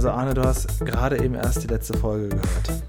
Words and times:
Also 0.00 0.12
Arne, 0.12 0.32
du 0.32 0.42
hast 0.42 0.80
gerade 0.86 1.22
eben 1.22 1.34
erst 1.34 1.62
die 1.62 1.66
letzte 1.66 1.94
Folge 1.94 2.30
gehört. 2.30 2.82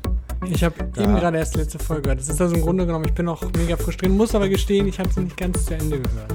Ich 0.45 0.63
habe 0.63 0.75
ja. 0.95 1.03
eben 1.03 1.15
gerade 1.15 1.39
erst 1.39 1.55
die 1.55 1.59
letzte 1.59 1.77
Folge 1.77 2.03
gehört. 2.03 2.21
Das 2.21 2.29
ist 2.29 2.39
also 2.39 2.55
im 2.55 2.61
Grunde 2.61 2.85
genommen, 2.85 3.03
ich 3.03 3.13
bin 3.13 3.25
noch 3.25 3.43
mega 3.51 3.75
frustriert, 3.75 4.13
muss 4.13 4.33
aber 4.33 4.47
gestehen, 4.47 4.87
ich 4.87 4.97
habe 4.97 5.11
sie 5.11 5.19
nicht 5.19 5.35
ganz 5.35 5.65
zu 5.65 5.73
Ende 5.73 5.99
gehört. 5.99 6.31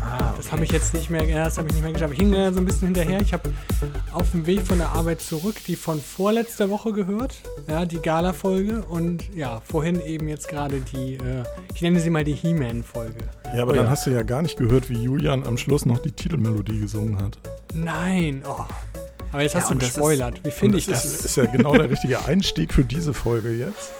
Ah, 0.00 0.30
okay. 0.30 0.34
Das 0.38 0.50
habe 0.50 0.64
ich 0.64 0.72
jetzt 0.72 0.94
nicht 0.94 1.10
mehr, 1.10 1.44
das 1.44 1.58
habe 1.58 1.68
ich 1.68 1.74
nicht 1.74 1.84
mehr 1.84 1.92
geschafft. 1.92 2.14
Ich 2.14 2.18
hing 2.18 2.32
da 2.32 2.52
so 2.52 2.58
ein 2.58 2.64
bisschen 2.64 2.88
hinterher. 2.88 3.20
Ich 3.20 3.32
habe 3.32 3.50
auf 4.12 4.28
dem 4.32 4.46
Weg 4.46 4.62
von 4.62 4.78
der 4.78 4.88
Arbeit 4.88 5.20
zurück 5.20 5.54
die 5.64 5.76
von 5.76 6.00
vorletzter 6.00 6.70
Woche 6.70 6.92
gehört, 6.92 7.36
ja, 7.68 7.84
die 7.84 8.00
Gala-Folge 8.00 8.82
und 8.82 9.32
ja, 9.32 9.62
vorhin 9.64 10.00
eben 10.04 10.26
jetzt 10.26 10.48
gerade 10.48 10.80
die, 10.80 11.18
äh, 11.18 11.44
ich 11.72 11.82
nenne 11.82 12.00
sie 12.00 12.10
mal 12.10 12.24
die 12.24 12.34
He-Man-Folge. 12.34 13.18
Ja, 13.54 13.62
aber 13.62 13.70
oh, 13.70 13.74
dann 13.76 13.84
ja. 13.84 13.90
hast 13.92 14.08
du 14.08 14.10
ja 14.10 14.24
gar 14.24 14.42
nicht 14.42 14.58
gehört, 14.58 14.90
wie 14.90 15.00
Julian 15.00 15.46
am 15.46 15.56
Schluss 15.56 15.86
noch 15.86 15.98
die 15.98 16.10
Titelmelodie 16.10 16.80
gesungen 16.80 17.22
hat. 17.22 17.38
Nein, 17.72 18.42
oh. 18.44 18.64
Aber 19.32 19.42
jetzt 19.42 19.54
ja, 19.54 19.60
hast 19.60 19.70
du 19.70 19.76
gespoilert. 19.76 20.40
Wie 20.44 20.50
finde 20.50 20.78
ich 20.78 20.86
das? 20.86 21.02
Das 21.02 21.24
ist 21.24 21.36
ja 21.36 21.46
genau 21.46 21.74
der 21.76 21.90
richtige 21.90 22.24
Einstieg 22.24 22.72
für 22.72 22.84
diese 22.84 23.14
Folge 23.14 23.50
jetzt. 23.50 23.92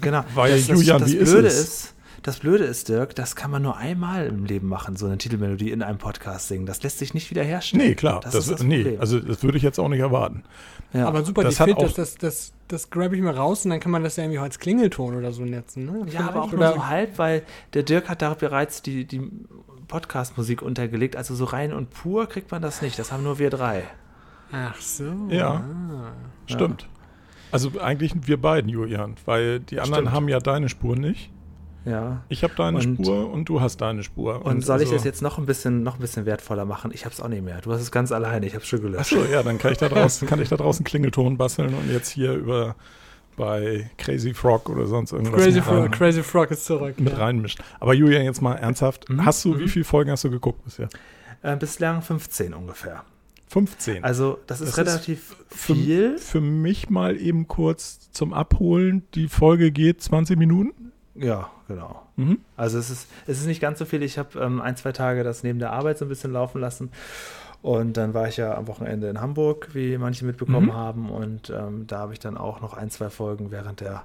Genau. 0.00 0.24
Weil 0.34 0.56
das, 0.56 0.68
Julian, 0.68 1.00
das, 1.00 1.10
das 1.10 1.20
wie 1.20 1.24
Blöde 1.24 1.48
ist, 1.48 1.58
ist, 1.58 1.94
das 2.22 2.38
Blöde 2.38 2.64
ist, 2.64 2.88
Dirk, 2.88 3.14
das 3.14 3.36
kann 3.36 3.50
man 3.50 3.62
nur 3.62 3.76
einmal 3.76 4.26
im 4.26 4.44
Leben 4.44 4.68
machen, 4.68 4.96
so 4.96 5.06
eine 5.06 5.18
Titelmelodie 5.18 5.70
in 5.70 5.82
einem 5.82 5.98
Podcast 5.98 6.48
singen. 6.48 6.66
Das 6.66 6.82
lässt 6.82 6.98
sich 6.98 7.14
nicht 7.14 7.30
wiederherstellen. 7.30 7.86
Nee, 7.86 7.94
klar. 7.94 8.20
Das, 8.20 8.34
das, 8.34 8.46
das 8.46 8.62
nee, 8.62 8.96
also 8.98 9.18
das 9.18 9.42
würde 9.42 9.58
ich 9.58 9.64
jetzt 9.64 9.80
auch 9.80 9.88
nicht 9.88 10.00
erwarten. 10.00 10.44
Ja. 10.92 11.08
Aber 11.08 11.24
super, 11.24 11.42
das, 11.42 11.56
Fit, 11.56 11.76
das, 11.80 11.94
das, 11.94 12.14
das, 12.16 12.52
das 12.68 12.90
grabe 12.90 13.16
ich 13.16 13.22
mir 13.22 13.34
raus 13.34 13.64
und 13.64 13.70
dann 13.70 13.80
kann 13.80 13.90
man 13.90 14.04
das 14.04 14.16
ja 14.16 14.24
irgendwie 14.24 14.38
als 14.38 14.58
Klingelton 14.58 15.16
oder 15.16 15.32
so 15.32 15.44
netzen. 15.44 15.84
Ne? 15.84 16.06
Ja, 16.12 16.28
aber 16.28 16.42
auch 16.42 16.52
nur 16.52 16.72
so 16.72 16.86
halb, 16.86 17.18
weil 17.18 17.42
der 17.74 17.82
Dirk 17.82 18.08
hat 18.08 18.22
da 18.22 18.34
bereits 18.34 18.82
die, 18.82 19.04
die 19.04 19.22
Podcast-Musik 19.88 20.62
untergelegt. 20.62 21.16
Also 21.16 21.34
so 21.34 21.44
rein 21.44 21.72
und 21.72 21.90
pur 21.90 22.28
kriegt 22.28 22.50
man 22.50 22.62
das 22.62 22.82
nicht. 22.82 22.98
Das 22.98 23.10
haben 23.10 23.22
nur 23.22 23.38
wir 23.38 23.50
drei. 23.50 23.84
Ach 24.52 24.80
so. 24.80 25.04
Ja, 25.30 25.64
ah. 25.64 26.12
stimmt. 26.46 26.88
Also 27.50 27.70
eigentlich 27.80 28.12
wir 28.26 28.40
beiden, 28.40 28.68
Julian, 28.68 29.16
weil 29.24 29.60
die 29.60 29.80
anderen 29.80 30.04
stimmt. 30.04 30.16
haben 30.16 30.28
ja 30.28 30.38
deine 30.38 30.68
Spur 30.68 30.96
nicht. 30.96 31.30
Ja. 31.84 32.22
Ich 32.28 32.44
habe 32.44 32.54
deine 32.56 32.78
und, 32.78 33.04
Spur 33.04 33.30
und 33.30 33.48
du 33.48 33.60
hast 33.60 33.78
deine 33.78 34.02
Spur. 34.02 34.36
Und, 34.44 34.52
und 34.52 34.60
soll 34.60 34.74
also, 34.74 34.86
ich 34.86 34.92
das 34.92 35.04
jetzt 35.04 35.20
noch 35.20 35.38
ein 35.38 35.46
bisschen, 35.46 35.82
noch 35.82 35.94
ein 35.96 36.00
bisschen 36.00 36.26
wertvoller 36.26 36.64
machen? 36.64 36.92
Ich 36.94 37.04
habe 37.04 37.12
es 37.12 37.20
auch 37.20 37.28
nicht 37.28 37.44
mehr. 37.44 37.60
Du 37.60 37.72
hast 37.72 37.80
es 37.80 37.90
ganz 37.90 38.12
alleine. 38.12 38.46
Ich 38.46 38.54
habe 38.54 38.62
es 38.62 38.68
schon 38.68 38.80
gelöscht. 38.80 39.12
Achso, 39.12 39.24
ja, 39.30 39.42
dann 39.42 39.58
kann 39.58 39.72
ich 39.72 39.78
da 39.78 39.88
draußen, 39.90 40.28
kann 40.28 40.40
ich 40.40 40.48
da 40.48 40.56
draußen 40.56 40.84
Klingelton 40.84 41.36
basteln 41.36 41.74
und 41.74 41.90
jetzt 41.90 42.08
hier 42.08 42.34
über 42.34 42.76
bei 43.36 43.90
Crazy 43.96 44.34
Frog 44.34 44.68
oder 44.68 44.86
sonst 44.86 45.12
irgendwas. 45.12 45.42
Crazy, 45.42 45.62
Frog, 45.62 45.90
Crazy 45.92 46.22
Frog 46.22 46.50
ist 46.50 46.66
zurück. 46.66 47.00
Mit 47.00 47.14
ja. 47.14 47.18
reinmischt. 47.18 47.60
Aber 47.80 47.94
Julian, 47.94 48.24
jetzt 48.24 48.42
mal 48.42 48.54
ernsthaft. 48.54 49.08
Mhm. 49.08 49.24
Hast 49.24 49.44
du, 49.44 49.54
mhm. 49.54 49.60
wie 49.60 49.68
viele 49.68 49.84
Folgen 49.84 50.10
hast 50.10 50.24
du 50.24 50.30
geguckt 50.30 50.62
bisher? 50.64 50.88
Äh, 51.42 51.56
bislang 51.56 52.02
15 52.02 52.54
ungefähr. 52.54 53.02
15. 53.52 54.02
Also 54.02 54.38
das 54.46 54.62
ist 54.62 54.78
das 54.78 54.78
relativ 54.78 55.36
ist 55.50 55.62
viel. 55.62 56.16
Für, 56.16 56.18
für, 56.18 56.40
mich 56.40 56.88
mal 56.88 57.20
eben 57.20 57.48
kurz 57.48 58.10
zum 58.10 58.32
Abholen. 58.32 59.02
Die 59.14 59.28
Folge 59.28 59.70
geht 59.70 60.00
20 60.00 60.38
Minuten. 60.38 60.92
Ja, 61.14 61.50
genau. 61.68 62.02
Mhm. 62.16 62.38
Also 62.56 62.78
es 62.78 62.88
ist, 62.88 63.08
es 63.26 63.40
ist 63.40 63.46
nicht 63.46 63.60
ganz 63.60 63.78
so 63.78 63.84
viel. 63.84 64.02
Ich 64.02 64.16
habe 64.16 64.38
ähm, 64.40 64.62
ein, 64.62 64.76
zwei 64.76 64.92
Tage 64.92 65.22
das 65.22 65.42
neben 65.42 65.58
der 65.58 65.70
Arbeit 65.70 65.98
so 65.98 66.06
ein 66.06 66.08
bisschen 66.08 66.32
laufen 66.32 66.62
lassen. 66.62 66.90
Und 67.62 67.96
dann 67.96 68.12
war 68.12 68.26
ich 68.26 68.38
ja 68.38 68.56
am 68.56 68.66
Wochenende 68.66 69.08
in 69.08 69.20
Hamburg, 69.20 69.68
wie 69.72 69.96
manche 69.96 70.24
mitbekommen 70.24 70.66
mhm. 70.66 70.74
haben. 70.74 71.10
Und 71.10 71.48
ähm, 71.50 71.86
da 71.86 71.98
habe 71.98 72.12
ich 72.12 72.18
dann 72.18 72.36
auch 72.36 72.60
noch 72.60 72.74
ein, 72.74 72.90
zwei 72.90 73.08
Folgen 73.08 73.52
während, 73.52 73.80
der, 73.80 74.02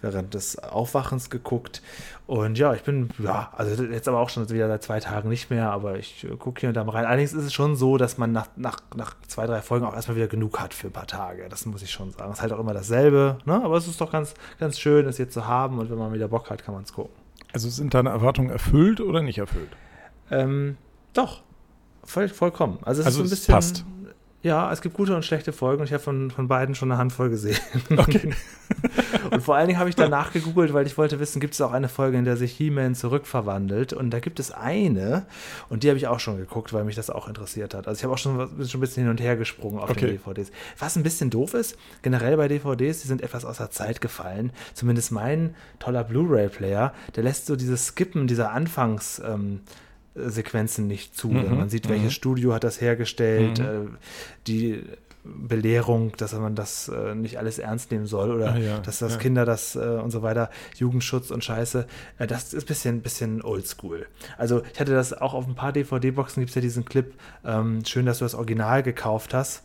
während 0.00 0.34
des 0.34 0.58
Aufwachens 0.58 1.30
geguckt. 1.30 1.82
Und 2.26 2.58
ja, 2.58 2.74
ich 2.74 2.82
bin, 2.82 3.10
ja, 3.22 3.52
also 3.56 3.84
jetzt 3.84 4.08
aber 4.08 4.18
auch 4.18 4.28
schon 4.28 4.50
wieder 4.50 4.66
seit 4.66 4.82
zwei 4.82 4.98
Tagen 4.98 5.28
nicht 5.28 5.50
mehr, 5.50 5.70
aber 5.70 5.96
ich 5.98 6.24
äh, 6.24 6.34
gucke 6.36 6.58
hier 6.60 6.70
und 6.70 6.74
da 6.74 6.82
mal 6.82 6.92
rein. 6.92 7.04
Allerdings 7.04 7.32
ist 7.32 7.44
es 7.44 7.52
schon 7.52 7.76
so, 7.76 7.96
dass 7.96 8.18
man 8.18 8.32
nach, 8.32 8.48
nach, 8.56 8.78
nach 8.96 9.14
zwei, 9.28 9.46
drei 9.46 9.62
Folgen 9.62 9.86
auch 9.86 9.94
erstmal 9.94 10.16
wieder 10.16 10.26
genug 10.26 10.58
hat 10.58 10.74
für 10.74 10.88
ein 10.88 10.92
paar 10.92 11.06
Tage. 11.06 11.48
Das 11.48 11.64
muss 11.64 11.82
ich 11.82 11.92
schon 11.92 12.10
sagen. 12.10 12.32
Es 12.32 12.38
ist 12.38 12.42
halt 12.42 12.52
auch 12.52 12.58
immer 12.58 12.74
dasselbe, 12.74 13.38
ne? 13.44 13.62
aber 13.62 13.76
es 13.76 13.86
ist 13.86 14.00
doch 14.00 14.10
ganz, 14.10 14.34
ganz 14.58 14.80
schön, 14.80 15.06
es 15.06 15.18
jetzt 15.18 15.32
zu 15.32 15.46
haben. 15.46 15.78
Und 15.78 15.90
wenn 15.90 15.98
man 15.98 16.12
wieder 16.12 16.26
Bock 16.26 16.50
hat, 16.50 16.64
kann 16.64 16.74
man 16.74 16.82
es 16.82 16.92
gucken. 16.92 17.14
Also 17.52 17.70
sind 17.70 17.94
deine 17.94 18.10
Erwartungen 18.10 18.50
erfüllt 18.50 19.00
oder 19.00 19.22
nicht 19.22 19.38
erfüllt? 19.38 19.70
Ähm, 20.32 20.76
doch, 21.12 21.42
Voll, 22.06 22.28
vollkommen. 22.28 22.78
Also 22.82 23.00
es 23.02 23.06
also 23.06 23.22
ist 23.22 23.28
so 23.28 23.34
ein 23.34 23.36
bisschen. 23.36 23.54
Passt. 23.54 23.84
Ja, 24.46 24.70
es 24.72 24.80
gibt 24.80 24.94
gute 24.94 25.16
und 25.16 25.24
schlechte 25.24 25.52
Folgen 25.52 25.80
und 25.80 25.86
ich 25.86 25.92
habe 25.92 26.02
von, 26.04 26.30
von 26.30 26.46
beiden 26.46 26.76
schon 26.76 26.92
eine 26.92 26.98
Handvoll 26.98 27.30
gesehen. 27.30 27.58
Okay. 27.96 28.32
und 29.32 29.42
vor 29.42 29.56
allen 29.56 29.66
Dingen 29.66 29.78
habe 29.78 29.88
ich 29.88 29.96
danach 29.96 30.32
gegoogelt, 30.32 30.72
weil 30.72 30.86
ich 30.86 30.96
wollte 30.96 31.18
wissen, 31.18 31.40
gibt 31.40 31.54
es 31.54 31.60
auch 31.60 31.72
eine 31.72 31.88
Folge, 31.88 32.16
in 32.16 32.24
der 32.24 32.36
sich 32.36 32.52
He-Man 32.52 32.94
zurückverwandelt? 32.94 33.92
Und 33.92 34.10
da 34.10 34.20
gibt 34.20 34.38
es 34.38 34.52
eine 34.52 35.26
und 35.68 35.82
die 35.82 35.88
habe 35.88 35.96
ich 35.96 36.06
auch 36.06 36.20
schon 36.20 36.36
geguckt, 36.36 36.72
weil 36.72 36.84
mich 36.84 36.94
das 36.94 37.10
auch 37.10 37.26
interessiert 37.26 37.74
hat. 37.74 37.88
Also 37.88 37.98
ich 37.98 38.04
habe 38.04 38.14
auch 38.14 38.18
schon, 38.18 38.36
schon 38.66 38.78
ein 38.78 38.80
bisschen 38.80 39.02
hin 39.04 39.10
und 39.10 39.20
her 39.20 39.36
gesprungen 39.36 39.80
auf 39.80 39.90
okay. 39.90 40.06
den 40.06 40.10
DVDs. 40.18 40.52
Was 40.78 40.94
ein 40.94 41.02
bisschen 41.02 41.30
doof 41.30 41.54
ist, 41.54 41.76
generell 42.02 42.36
bei 42.36 42.46
DVDs, 42.46 43.02
die 43.02 43.08
sind 43.08 43.22
etwas 43.22 43.44
außer 43.44 43.70
Zeit 43.72 44.00
gefallen. 44.00 44.52
Zumindest 44.74 45.10
mein 45.10 45.56
toller 45.80 46.04
Blu-ray-Player, 46.04 46.92
der 47.16 47.22
lässt 47.24 47.46
so 47.46 47.56
dieses 47.56 47.86
Skippen 47.86 48.28
dieser 48.28 48.52
Anfangs- 48.52 49.20
ähm, 49.24 49.62
Sequenzen 50.16 50.86
nicht 50.86 51.16
zu. 51.16 51.28
Mhm. 51.28 51.56
Man 51.56 51.68
sieht, 51.68 51.88
welches 51.88 52.06
mhm. 52.06 52.10
Studio 52.10 52.54
hat 52.54 52.64
das 52.64 52.80
hergestellt, 52.80 53.58
mhm. 53.58 53.64
äh, 53.64 53.88
die 54.46 54.82
Belehrung, 55.26 56.12
dass 56.16 56.32
man 56.34 56.54
das 56.54 56.88
äh, 56.88 57.14
nicht 57.14 57.38
alles 57.38 57.58
ernst 57.58 57.90
nehmen 57.90 58.06
soll 58.06 58.30
oder 58.30 58.52
ah, 58.54 58.58
ja, 58.58 58.78
dass 58.78 59.00
das 59.00 59.14
ja. 59.14 59.18
Kinder 59.18 59.44
das 59.44 59.74
äh, 59.74 59.80
und 59.80 60.10
so 60.10 60.22
weiter, 60.22 60.50
Jugendschutz 60.76 61.30
und 61.30 61.44
Scheiße, 61.44 61.86
das 62.18 62.54
ist 62.54 62.64
ein 62.64 62.66
bisschen, 62.66 63.00
bisschen 63.02 63.42
oldschool. 63.42 64.06
Also 64.38 64.62
ich 64.72 64.80
hatte 64.80 64.92
das 64.92 65.12
auch 65.12 65.34
auf 65.34 65.46
ein 65.46 65.54
paar 65.54 65.72
DVD-Boxen, 65.72 66.40
gibt 66.40 66.50
es 66.50 66.54
ja 66.54 66.60
diesen 66.60 66.84
Clip, 66.84 67.12
ähm, 67.44 67.84
schön, 67.84 68.06
dass 68.06 68.18
du 68.18 68.24
das 68.24 68.34
Original 68.34 68.82
gekauft 68.82 69.34
hast. 69.34 69.64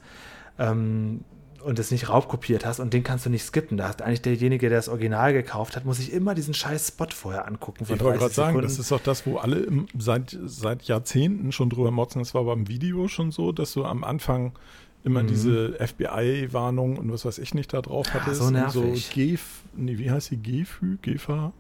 Ähm, 0.58 1.24
und 1.62 1.80
es 1.80 1.92
nicht 1.92 2.10
raubkopiert 2.10 2.66
hast 2.66 2.80
und 2.80 2.94
den 2.94 3.04
kannst 3.04 3.26
du 3.26 3.30
nicht 3.30 3.44
skippen. 3.44 3.78
Da 3.78 3.90
hat 3.90 4.02
eigentlich 4.02 4.22
derjenige, 4.22 4.70
der 4.70 4.80
das 4.80 4.90
Original 4.90 5.34
gekauft 5.34 5.76
hat, 5.76 5.86
muss 5.86 5.98
sich 5.98 6.12
immer 6.12 6.36
diesen 6.36 6.54
scheiß 6.54 6.90
Spot 6.90 7.08
vorher 7.10 7.48
angucken. 7.48 7.84
Ich 7.84 7.90
wollte 7.90 8.04
gerade 8.04 8.34
sagen, 8.34 8.62
das 8.62 8.80
ist 8.80 8.92
auch 8.92 9.00
das, 9.00 9.26
wo 9.26 9.38
alle 9.38 9.58
im, 9.58 9.88
seit, 9.98 10.38
seit 10.46 10.84
Jahrzehnten 10.84 11.52
schon 11.52 11.70
drüber 11.70 11.92
motzen. 11.92 12.20
Das 12.20 12.34
war 12.34 12.44
beim 12.44 12.68
Video 12.68 13.08
schon 13.08 13.32
so, 13.32 13.52
dass 13.52 13.74
du 13.74 13.86
am 13.86 14.04
Anfang 14.04 14.54
immer 15.04 15.24
mhm. 15.24 15.28
diese 15.28 15.74
FBI-Warnung 15.80 16.98
und 16.98 17.12
was 17.12 17.26
weiß 17.26 17.40
ich 17.40 17.54
nicht 17.54 17.74
da 17.74 17.82
drauf 17.82 18.14
hattest. 18.14 18.42
Ja, 18.42 18.48
so 18.48 18.52
nervig. 18.52 19.08
So 19.08 19.14
Gef, 19.14 19.64
nee, 19.76 19.98
wie 19.98 20.12
heißt 20.12 20.32
die? 20.32 20.42
Gefü? 20.42 20.98
Gefa? 21.02 21.54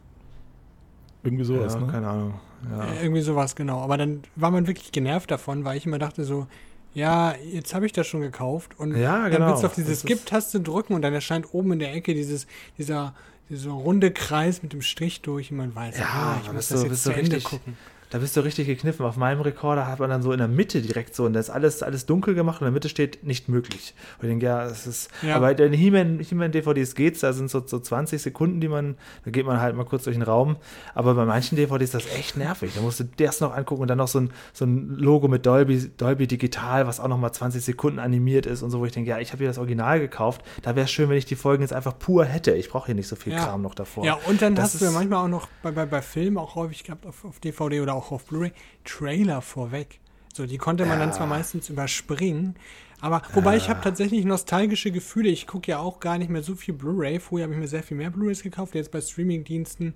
Irgendwie 1.23 1.43
sowas, 1.43 1.73
ja, 1.73 1.79
ne? 1.79 1.87
keine 1.91 2.07
Ahnung. 2.07 2.33
Ja. 2.69 3.01
Irgendwie 3.01 3.21
sowas, 3.21 3.55
genau. 3.55 3.79
Aber 3.81 3.97
dann 3.97 4.21
war 4.35 4.51
man 4.51 4.67
wirklich 4.67 4.91
genervt 4.91 5.31
davon, 5.31 5.65
weil 5.65 5.77
ich 5.77 5.85
immer 5.85 5.99
dachte 5.99 6.23
so, 6.23 6.47
ja, 6.93 7.35
jetzt 7.35 7.73
habe 7.73 7.85
ich 7.85 7.93
das 7.93 8.07
schon 8.07 8.21
gekauft 8.21 8.77
und 8.77 8.95
ja, 8.95 9.27
genau. 9.27 9.39
dann 9.39 9.49
willst 9.49 9.63
du 9.63 9.67
auf 9.67 9.75
diese 9.75 9.95
Skip-Taste 9.95 10.59
drücken 10.59 10.93
und 10.93 11.01
dann 11.01 11.13
erscheint 11.13 11.53
oben 11.53 11.73
in 11.73 11.79
der 11.79 11.93
Ecke 11.93 12.13
dieses, 12.13 12.47
dieser, 12.77 13.15
dieser 13.49 13.71
runde 13.71 14.11
Kreis 14.11 14.61
mit 14.61 14.73
dem 14.73 14.81
Strich 14.81 15.21
durch 15.21 15.51
und 15.51 15.57
man 15.57 15.73
weiß, 15.73 15.99
ja, 15.99 16.05
ah, 16.05 16.39
ich 16.43 16.51
muss 16.51 16.67
das 16.67 16.83
jetzt 16.83 17.03
zu 17.03 17.11
Ende 17.11 17.39
gucken 17.39 17.77
da 18.11 18.19
bist 18.19 18.35
du 18.35 18.41
richtig 18.41 18.67
gekniffen. 18.67 19.05
Auf 19.05 19.15
meinem 19.15 19.41
Rekorder 19.41 19.87
hat 19.87 19.99
man 19.99 20.09
dann 20.09 20.21
so 20.21 20.31
in 20.33 20.37
der 20.37 20.49
Mitte 20.49 20.81
direkt 20.81 21.15
so, 21.15 21.25
und 21.25 21.33
da 21.33 21.39
ist 21.39 21.49
alles, 21.49 21.81
alles 21.81 22.05
dunkel 22.05 22.35
gemacht 22.35 22.61
und 22.61 22.67
in 22.67 22.73
der 22.73 22.73
Mitte 22.73 22.89
steht 22.89 23.23
nicht 23.23 23.49
möglich. 23.49 23.95
Und 24.17 24.25
ich 24.25 24.29
denke, 24.29 24.45
ja, 24.45 24.65
es 24.65 24.85
ist, 24.85 25.09
ja. 25.21 25.37
aber 25.37 25.47
bei 25.47 25.53
den 25.53 25.73
He-Man-DVDs 25.73 26.95
geht's, 26.95 27.21
da 27.21 27.31
sind 27.31 27.49
so, 27.49 27.65
so 27.65 27.79
20 27.79 28.21
Sekunden, 28.21 28.59
die 28.59 28.67
man, 28.67 28.97
da 29.23 29.31
geht 29.31 29.45
man 29.45 29.61
halt 29.61 29.75
mal 29.77 29.85
kurz 29.85 30.03
durch 30.03 30.17
den 30.17 30.23
Raum. 30.23 30.57
Aber 30.93 31.15
bei 31.15 31.23
manchen 31.23 31.55
DVDs 31.55 31.93
ist 31.93 32.05
das 32.05 32.15
echt 32.15 32.35
nervig. 32.35 32.73
Da 32.75 32.81
musst 32.81 32.99
du 32.99 33.05
das 33.17 33.39
noch 33.39 33.55
angucken 33.55 33.81
und 33.81 33.87
dann 33.87 33.97
noch 33.97 34.09
so 34.09 34.19
ein, 34.19 34.31
so 34.51 34.65
ein 34.65 34.89
Logo 34.97 35.29
mit 35.29 35.45
Dolby, 35.45 35.89
Dolby 35.95 36.27
Digital, 36.27 36.87
was 36.87 36.99
auch 36.99 37.07
noch 37.07 37.17
mal 37.17 37.31
20 37.31 37.63
Sekunden 37.63 37.99
animiert 37.99 38.45
ist 38.45 38.61
und 38.61 38.71
so, 38.71 38.81
wo 38.81 38.85
ich 38.85 38.91
denke, 38.91 39.09
ja, 39.09 39.19
ich 39.19 39.31
habe 39.31 39.37
hier 39.37 39.47
das 39.47 39.57
Original 39.57 40.01
gekauft. 40.01 40.41
Da 40.63 40.75
wäre 40.75 40.83
es 40.83 40.91
schön, 40.91 41.07
wenn 41.07 41.17
ich 41.17 41.25
die 41.25 41.35
Folgen 41.35 41.63
jetzt 41.63 41.73
einfach 41.73 41.97
pur 41.97 42.25
hätte. 42.25 42.51
Ich 42.51 42.69
brauche 42.69 42.87
hier 42.87 42.95
nicht 42.95 43.07
so 43.07 43.15
viel 43.15 43.31
ja. 43.31 43.45
Kram 43.45 43.61
noch 43.61 43.73
davor. 43.73 44.03
Ja, 44.03 44.19
und 44.27 44.41
dann 44.41 44.55
das 44.55 44.73
hast 44.73 44.81
du 44.81 44.85
ja 44.85 44.91
manchmal 44.91 45.23
auch 45.23 45.29
noch 45.29 45.47
bei, 45.63 45.71
bei, 45.71 45.85
bei 45.85 46.01
Filmen 46.01 46.37
auch 46.37 46.55
häufig 46.55 46.83
gehabt 46.83 47.05
auf, 47.05 47.23
auf 47.23 47.39
DVD 47.39 47.79
oder 47.79 47.93
auch 47.93 48.00
auch 48.01 48.11
auf 48.11 48.25
Blu-ray 48.25 48.51
Trailer 48.83 49.41
vorweg. 49.41 49.99
So, 50.33 50.45
die 50.45 50.57
konnte 50.57 50.85
man 50.85 50.99
ja. 50.99 51.05
dann 51.05 51.13
zwar 51.13 51.27
meistens 51.27 51.69
überspringen, 51.69 52.55
aber 53.01 53.21
wobei 53.33 53.51
ja. 53.51 53.57
ich 53.57 53.69
habe 53.69 53.81
tatsächlich 53.81 54.25
nostalgische 54.25 54.91
Gefühle. 54.91 55.29
Ich 55.29 55.47
gucke 55.47 55.71
ja 55.71 55.79
auch 55.79 55.99
gar 55.99 56.17
nicht 56.17 56.29
mehr 56.29 56.43
so 56.43 56.55
viel 56.55 56.73
Blu-ray. 56.73 57.19
Früher 57.19 57.43
habe 57.43 57.53
ich 57.53 57.59
mir 57.59 57.67
sehr 57.67 57.83
viel 57.83 57.97
mehr 57.97 58.11
Blu-rays 58.11 58.43
gekauft. 58.43 58.75
Jetzt 58.75 58.91
bei 58.91 59.01
Streaming-Diensten, 59.01 59.95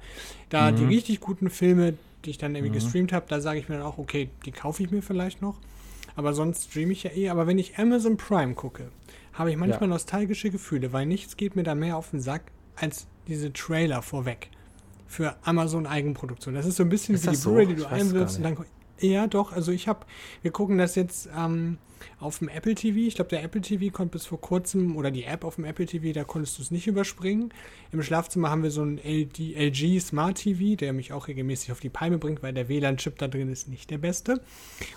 da 0.50 0.72
mhm. 0.72 0.76
die 0.76 0.86
richtig 0.86 1.20
guten 1.20 1.50
Filme, 1.50 1.94
die 2.26 2.32
ich 2.32 2.38
dann 2.40 2.56
irgendwie 2.56 2.72
mhm. 2.72 2.84
gestreamt 2.84 3.14
habe, 3.14 3.28
da 3.30 3.40
sage 3.40 3.60
ich 3.60 3.70
mir 3.70 3.78
dann 3.78 3.86
auch, 3.86 4.00
okay, 4.00 4.30
die 4.46 4.52
kaufe 4.52 4.82
ich 4.82 4.90
mir 4.90 5.04
vielleicht 5.04 5.42
noch. 5.42 5.60
Aber 6.16 6.34
sonst 6.34 6.72
streame 6.72 6.94
ich 6.94 7.04
ja 7.04 7.12
eh. 7.12 7.30
Aber 7.30 7.46
wenn 7.46 7.60
ich 7.60 7.78
Amazon 7.78 8.18
Prime 8.18 8.56
gucke, 8.56 8.90
habe 9.34 9.52
ich 9.52 9.58
manchmal 9.58 9.82
ja. 9.82 9.88
nostalgische 9.88 10.50
Gefühle, 10.50 10.92
weil 10.92 11.06
nichts 11.06 11.38
geht 11.38 11.56
mir 11.56 11.64
da 11.64 11.76
mehr 11.76 11.98
auf 11.98 12.10
den 12.10 12.22
Sack 12.22 12.44
als 12.76 13.06
diese 13.28 13.54
Trailer 13.54 14.02
vorweg 14.02 14.50
für 15.08 15.36
Amazon 15.44 15.86
Eigenproduktion. 15.86 16.56
Das 16.56 16.66
ist 16.66 16.78
so 16.78 16.84
ein 16.84 16.90
bisschen 16.90 17.16
ist 17.16 17.26
wie 17.28 17.32
die 17.32 17.38
Bluray, 17.38 17.66
so? 17.66 17.70
die 17.72 17.78
du 17.78 17.88
einwirfst 17.88 18.38
und 18.38 18.44
dann 18.44 18.58
Ja, 19.00 19.28
doch. 19.28 19.52
Also 19.52 19.72
ich 19.72 19.88
habe, 19.88 20.06
wir 20.42 20.52
gucken 20.52 20.78
das 20.78 20.96
jetzt 20.96 21.30
ähm, 21.38 21.78
auf 22.20 22.40
dem 22.40 22.50
Apple 22.50 22.76
TV. 22.76 23.00
Ich 23.00 23.16
glaube, 23.16 23.30
der 23.30 23.44
Apple 23.44 23.62
TV 23.62 23.94
konnte 23.94 24.14
bis 24.14 24.26
vor 24.26 24.40
kurzem, 24.40 24.96
oder 24.96 25.12
die 25.12 25.24
App 25.24 25.44
auf 25.44 25.56
dem 25.56 25.66
Apple 25.66 25.86
TV, 25.86 26.14
da 26.14 26.24
konntest 26.24 26.58
du 26.58 26.62
es 26.62 26.72
nicht 26.72 26.88
überspringen. 26.88 27.54
Im 27.92 28.02
Schlafzimmer 28.02 28.50
haben 28.50 28.64
wir 28.64 28.72
so 28.72 28.82
einen 28.82 28.98
LG, 28.98 29.56
LG 29.56 30.00
Smart 30.00 30.38
TV, 30.38 30.76
der 30.76 30.94
mich 30.94 31.14
auch 31.14 31.28
regelmäßig 31.28 31.72
auf 31.72 31.80
die 31.80 31.90
Palme 31.90 32.18
bringt, 32.18 32.44
weil 32.44 32.54
der 32.54 32.70
WLAN-Chip 32.70 33.18
da 33.18 33.28
drin 33.28 33.52
ist 33.52 33.68
nicht 33.68 33.90
der 33.92 33.98
beste. 33.98 34.42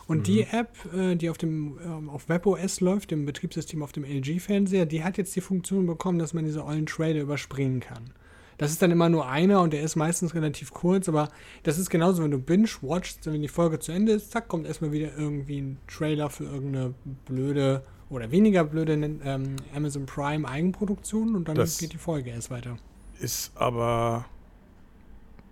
Und 0.07 0.19
mhm. 0.19 0.23
die 0.25 0.43
App, 0.43 0.71
äh, 0.95 1.17
die 1.17 1.31
auf 1.31 1.39
dem 1.39 1.79
ähm, 1.85 2.11
auf 2.11 2.29
WebOS 2.29 2.81
läuft, 2.81 3.11
dem 3.11 3.27
Betriebssystem 3.27 3.83
auf 3.83 3.93
dem 3.93 4.05
LG-Fernseher, 4.05 4.87
die 4.87 5.05
hat 5.05 5.19
jetzt 5.19 5.35
die 5.37 5.41
Funktion 5.41 5.87
bekommen, 5.87 6.19
dass 6.19 6.35
man 6.35 6.45
diese 6.45 6.65
ollen 6.65 6.87
Trailer 6.87 7.21
überspringen 7.21 7.81
kann. 7.81 8.11
Das 8.59 8.73
ist 8.73 8.83
dann 8.83 8.91
immer 8.91 9.09
nur 9.09 9.29
einer 9.29 9.63
und 9.63 9.73
der 9.73 9.83
ist 9.83 9.95
meistens 9.97 10.35
relativ 10.35 10.73
kurz, 10.73 11.09
aber 11.09 11.31
das 11.63 11.79
ist 11.79 11.91
genauso, 11.91 12.25
wenn 12.25 12.33
du 12.33 12.39
binge-watchst, 12.39 13.27
wenn 13.27 13.41
die 13.41 13.49
Folge 13.49 13.79
zu 13.79 13.93
Ende 13.93 14.13
ist, 14.13 14.33
zack, 14.33 14.49
kommt 14.49 14.67
erstmal 14.67 14.93
wieder 14.93 15.17
irgendwie 15.17 15.61
ein 15.61 15.79
Trailer 15.87 16.29
für 16.29 16.45
irgendeine 16.45 16.93
blöde 17.25 17.85
oder 18.11 18.31
weniger 18.31 18.65
blöde 18.65 18.95
ähm, 18.95 19.57
Amazon 19.75 20.07
Prime 20.07 20.47
Eigenproduktion 20.49 21.37
und 21.37 21.49
dann 21.49 21.55
das 21.55 21.79
geht 21.79 21.93
die 21.93 21.99
Folge 21.99 22.31
erst 22.31 22.51
weiter. 22.51 22.79
Ist 23.21 23.57
aber 23.57 24.27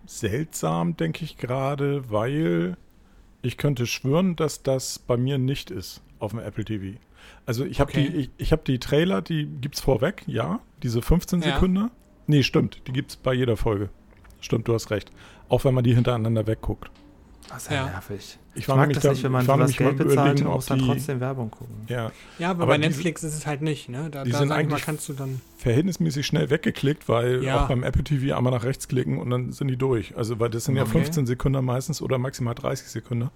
seltsam, 0.07 0.97
denke 0.97 1.25
ich 1.25 1.37
gerade, 1.37 2.11
weil 2.11 2.77
ich 3.43 3.57
könnte 3.57 3.87
schwören, 3.87 4.35
dass 4.35 4.63
das 4.63 4.99
bei 4.99 5.17
mir 5.17 5.39
nicht 5.39 5.71
ist 5.71 6.03
auf 6.19 6.33
dem 6.33 6.41
Apple 6.41 6.65
TV. 6.65 6.99
Also 7.45 7.65
ich 7.65 7.81
habe 7.81 7.91
okay. 7.91 8.09
die, 8.09 8.17
ich, 8.17 8.31
ich 8.39 8.53
habe 8.53 8.63
die 8.67 8.79
Trailer, 8.79 9.23
die 9.23 9.47
gibt 9.47 9.77
es 9.77 9.81
vorweg, 9.81 10.25
ja, 10.27 10.61
diese 10.83 11.03
15 11.03 11.43
ja. 11.43 11.55
Sekunden. 11.55 11.91
Nee, 12.27 12.43
stimmt. 12.43 12.83
Die 12.87 12.93
gibt 12.93 13.11
es 13.11 13.17
bei 13.17 13.33
jeder 13.33 13.57
Folge. 13.57 13.91
Stimmt, 14.41 14.69
du 14.69 14.75
hast 14.75 14.91
recht. 14.91 15.11
Auch 15.49 15.65
wenn 15.65 15.75
man 15.75 15.85
die 15.85 15.95
hintereinander 15.95 16.47
wegguckt. 16.47 16.91
Das 17.49 17.63
ist 17.63 17.71
ja, 17.71 17.77
ja. 17.77 17.87
nervig. 17.87 18.39
Ich, 18.55 18.63
ich 18.63 18.69
mag 18.69 18.93
das 18.93 19.05
nicht, 19.05 19.23
wenn 19.23 19.33
man 19.33 19.45
für 19.45 19.57
das 19.57 19.77
Geld 19.77 19.99
bezahlt 19.99 20.41
und 20.41 20.49
muss 20.49 20.67
dann 20.67 20.81
trotzdem 20.81 21.21
Werbung 21.21 21.51
gucken. 21.51 21.75
Ja, 21.89 22.11
ja 22.39 22.51
aber, 22.51 22.65
aber 22.65 22.73
bei 22.73 22.79
Netflix 22.79 23.21
diese, 23.21 23.33
ist 23.33 23.39
es 23.39 23.47
halt 23.47 23.63
nicht. 23.63 23.89
Ne? 23.89 24.09
Da, 24.11 24.25
die 24.25 24.31
da 24.31 24.39
sind 24.39 24.51
eigentlich 24.51 24.83
kannst 24.83 25.09
du 25.09 25.13
dann 25.13 25.41
verhältnismäßig 25.59 26.27
schnell 26.27 26.51
weggeklickt, 26.51 27.09
weil 27.09 27.45
ja. 27.45 27.63
auch 27.63 27.69
beim 27.69 27.85
Apple 27.85 28.03
TV 28.03 28.37
einmal 28.37 28.53
nach 28.53 28.65
rechts 28.65 28.89
klicken 28.89 29.19
und 29.19 29.31
dann 29.31 29.53
sind 29.53 29.69
die 29.69 29.77
durch. 29.77 30.17
Also 30.17 30.41
weil 30.41 30.51
das 30.51 30.65
sind 30.65 30.77
okay. 30.77 30.87
ja 30.87 30.91
15 30.91 31.27
Sekunden 31.27 31.65
meistens 31.65 32.03
oder 32.03 32.19
maximal 32.19 32.55
30 32.55 32.89
Sekunden. 32.89 33.31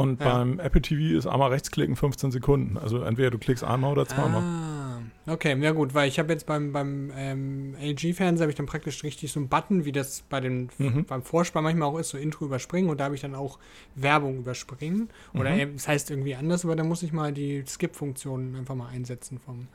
Und 0.00 0.20
ja. 0.20 0.38
beim 0.38 0.58
Apple 0.58 0.82
TV 0.82 1.16
ist 1.16 1.26
einmal 1.26 1.50
rechtsklicken 1.50 1.96
15 1.96 2.30
Sekunden. 2.30 2.78
Also 2.78 3.02
entweder 3.02 3.30
du 3.30 3.38
klickst 3.38 3.64
einmal 3.64 3.92
oder 3.92 4.06
zweimal. 4.06 4.42
Ah, 4.42 5.00
okay, 5.26 5.56
ja 5.60 5.72
gut, 5.72 5.94
weil 5.94 6.08
ich 6.08 6.18
habe 6.18 6.32
jetzt 6.32 6.46
beim, 6.46 6.72
beim 6.72 7.10
ähm, 7.16 7.74
LG-Fernseher 7.80 8.44
habe 8.44 8.50
ich 8.50 8.56
dann 8.56 8.66
praktisch 8.66 9.02
richtig 9.04 9.32
so 9.32 9.40
einen 9.40 9.48
Button, 9.48 9.84
wie 9.84 9.92
das 9.92 10.22
bei 10.28 10.40
den 10.40 10.70
mhm. 10.78 11.04
beim 11.04 11.22
Vorspann 11.22 11.64
manchmal 11.64 11.88
auch 11.88 11.98
ist, 11.98 12.10
so 12.10 12.18
Intro 12.18 12.44
überspringen 12.44 12.90
und 12.90 13.00
da 13.00 13.04
habe 13.04 13.14
ich 13.14 13.20
dann 13.20 13.34
auch 13.34 13.58
Werbung 13.94 14.38
überspringen. 14.38 15.08
Oder 15.34 15.50
mhm. 15.50 15.74
das 15.74 15.88
heißt 15.88 16.10
irgendwie 16.10 16.34
anders, 16.34 16.64
aber 16.64 16.76
da 16.76 16.84
muss 16.84 17.02
ich 17.02 17.12
mal 17.12 17.32
die 17.32 17.64
Skip-Funktion 17.66 18.56
einfach 18.56 18.74
mal 18.74 18.88
einsetzen 18.88 19.38
vom 19.38 19.68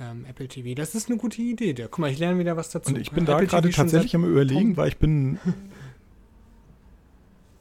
ähm, 0.00 0.24
Apple 0.28 0.48
TV. 0.48 0.74
Das 0.74 0.94
ist 0.94 1.08
eine 1.08 1.18
gute 1.18 1.40
Idee. 1.40 1.72
Der. 1.72 1.88
Guck 1.88 2.00
mal, 2.00 2.10
ich 2.10 2.18
lerne 2.18 2.38
wieder 2.38 2.56
was 2.56 2.70
dazu. 2.70 2.92
Und 2.92 3.00
ich 3.00 3.10
bin 3.10 3.26
ja, 3.26 3.38
da 3.38 3.44
gerade 3.44 3.70
tatsächlich 3.70 4.14
am 4.14 4.24
überlegen, 4.24 4.76
weil 4.76 4.88
ich 4.88 4.98
bin 4.98 5.38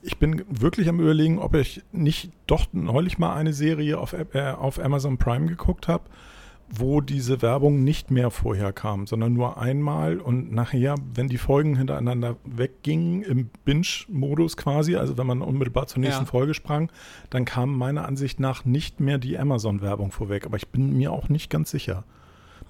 ich 0.03 0.17
bin 0.17 0.43
wirklich 0.49 0.89
am 0.89 0.99
überlegen, 0.99 1.39
ob 1.39 1.55
ich 1.55 1.81
nicht 1.91 2.31
doch 2.45 2.67
neulich 2.71 3.17
mal 3.17 3.33
eine 3.33 3.53
Serie 3.53 3.97
auf, 3.97 4.13
äh, 4.13 4.51
auf 4.51 4.79
Amazon 4.79 5.17
Prime 5.17 5.47
geguckt 5.47 5.87
habe, 5.87 6.03
wo 6.69 7.01
diese 7.01 7.41
Werbung 7.41 7.83
nicht 7.83 8.11
mehr 8.11 8.31
vorher 8.31 8.73
kam, 8.73 9.05
sondern 9.07 9.33
nur 9.33 9.57
einmal 9.57 10.19
und 10.19 10.51
nachher, 10.51 10.95
wenn 11.13 11.27
die 11.27 11.37
Folgen 11.37 11.77
hintereinander 11.77 12.37
weggingen, 12.43 13.21
im 13.21 13.49
Binge-Modus 13.63 14.57
quasi, 14.57 14.95
also 14.95 15.17
wenn 15.17 15.27
man 15.27 15.41
unmittelbar 15.41 15.87
zur 15.87 15.99
nächsten 15.99 16.23
ja. 16.23 16.29
Folge 16.29 16.53
sprang, 16.53 16.91
dann 17.29 17.45
kam 17.45 17.77
meiner 17.77 18.05
Ansicht 18.05 18.39
nach 18.39 18.65
nicht 18.65 18.99
mehr 18.99 19.17
die 19.17 19.37
Amazon-Werbung 19.37 20.11
vorweg. 20.11 20.45
Aber 20.45 20.57
ich 20.57 20.67
bin 20.69 20.97
mir 20.97 21.11
auch 21.11 21.29
nicht 21.29 21.49
ganz 21.49 21.71
sicher. 21.71 22.03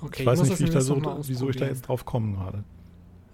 Okay, 0.01 0.21
ich 0.21 0.25
weiß 0.25 0.41
ich 0.41 0.49
nicht, 0.49 0.59
wie 0.59 0.65
ich 0.65 0.69
da 0.71 0.81
so, 0.81 1.01
wieso 1.25 1.49
ich 1.49 1.55
da 1.55 1.65
jetzt 1.65 1.83
drauf 1.83 2.05
komme 2.05 2.35
gerade. 2.35 2.63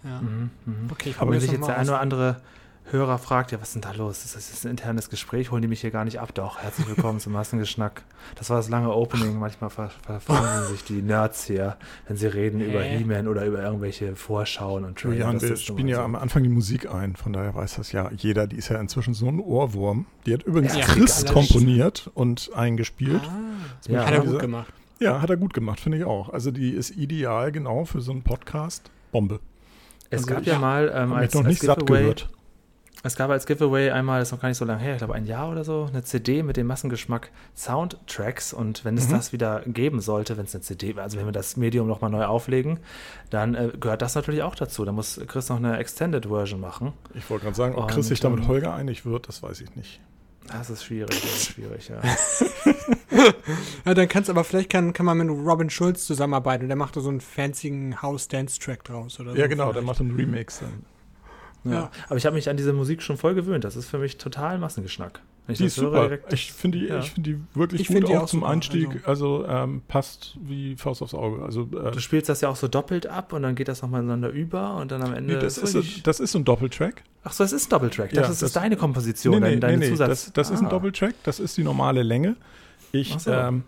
Ja. 0.03 0.21
Mhm, 0.21 0.49
mh. 0.65 0.73
Okay, 0.91 1.15
Aber 1.17 1.31
wenn 1.31 1.39
sich 1.39 1.51
jetzt 1.51 1.67
der 1.67 1.77
eine 1.77 1.89
oder 1.89 1.99
andere 1.99 2.41
Hörer 2.91 3.19
fragt, 3.19 3.51
ja, 3.51 3.61
was 3.61 3.69
ist 3.69 3.75
denn 3.75 3.81
da 3.83 3.91
los? 3.91 4.25
Ist 4.25 4.35
das 4.35 4.65
ein 4.65 4.71
internes 4.71 5.11
Gespräch? 5.11 5.51
Holen 5.51 5.61
die 5.61 5.67
mich 5.67 5.81
hier 5.81 5.91
gar 5.91 6.05
nicht 6.05 6.19
ab? 6.19 6.33
Doch, 6.33 6.57
herzlich 6.57 6.87
willkommen 6.87 7.19
zum 7.19 7.33
Massengeschnack. 7.33 8.01
Das 8.33 8.49
war 8.49 8.57
das 8.57 8.67
lange 8.67 8.91
Opening. 8.91 9.37
Manchmal 9.37 9.69
ver 9.69 9.91
verfangen 10.01 10.67
sich 10.69 10.83
die 10.83 11.03
Nerds 11.03 11.45
hier, 11.45 11.77
wenn 12.07 12.17
sie 12.17 12.25
reden 12.25 12.61
über 12.61 12.81
He-Man 12.81 13.27
oder 13.27 13.45
über 13.45 13.61
irgendwelche 13.61 14.15
Vorschauen 14.15 14.85
und 14.85 14.97
Trailer. 14.97 15.33
Ja, 15.33 15.39
wir 15.39 15.55
spielen 15.55 15.87
ja 15.87 15.97
so. 15.97 16.01
am 16.01 16.15
Anfang 16.15 16.41
die 16.41 16.49
Musik 16.49 16.91
ein, 16.91 17.15
von 17.15 17.31
daher 17.31 17.53
weiß 17.53 17.75
das 17.75 17.91
ja 17.91 18.09
jeder. 18.17 18.47
Die 18.47 18.55
ist 18.55 18.69
ja 18.69 18.79
inzwischen 18.79 19.13
so 19.13 19.27
ein 19.27 19.39
Ohrwurm. 19.39 20.07
Die 20.25 20.33
hat 20.33 20.41
übrigens 20.43 20.75
ja, 20.75 20.83
Chris 20.85 21.25
komponiert 21.25 22.09
und 22.15 22.49
eingespielt. 22.55 23.21
Ah, 23.23 23.91
ja, 23.91 24.05
hat 24.07 24.13
er 24.13 24.21
gut 24.21 24.39
gemacht. 24.39 24.73
Ja, 24.99 25.21
hat 25.21 25.29
er 25.29 25.37
gut 25.37 25.53
gemacht, 25.53 25.79
finde 25.79 25.99
ich 25.99 26.05
auch. 26.05 26.29
Also 26.29 26.49
die 26.49 26.71
ist 26.71 26.97
ideal 26.97 27.51
genau 27.51 27.85
für 27.85 28.01
so 28.01 28.11
einen 28.11 28.23
Podcast. 28.23 28.89
Bombe. 29.11 29.39
Es 30.09 30.23
also 30.23 30.33
gab 30.33 30.45
ja 30.45 30.57
mal 30.57 30.91
ähm, 30.93 31.13
als, 31.13 31.35
noch 31.35 31.43
nicht 31.43 31.61
als 31.61 31.67
satt 31.67 31.85
gehört. 31.85 32.29
Es 33.01 33.15
gab 33.15 33.29
als 33.29 33.45
Giveaway 33.45 33.91
einmal, 33.91 34.19
das 34.19 34.27
ist 34.27 34.31
noch 34.33 34.41
gar 34.41 34.49
nicht 34.49 34.57
so 34.57 34.65
lange 34.65 34.81
her, 34.81 34.93
ich 34.93 34.97
glaube 34.97 35.13
ein 35.13 35.25
Jahr 35.25 35.49
oder 35.49 35.63
so, 35.63 35.87
eine 35.87 36.03
CD 36.03 36.43
mit 36.43 36.57
dem 36.57 36.67
Massengeschmack 36.67 37.31
Soundtracks. 37.55 38.51
Und 38.51 38.83
wenn 38.83 38.97
es 38.97 39.07
mhm. 39.07 39.13
das 39.13 39.31
wieder 39.31 39.61
geben 39.65 40.01
sollte, 40.01 40.35
wenn 40.37 40.45
es 40.45 40.53
eine 40.53 40.63
CD, 40.63 40.93
also 40.99 41.17
wenn 41.17 41.25
wir 41.25 41.31
das 41.31 41.55
Medium 41.55 41.87
nochmal 41.87 42.09
neu 42.09 42.25
auflegen, 42.25 42.79
dann 43.29 43.55
äh, 43.55 43.71
gehört 43.79 44.01
das 44.01 44.15
natürlich 44.15 44.43
auch 44.43 44.55
dazu. 44.55 44.83
Da 44.83 44.91
muss 44.91 45.19
Chris 45.27 45.47
noch 45.47 45.57
eine 45.57 45.77
Extended 45.77 46.25
Version 46.25 46.59
machen. 46.59 46.91
Ich 47.13 47.29
wollte 47.29 47.45
gerade 47.45 47.55
sagen, 47.55 47.75
ob 47.75 47.89
Chris 47.89 48.09
sich 48.09 48.19
damit 48.19 48.41
ähm, 48.41 48.47
Holger 48.49 48.73
einig 48.73 49.05
wird, 49.05 49.29
das 49.29 49.41
weiß 49.41 49.61
ich 49.61 49.75
nicht. 49.77 50.01
Das 50.47 50.69
ist 50.69 50.83
schwierig, 50.83 51.21
das 51.21 51.31
ist 51.31 51.51
schwierig, 51.51 51.89
ja. 51.89 52.01
ja, 53.85 53.93
dann 53.93 54.07
kannst 54.09 54.29
aber 54.29 54.43
vielleicht 54.43 54.71
kann, 54.71 54.93
kann 54.93 55.05
man 55.05 55.17
mit 55.17 55.29
Robin 55.29 55.69
Schulz 55.69 56.05
zusammenarbeiten 56.05 56.63
und 56.63 56.69
der 56.69 56.75
macht 56.75 56.97
da 56.97 57.01
so 57.01 57.09
einen 57.09 57.21
fancy 57.21 57.93
House-Dance-Track 58.01 58.83
draus 58.83 59.19
oder 59.19 59.35
Ja, 59.35 59.43
so 59.43 59.49
genau, 59.49 59.71
der 59.71 59.83
macht 59.83 60.01
einen 60.01 60.15
Remix 60.15 60.59
dann. 60.59 60.85
Ja. 61.63 61.71
ja. 61.71 61.91
Aber 62.07 62.17
ich 62.17 62.25
habe 62.25 62.35
mich 62.35 62.49
an 62.49 62.57
diese 62.57 62.73
Musik 62.73 63.01
schon 63.01 63.17
voll 63.17 63.35
gewöhnt. 63.35 63.63
Das 63.63 63.75
ist 63.75 63.87
für 63.87 63.99
mich 63.99 64.17
total 64.17 64.57
Massengeschmack. 64.59 65.21
Wenn 65.45 65.53
ich 65.53 65.59
die 65.59 65.65
ist 65.65 65.75
super. 65.75 66.03
Direkt, 66.03 66.31
ich 66.31 66.51
finde 66.53 66.77
die, 66.77 66.85
ja. 66.85 67.01
find 67.01 67.25
die 67.25 67.39
wirklich 67.55 67.81
ich 67.81 67.87
gut 67.87 68.07
die 68.07 68.15
auch, 68.15 68.23
auch 68.23 68.25
zum 68.27 68.41
super. 68.41 68.51
Einstieg. 68.51 68.87
Also, 69.07 69.45
also 69.45 69.47
ähm, 69.47 69.81
passt 69.87 70.37
wie 70.41 70.75
Faust 70.75 71.01
aufs 71.01 71.15
Auge. 71.15 71.43
Also, 71.43 71.63
äh, 71.63 71.91
du 71.91 71.99
spielst 71.99 72.29
das 72.29 72.41
ja 72.41 72.49
auch 72.49 72.55
so 72.55 72.67
doppelt 72.67 73.07
ab 73.07 73.33
und 73.33 73.41
dann 73.41 73.55
geht 73.55 73.67
das 73.67 73.81
nochmal 73.81 74.01
ineinander 74.01 74.29
über 74.29 74.75
und 74.75 74.91
dann 74.91 75.01
am 75.01 75.13
Ende. 75.13 75.33
Nee, 75.33 75.39
das, 75.39 75.57
ist, 75.57 75.75
ein, 75.75 75.83
das 76.03 76.19
ist 76.19 76.35
ein 76.35 76.45
Doppeltrack. 76.45 77.03
Ach 77.23 77.33
so, 77.33 77.43
das 77.43 77.51
ist 77.51 77.65
ein 77.65 77.69
Doppeltrack. 77.71 78.13
Ja, 78.13 78.21
das, 78.21 78.43
ist 78.43 78.55
deine 78.55 78.77
Komposition, 78.77 79.41
nee, 79.41 79.55
nee, 79.55 79.59
deine 79.59 79.77
nee, 79.79 79.89
Zusatz. 79.89 80.09
Das, 80.09 80.33
das 80.33 80.51
ah. 80.51 80.53
ist 80.53 80.59
ein 80.59 80.67
ah. 80.67 80.69
Doppeltrack. 80.69 81.15
Das 81.23 81.39
ist 81.39 81.57
die 81.57 81.63
normale 81.63 82.03
Länge. 82.03 82.35
Ich, 82.91 83.15
so. 83.17 83.31
ähm, 83.31 83.63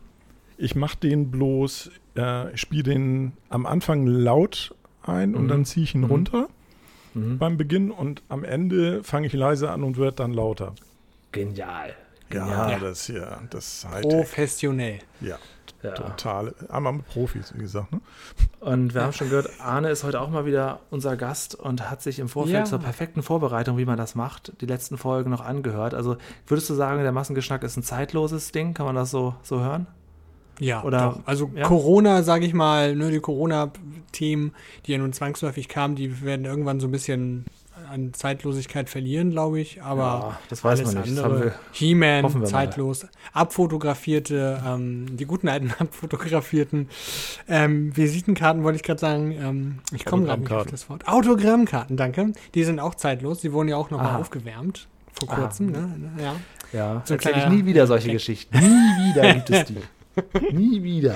ich 0.57 0.75
mache 0.75 0.97
den 0.97 1.31
bloß, 1.31 1.89
äh, 2.13 2.55
spiele 2.55 2.83
den 2.83 3.33
am 3.49 3.65
Anfang 3.65 4.05
laut 4.05 4.75
ein 5.01 5.31
mhm. 5.31 5.35
und 5.35 5.47
dann 5.47 5.65
ziehe 5.65 5.83
ich 5.83 5.95
ihn 5.95 6.01
mhm. 6.01 6.07
runter 6.07 6.49
mhm. 7.13 7.37
beim 7.37 7.57
Beginn 7.57 7.91
und 7.91 8.23
am 8.29 8.43
Ende 8.43 9.03
fange 9.03 9.27
ich 9.27 9.33
leise 9.33 9.71
an 9.71 9.83
und 9.83 9.97
wird 9.97 10.19
dann 10.19 10.33
lauter. 10.33 10.73
Genial. 11.31 11.95
Genial. 12.29 12.71
Ja, 12.71 12.79
das 12.79 13.05
hier, 13.05 13.39
das 13.49 13.85
Hightech. 13.89 14.11
Professionell. 14.11 14.99
Ja. 15.19 15.37
Ja. 15.83 15.93
Total. 15.93 16.53
Einmal 16.69 16.93
mit 16.93 17.07
Profis, 17.07 17.53
wie 17.55 17.61
gesagt. 17.61 17.91
Ne? 17.91 18.01
Und 18.59 18.93
wir 18.93 19.01
haben 19.01 19.13
schon 19.13 19.29
gehört, 19.29 19.49
Arne 19.59 19.89
ist 19.89 20.03
heute 20.03 20.21
auch 20.21 20.29
mal 20.29 20.45
wieder 20.45 20.81
unser 20.91 21.15
Gast 21.17 21.55
und 21.55 21.89
hat 21.89 22.03
sich 22.03 22.19
im 22.19 22.29
Vorfeld 22.29 22.55
ja. 22.55 22.65
zur 22.65 22.79
perfekten 22.79 23.23
Vorbereitung, 23.23 23.77
wie 23.77 23.85
man 23.85 23.97
das 23.97 24.13
macht, 24.13 24.53
die 24.61 24.67
letzten 24.67 24.97
Folgen 24.97 25.31
noch 25.31 25.41
angehört. 25.41 25.95
Also 25.95 26.17
würdest 26.45 26.69
du 26.69 26.75
sagen, 26.75 27.01
der 27.01 27.11
Massengeschnack 27.11 27.63
ist 27.63 27.77
ein 27.77 27.83
zeitloses 27.83 28.51
Ding? 28.51 28.75
Kann 28.75 28.85
man 28.85 28.95
das 28.95 29.09
so, 29.09 29.35
so 29.41 29.59
hören? 29.59 29.87
Ja, 30.61 30.83
Oder, 30.83 31.15
doch. 31.17 31.19
also 31.25 31.49
ja? 31.55 31.67
Corona, 31.67 32.21
sage 32.21 32.45
ich 32.45 32.53
mal, 32.53 32.95
ne, 32.95 33.09
die 33.09 33.19
Corona-Themen, 33.19 34.53
die 34.85 34.91
ja 34.91 34.99
nun 34.99 35.11
zwangsläufig 35.11 35.67
kamen, 35.67 35.95
die 35.95 36.23
werden 36.23 36.45
irgendwann 36.45 36.79
so 36.79 36.87
ein 36.87 36.91
bisschen 36.91 37.45
an 37.89 38.13
Zeitlosigkeit 38.13 38.87
verlieren, 38.87 39.31
glaube 39.31 39.59
ich. 39.59 39.81
Aber 39.81 40.01
ja, 40.03 40.39
das 40.49 40.63
weiß 40.63 40.81
alles 40.81 40.93
man 40.93 41.03
nicht. 41.03 41.19
andere, 41.19 41.53
He-Man, 41.71 42.45
zeitlos, 42.45 43.03
mal. 43.03 43.09
abfotografierte, 43.33 44.61
ähm, 44.63 45.17
die 45.17 45.25
guten 45.25 45.49
alten 45.49 45.73
abfotografierten 45.79 46.89
ähm, 47.47 47.97
Visitenkarten, 47.97 48.63
wollte 48.63 48.75
ich 48.75 48.83
gerade 48.83 48.99
sagen. 48.99 49.31
Ähm, 49.31 49.79
ich 49.91 50.05
komme 50.05 50.25
gerade 50.25 50.43
nicht 50.43 50.51
auf 50.51 50.67
das 50.67 50.89
Wort. 50.89 51.07
Autogrammkarten, 51.07 51.97
danke. 51.97 52.33
Die 52.53 52.63
sind 52.63 52.79
auch 52.79 52.93
zeitlos. 52.93 53.39
Die 53.39 53.51
wurden 53.51 53.67
ja 53.67 53.77
auch 53.77 53.89
nochmal 53.89 54.21
aufgewärmt 54.21 54.87
vor 55.19 55.27
kurzem. 55.27 55.71
Ne? 55.71 56.11
Ja, 56.21 56.35
ja. 56.71 57.01
So 57.03 57.15
erzähle 57.15 57.39
ich 57.39 57.49
nie 57.49 57.65
wieder 57.65 57.87
solche. 57.87 58.11
Geschichten. 58.11 58.57
Nie 58.59 59.09
wieder 59.09 59.33
gibt 59.33 59.49
es 59.49 59.65
die. 59.65 59.77
Nie 60.51 60.83
wieder. 60.83 61.15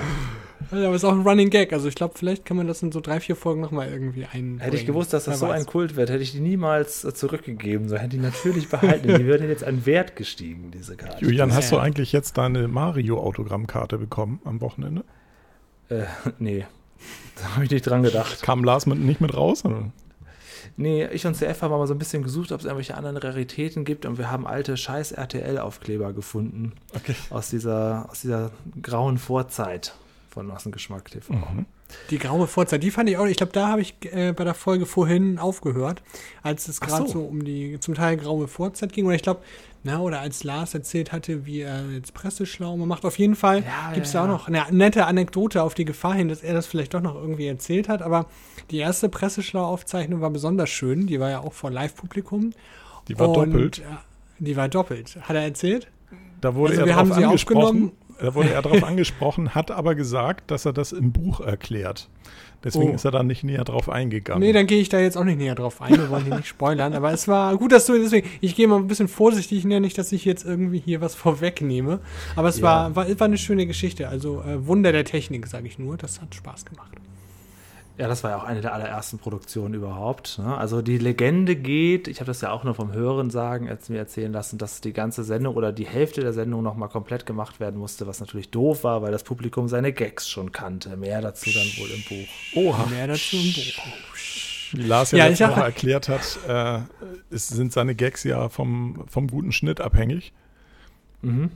Ja, 0.72 0.86
aber 0.86 0.96
es 0.96 1.02
ist 1.02 1.04
auch 1.04 1.12
ein 1.12 1.22
Running 1.22 1.50
Gag. 1.50 1.72
Also 1.72 1.88
ich 1.88 1.94
glaube, 1.94 2.14
vielleicht 2.16 2.44
kann 2.44 2.56
man 2.56 2.66
das 2.66 2.82
in 2.82 2.90
so 2.90 3.00
drei, 3.00 3.20
vier 3.20 3.36
Folgen 3.36 3.60
nochmal 3.60 3.88
irgendwie 3.88 4.26
ein. 4.32 4.58
Hätte 4.58 4.76
ich 4.76 4.86
gewusst, 4.86 5.12
dass 5.12 5.24
das 5.24 5.38
so 5.38 5.46
ein 5.46 5.66
Kult 5.66 5.96
wird, 5.96 6.10
hätte 6.10 6.22
ich 6.22 6.32
die 6.32 6.40
niemals 6.40 7.04
äh, 7.04 7.14
zurückgegeben. 7.14 7.88
So 7.88 7.96
hätte 7.96 8.10
die 8.10 8.18
natürlich 8.18 8.68
behalten. 8.68 9.08
die 9.08 9.26
würde 9.26 9.46
jetzt 9.46 9.64
an 9.64 9.86
Wert 9.86 10.16
gestiegen, 10.16 10.70
diese 10.72 10.96
Karte. 10.96 11.24
Julian, 11.24 11.54
hast 11.54 11.72
du 11.72 11.78
eigentlich 11.78 12.12
jetzt 12.12 12.38
deine 12.38 12.68
Mario-Autogrammkarte 12.68 13.98
bekommen 13.98 14.40
am 14.44 14.60
Wochenende? 14.60 15.04
Äh, 15.88 16.04
nee. 16.38 16.64
Da 17.36 17.54
habe 17.54 17.66
ich 17.66 17.70
nicht 17.70 17.82
dran 17.82 18.02
gedacht. 18.02 18.40
Kam 18.40 18.64
Lars 18.64 18.86
mit, 18.86 18.98
nicht 18.98 19.20
mit 19.20 19.36
raus? 19.36 19.66
Oder? 19.66 19.92
Nee, 20.78 21.06
ich 21.06 21.26
und 21.26 21.34
CF 21.34 21.62
haben 21.62 21.72
aber 21.72 21.86
so 21.86 21.94
ein 21.94 21.98
bisschen 21.98 22.22
gesucht, 22.22 22.52
ob 22.52 22.60
es 22.60 22.66
irgendwelche 22.66 22.96
anderen 22.96 23.16
Raritäten 23.16 23.84
gibt 23.84 24.04
und 24.04 24.18
wir 24.18 24.30
haben 24.30 24.46
alte 24.46 24.76
scheiß 24.76 25.12
RTL-Aufkleber 25.12 26.12
gefunden. 26.12 26.72
Okay. 26.94 27.14
Aus 27.30 27.48
dieser, 27.48 28.08
aus 28.10 28.20
dieser 28.20 28.50
grauen 28.82 29.16
Vorzeit 29.18 29.94
von 30.36 30.46
Massengeschmack 30.48 31.10
TV. 31.10 31.32
Mhm. 31.32 31.64
Die 32.10 32.18
graue 32.18 32.46
Vorzeit, 32.46 32.82
die 32.82 32.90
fand 32.90 33.08
ich 33.08 33.16
auch, 33.16 33.24
ich 33.24 33.38
glaube, 33.38 33.52
da 33.54 33.68
habe 33.68 33.80
ich 33.80 33.94
äh, 34.12 34.32
bei 34.32 34.44
der 34.44 34.52
Folge 34.52 34.84
vorhin 34.84 35.38
aufgehört, 35.38 36.02
als 36.42 36.68
es 36.68 36.78
gerade 36.78 37.06
so. 37.06 37.12
so. 37.14 37.20
um 37.24 37.42
die 37.42 37.80
zum 37.80 37.94
Teil 37.94 38.18
graue 38.18 38.46
Vorzeit 38.46 38.92
ging. 38.92 39.06
Oder 39.06 39.14
ich 39.14 39.22
glaube, 39.22 39.40
na, 39.82 40.00
oder 40.00 40.20
als 40.20 40.44
Lars 40.44 40.74
erzählt 40.74 41.10
hatte, 41.12 41.46
wie 41.46 41.60
er 41.62 41.90
jetzt 41.90 42.12
Presseschlau 42.12 42.76
macht. 42.76 43.06
Auf 43.06 43.18
jeden 43.18 43.34
Fall 43.34 43.62
Ja, 43.64 43.94
gibt 43.94 44.04
es 44.06 44.12
ja, 44.12 44.26
da 44.26 44.34
auch 44.34 44.46
ja. 44.48 44.56
noch 44.60 44.68
eine 44.68 44.76
nette 44.76 45.06
Anekdote 45.06 45.62
auf 45.62 45.72
die 45.72 45.86
Gefahr 45.86 46.12
hin, 46.12 46.28
dass 46.28 46.42
er 46.42 46.52
das 46.52 46.66
vielleicht 46.66 46.92
doch 46.92 47.00
noch 47.00 47.14
irgendwie 47.14 47.46
erzählt 47.46 47.88
hat. 47.88 48.02
Aber 48.02 48.26
die 48.70 48.76
erste 48.78 49.08
Presseschlau-Aufzeichnung 49.08 50.20
war 50.20 50.28
besonders 50.28 50.68
schön. 50.68 51.06
Die 51.06 51.18
war 51.18 51.30
ja 51.30 51.40
auch 51.40 51.54
vor 51.54 51.70
Live-Publikum. 51.70 52.52
Die 53.08 53.18
war 53.18 53.30
Und, 53.30 53.52
doppelt. 53.52 53.78
äh, 53.78 53.82
Die 54.40 54.54
war 54.54 54.68
doppelt. 54.68 55.16
Hat 55.22 55.34
er 55.34 55.44
erzählt? 55.44 55.88
Da 56.42 56.54
wurde 56.54 56.72
also 56.72 56.82
er 56.82 56.86
wir 56.88 56.96
haben 56.96 57.12
sie 57.14 57.24
angesprochen. 57.24 57.62
aufgenommen. 57.64 57.92
Da 58.18 58.34
wurde 58.34 58.50
er 58.50 58.62
darauf 58.62 58.82
angesprochen, 58.84 59.54
hat 59.54 59.70
aber 59.70 59.94
gesagt, 59.94 60.50
dass 60.50 60.64
er 60.64 60.72
das 60.72 60.92
im 60.92 61.12
Buch 61.12 61.40
erklärt. 61.40 62.08
Deswegen 62.64 62.90
Oh. 62.92 62.94
ist 62.94 63.04
er 63.04 63.10
da 63.10 63.22
nicht 63.22 63.44
näher 63.44 63.62
drauf 63.64 63.88
eingegangen. 63.88 64.40
Nee, 64.42 64.52
dann 64.52 64.66
gehe 64.66 64.80
ich 64.80 64.88
da 64.88 64.98
jetzt 64.98 65.16
auch 65.16 65.24
nicht 65.24 65.38
näher 65.38 65.54
drauf 65.54 65.80
ein. 65.82 65.92
Wir 65.96 66.08
wollen 66.10 66.24
hier 66.24 66.36
nicht 66.36 66.48
spoilern. 66.48 66.94
Aber 66.94 67.12
es 67.12 67.28
war 67.28 67.56
gut, 67.56 67.70
dass 67.70 67.86
du 67.86 67.92
deswegen. 67.98 68.28
Ich 68.40 68.56
gehe 68.56 68.66
mal 68.66 68.76
ein 68.78 68.88
bisschen 68.88 69.08
vorsichtig, 69.08 69.64
ne, 69.64 69.78
nicht, 69.80 69.96
dass 69.98 70.10
ich 70.10 70.24
jetzt 70.24 70.44
irgendwie 70.44 70.78
hier 70.78 71.00
was 71.00 71.14
vorwegnehme. 71.14 72.00
Aber 72.34 72.48
es 72.48 72.58
Ja. 72.58 72.62
war, 72.64 72.96
war, 72.96 73.20
war 73.20 73.26
eine 73.26 73.38
schöne 73.38 73.66
Geschichte. 73.66 74.08
Also 74.08 74.40
äh, 74.42 74.66
Wunder 74.66 74.90
der 74.90 75.04
Technik, 75.04 75.46
sage 75.46 75.66
ich 75.66 75.78
nur. 75.78 75.96
Das 75.98 76.20
hat 76.20 76.34
Spaß 76.34 76.64
gemacht. 76.64 76.90
Ja, 77.98 78.08
das 78.08 78.22
war 78.22 78.32
ja 78.32 78.36
auch 78.36 78.44
eine 78.44 78.60
der 78.60 78.74
allerersten 78.74 79.18
Produktionen 79.18 79.72
überhaupt. 79.72 80.38
Ne? 80.38 80.56
Also 80.56 80.82
die 80.82 80.98
Legende 80.98 81.56
geht, 81.56 82.08
ich 82.08 82.20
habe 82.20 82.26
das 82.26 82.42
ja 82.42 82.50
auch 82.50 82.62
nur 82.62 82.74
vom 82.74 82.92
Hören 82.92 83.30
sagen, 83.30 83.70
als 83.70 83.88
mir 83.88 83.96
erzählen 83.96 84.32
lassen, 84.32 84.58
dass 84.58 84.82
die 84.82 84.92
ganze 84.92 85.24
Sendung 85.24 85.54
oder 85.56 85.72
die 85.72 85.86
Hälfte 85.86 86.20
der 86.20 86.34
Sendung 86.34 86.62
nochmal 86.62 86.90
komplett 86.90 87.24
gemacht 87.24 87.58
werden 87.58 87.78
musste, 87.78 88.06
was 88.06 88.20
natürlich 88.20 88.50
doof 88.50 88.84
war, 88.84 89.00
weil 89.00 89.12
das 89.12 89.24
Publikum 89.24 89.68
seine 89.68 89.94
Gags 89.94 90.28
schon 90.28 90.52
kannte. 90.52 90.96
Mehr 90.98 91.22
dazu 91.22 91.48
dann 91.50 91.66
wohl 91.78 91.90
im 91.90 92.02
Buch. 92.02 92.28
Oha. 92.54 92.86
Mehr 92.90 93.06
dazu 93.06 93.36
im 93.36 93.52
Buch. 93.54 93.82
Wie 94.72 94.82
Lars 94.82 95.12
ja, 95.12 95.18
Ja, 95.18 95.26
letzte 95.28 95.48
Woche 95.48 95.60
erklärt 95.62 96.08
hat, 96.10 96.38
äh, 96.46 96.80
es 97.30 97.48
sind 97.48 97.72
seine 97.72 97.94
Gags 97.94 98.24
ja 98.24 98.50
vom, 98.50 99.04
vom 99.08 99.28
guten 99.28 99.52
Schnitt 99.52 99.80
abhängig. 99.80 100.34
Mhm. 101.22 101.50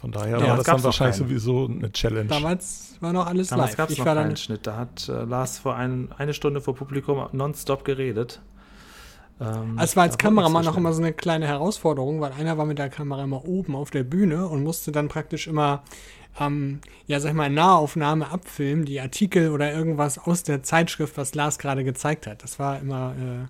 Von 0.00 0.12
daher 0.12 0.38
Ja, 0.38 0.48
war 0.48 0.56
das 0.58 0.66
dann 0.66 0.76
noch 0.76 0.84
wahrscheinlich 0.84 1.16
sowieso 1.16 1.66
eine 1.66 1.90
Challenge. 1.90 2.28
Damals 2.28 2.94
war 3.00 3.12
noch 3.12 3.26
alles 3.26 3.48
Damals 3.48 3.70
live. 3.70 3.76
gab 3.76 3.86
es 3.88 3.92
Ich 3.94 3.98
noch 3.98 4.06
war 4.06 4.14
keinen. 4.14 4.36
Schnitt. 4.36 4.66
Da 4.66 4.76
hat 4.76 5.08
äh, 5.08 5.24
Lars 5.24 5.58
vor 5.58 5.74
ein, 5.74 6.08
eine 6.16 6.34
Stunde 6.34 6.60
vor 6.60 6.74
Publikum 6.74 7.26
nonstop 7.32 7.84
geredet. 7.84 8.40
Ähm, 9.40 9.76
Es 9.80 9.96
war 9.96 10.04
als 10.04 10.16
Kameramann 10.18 10.62
nichts 10.62 10.72
auch 10.74 10.78
immer 10.78 10.92
so 10.92 11.02
eine 11.02 11.12
kleine 11.12 11.46
Herausforderung, 11.46 12.20
weil 12.20 12.32
einer 12.32 12.58
war 12.58 12.66
mit 12.66 12.78
der 12.78 12.88
Kamera 12.90 13.24
immer 13.24 13.44
oben 13.44 13.74
auf 13.74 13.90
der 13.90 14.04
Bühne 14.04 14.46
und 14.46 14.62
musste 14.62 14.92
dann 14.92 15.08
praktisch 15.08 15.46
immer, 15.48 15.82
ähm, 16.40 16.80
ja, 17.06 17.18
sag 17.18 17.30
ich 17.30 17.36
mal, 17.36 17.50
Nahaufnahme 17.50 18.30
abfilmen, 18.30 18.84
die 18.84 19.00
Artikel 19.00 19.50
oder 19.50 19.72
irgendwas 19.72 20.18
aus 20.18 20.42
der 20.44 20.62
Zeitschrift, 20.62 21.16
was 21.16 21.34
Lars 21.34 21.58
gerade 21.58 21.82
gezeigt 21.84 22.26
hat. 22.28 22.42
Das 22.44 22.58
war 22.60 22.78
immer, 22.80 23.14
äh, 23.18 23.46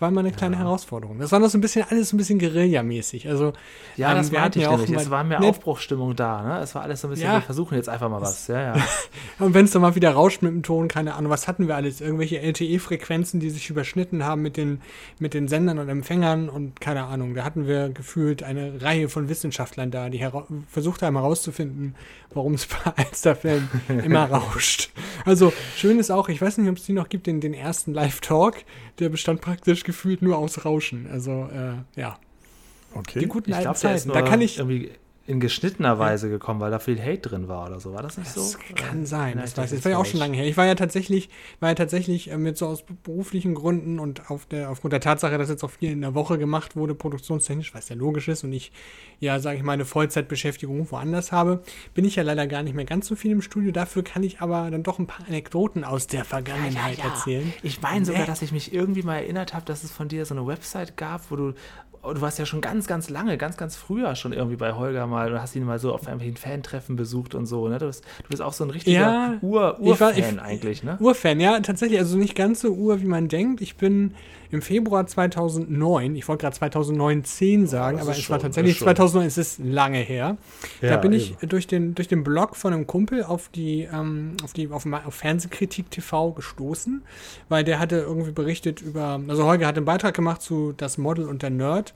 war 0.00 0.08
immer 0.08 0.20
eine 0.20 0.32
kleine 0.32 0.58
Herausforderung. 0.58 1.18
Das 1.18 1.30
war 1.32 1.38
noch 1.38 1.48
so 1.50 1.58
ein 1.58 1.60
bisschen, 1.60 1.84
alles 1.88 2.08
so 2.10 2.16
ein 2.16 2.18
bisschen 2.18 2.38
Guerilla-mäßig. 2.38 3.28
Also, 3.28 3.52
Ja, 3.96 4.10
ähm, 4.12 4.16
das 4.18 4.32
wir 4.32 4.40
hatten 4.42 4.58
ich 4.58 4.64
ja 4.64 4.70
auch 4.70 4.78
nämlich. 4.78 4.96
Es 4.98 5.04
mal- 5.06 5.10
war 5.10 5.24
mehr 5.24 5.40
Ne- 5.40 5.48
Aufbruchsstimmung 5.48 6.16
da. 6.16 6.42
Ne? 6.42 6.60
Es 6.60 6.74
war 6.74 6.82
alles 6.82 7.00
so 7.00 7.06
ein 7.08 7.10
bisschen, 7.10 7.26
Ja. 7.26 7.34
wir 7.34 7.42
versuchen 7.42 7.74
jetzt 7.76 7.88
einfach 7.88 8.08
mal 8.08 8.20
was. 8.20 8.46
Ja, 8.48 8.74
ja. 8.76 8.84
Und 9.38 9.54
wenn 9.54 9.64
es 9.66 9.70
dann 9.72 9.82
mal 9.82 9.94
wieder 9.94 10.10
rauscht 10.12 10.42
mit 10.42 10.50
dem 10.52 10.62
Ton, 10.62 10.88
keine 10.88 11.14
Ahnung, 11.14 11.30
was 11.30 11.46
hatten 11.48 11.68
wir 11.68 11.76
alles? 11.76 12.00
Irgendwelche 12.00 12.40
LTE-Frequenzen, 12.40 13.40
die 13.40 13.50
sich 13.50 13.70
überschnitten 13.70 14.24
haben 14.24 14.42
mit 14.42 14.56
den, 14.56 14.80
mit 15.18 15.34
den 15.34 15.48
Sendern 15.48 15.78
und 15.78 15.88
Empfängern 15.88 16.48
und 16.48 16.80
keine 16.80 17.04
Ahnung. 17.04 17.34
Da 17.34 17.44
hatten 17.44 17.66
wir 17.66 17.88
gefühlt 17.90 18.42
eine 18.42 18.80
Reihe 18.82 19.08
von 19.08 19.28
Wissenschaftlern 19.28 19.90
da, 19.90 20.08
die 20.08 20.26
versucht 20.68 21.02
haben 21.02 21.16
herauszufinden, 21.16 21.94
warum 22.32 22.54
es 22.54 22.66
bei 22.66 22.76
Alsterfällen 22.96 23.68
immer 24.04 24.24
rauscht. 24.30 24.90
Also 25.24 25.52
schön 25.76 25.98
ist 25.98 26.10
auch, 26.10 26.28
ich 26.28 26.40
weiß 26.40 26.58
nicht, 26.58 26.68
ob 26.70 26.76
es 26.76 26.84
die 26.84 26.92
noch 26.92 27.08
gibt, 27.08 27.26
den, 27.26 27.40
den 27.40 27.54
ersten 27.54 27.92
Live-Talk, 27.92 28.56
der 28.98 29.08
bestand 29.08 29.40
praktisch 29.40 29.84
gefühlt 29.90 30.22
nur 30.22 30.38
aus 30.38 30.64
Rauschen. 30.64 31.08
Also 31.10 31.48
äh, 31.52 32.00
ja, 32.00 32.18
okay. 32.94 33.18
die 33.18 33.26
guten 33.26 33.50
Ich 33.50 33.56
alten 33.56 33.72
ist 33.72 33.80
Zeiten. 33.80 34.12
Da 34.12 34.22
kann 34.22 34.40
ich, 34.40 34.58
irgendwie 34.58 34.92
in 35.30 35.40
geschnittener 35.40 35.98
Weise 35.98 36.28
gekommen, 36.28 36.60
weil 36.60 36.70
da 36.70 36.78
viel 36.78 37.00
Hate 37.00 37.20
drin 37.30 37.48
war 37.48 37.66
oder 37.68 37.80
so. 37.80 37.92
War 37.94 38.02
das 38.02 38.18
nicht 38.18 38.36
Das 38.36 38.52
so? 38.52 38.58
kann 38.74 39.04
Äh, 39.04 39.06
sein. 39.06 39.36
ja, 39.36 39.42
Das, 39.42 39.52
ich 39.52 39.56
weiß, 39.56 39.70
denke, 39.70 39.76
das 39.76 39.84
war 39.84 39.92
ja 39.92 39.98
auch 39.98 40.04
schon 40.06 40.20
lange 40.20 40.36
her. 40.36 40.46
Ich 40.46 40.56
war 40.56 40.66
ja 40.66 40.74
tatsächlich, 40.74 41.30
war 41.60 41.68
ja 41.70 41.74
tatsächlich 41.74 42.30
äh, 42.30 42.36
mit 42.36 42.58
so 42.58 42.66
aus 42.66 42.82
beruflichen 43.04 43.54
Gründen 43.54 43.98
und 43.98 44.30
auf 44.30 44.46
der, 44.46 44.70
aufgrund 44.70 44.92
der 44.92 45.00
Tatsache, 45.00 45.38
dass 45.38 45.48
jetzt 45.48 45.62
auch 45.64 45.70
viel 45.70 45.92
in 45.92 46.00
der 46.00 46.14
Woche 46.14 46.36
gemacht 46.38 46.76
wurde, 46.76 46.94
produktionstechnisch, 46.94 47.74
was 47.74 47.88
ja 47.88 47.96
logisch 47.96 48.28
ist 48.28 48.44
und 48.44 48.52
ich 48.52 48.72
ja, 49.20 49.38
sage 49.38 49.58
ich 49.58 49.62
mal, 49.62 49.72
eine 49.72 49.84
Vollzeitbeschäftigung 49.84 50.90
woanders 50.90 51.30
habe, 51.30 51.62
bin 51.94 52.04
ich 52.04 52.16
ja 52.16 52.22
leider 52.22 52.46
gar 52.46 52.62
nicht 52.62 52.74
mehr 52.74 52.84
ganz 52.86 53.06
so 53.06 53.14
viel 53.16 53.30
im 53.32 53.42
Studio. 53.42 53.70
Dafür 53.70 54.02
kann 54.02 54.22
ich 54.22 54.40
aber 54.40 54.70
dann 54.70 54.82
doch 54.82 54.98
ein 54.98 55.06
paar 55.06 55.26
Anekdoten 55.28 55.84
aus 55.84 56.06
der 56.06 56.24
Vergangenheit 56.24 56.98
erzählen. 57.04 57.52
Ich 57.62 57.80
meine 57.82 58.04
sogar, 58.04 58.22
Nee. 58.22 58.26
dass 58.26 58.42
ich 58.42 58.50
mich 58.52 58.72
irgendwie 58.72 59.02
mal 59.02 59.16
erinnert 59.16 59.54
habe, 59.54 59.64
dass 59.66 59.84
es 59.84 59.90
von 59.90 60.08
dir 60.08 60.24
so 60.26 60.34
eine 60.34 60.46
Website 60.46 60.96
gab, 60.96 61.30
wo 61.30 61.36
du, 61.36 61.52
du 62.02 62.20
warst 62.20 62.38
ja 62.38 62.46
schon 62.46 62.60
ganz, 62.60 62.86
ganz 62.86 63.10
lange, 63.10 63.36
ganz, 63.38 63.56
ganz 63.56 63.76
früher 63.76 64.14
schon 64.16 64.32
irgendwie 64.32 64.56
bei 64.56 64.72
Holger 64.72 65.06
mal 65.06 65.32
und 65.32 65.40
hast 65.40 65.54
ihn 65.56 65.64
mal 65.64 65.78
so 65.78 65.92
auf 65.92 66.02
irgendwelchen 66.02 66.36
Fantreffen 66.36 66.96
besucht 66.96 67.34
und 67.34 67.46
so. 67.46 67.68
Ne? 67.68 67.78
Du, 67.78 67.86
bist, 67.86 68.04
du 68.22 68.28
bist 68.28 68.42
auch 68.42 68.52
so 68.52 68.64
ein 68.64 68.70
richtiger 68.70 69.00
Ja, 69.00 69.34
Ur, 69.42 69.76
ich 69.80 70.00
war- 70.00 70.08
Urfan 70.10 70.18
ich- 70.18 70.40
eigentlich, 70.40 70.82
ne? 70.82 70.96
Urfan, 71.00 71.40
ja, 71.40 71.60
tatsächlich, 71.60 71.98
also 71.98 72.16
nicht 72.16 72.34
ganz 72.34 72.60
so 72.60 72.70
ur, 72.72 73.00
wie 73.00 73.06
man 73.06 73.28
denkt. 73.28 73.60
Ich 73.60 73.76
bin 73.76 74.14
im 74.50 74.62
Februar 74.62 75.06
2009, 75.06 76.16
ich 76.16 76.26
wollte 76.28 76.42
gerade 76.42 76.56
2019 76.56 77.66
sagen, 77.66 77.98
das 77.98 78.06
aber 78.06 78.16
es 78.16 78.22
schon- 78.22 78.32
war 78.34 78.40
tatsächlich 78.40 78.72
ist 78.72 78.78
schon- 78.78 78.86
2009, 78.86 79.26
es 79.26 79.38
ist 79.38 79.58
lange 79.62 79.98
her. 79.98 80.36
da 80.80 80.86
Ja, 80.88 80.96
bin 80.96 81.12
ich 81.12 81.32
eben. 81.32 81.48
durch 81.48 81.66
den, 81.66 81.94
durch 81.94 82.08
den 82.08 82.24
Blog 82.24 82.56
von 82.56 82.72
einem 82.72 82.86
Kumpel 82.86 83.22
auf 83.24 83.48
die, 83.48 83.88
ähm, 83.92 84.36
auf 84.42 84.52
die, 84.52 84.68
auf, 84.70 84.84
auf 84.86 85.14
Fernsehkritik 85.14 85.90
TV 85.90 86.32
gestoßen, 86.32 87.02
weil 87.48 87.64
der 87.64 87.78
hatte 87.78 87.96
irgendwie 87.98 88.32
berichtet 88.32 88.80
über, 88.80 89.20
also 89.28 89.44
Holger 89.44 89.66
hat 89.66 89.76
einen 89.76 89.86
Beitrag 89.86 90.14
gemacht 90.14 90.42
zu 90.42 90.72
Das 90.76 90.98
Model 90.98 91.26
und 91.26 91.42
der 91.42 91.50
Nerd. 91.50 91.94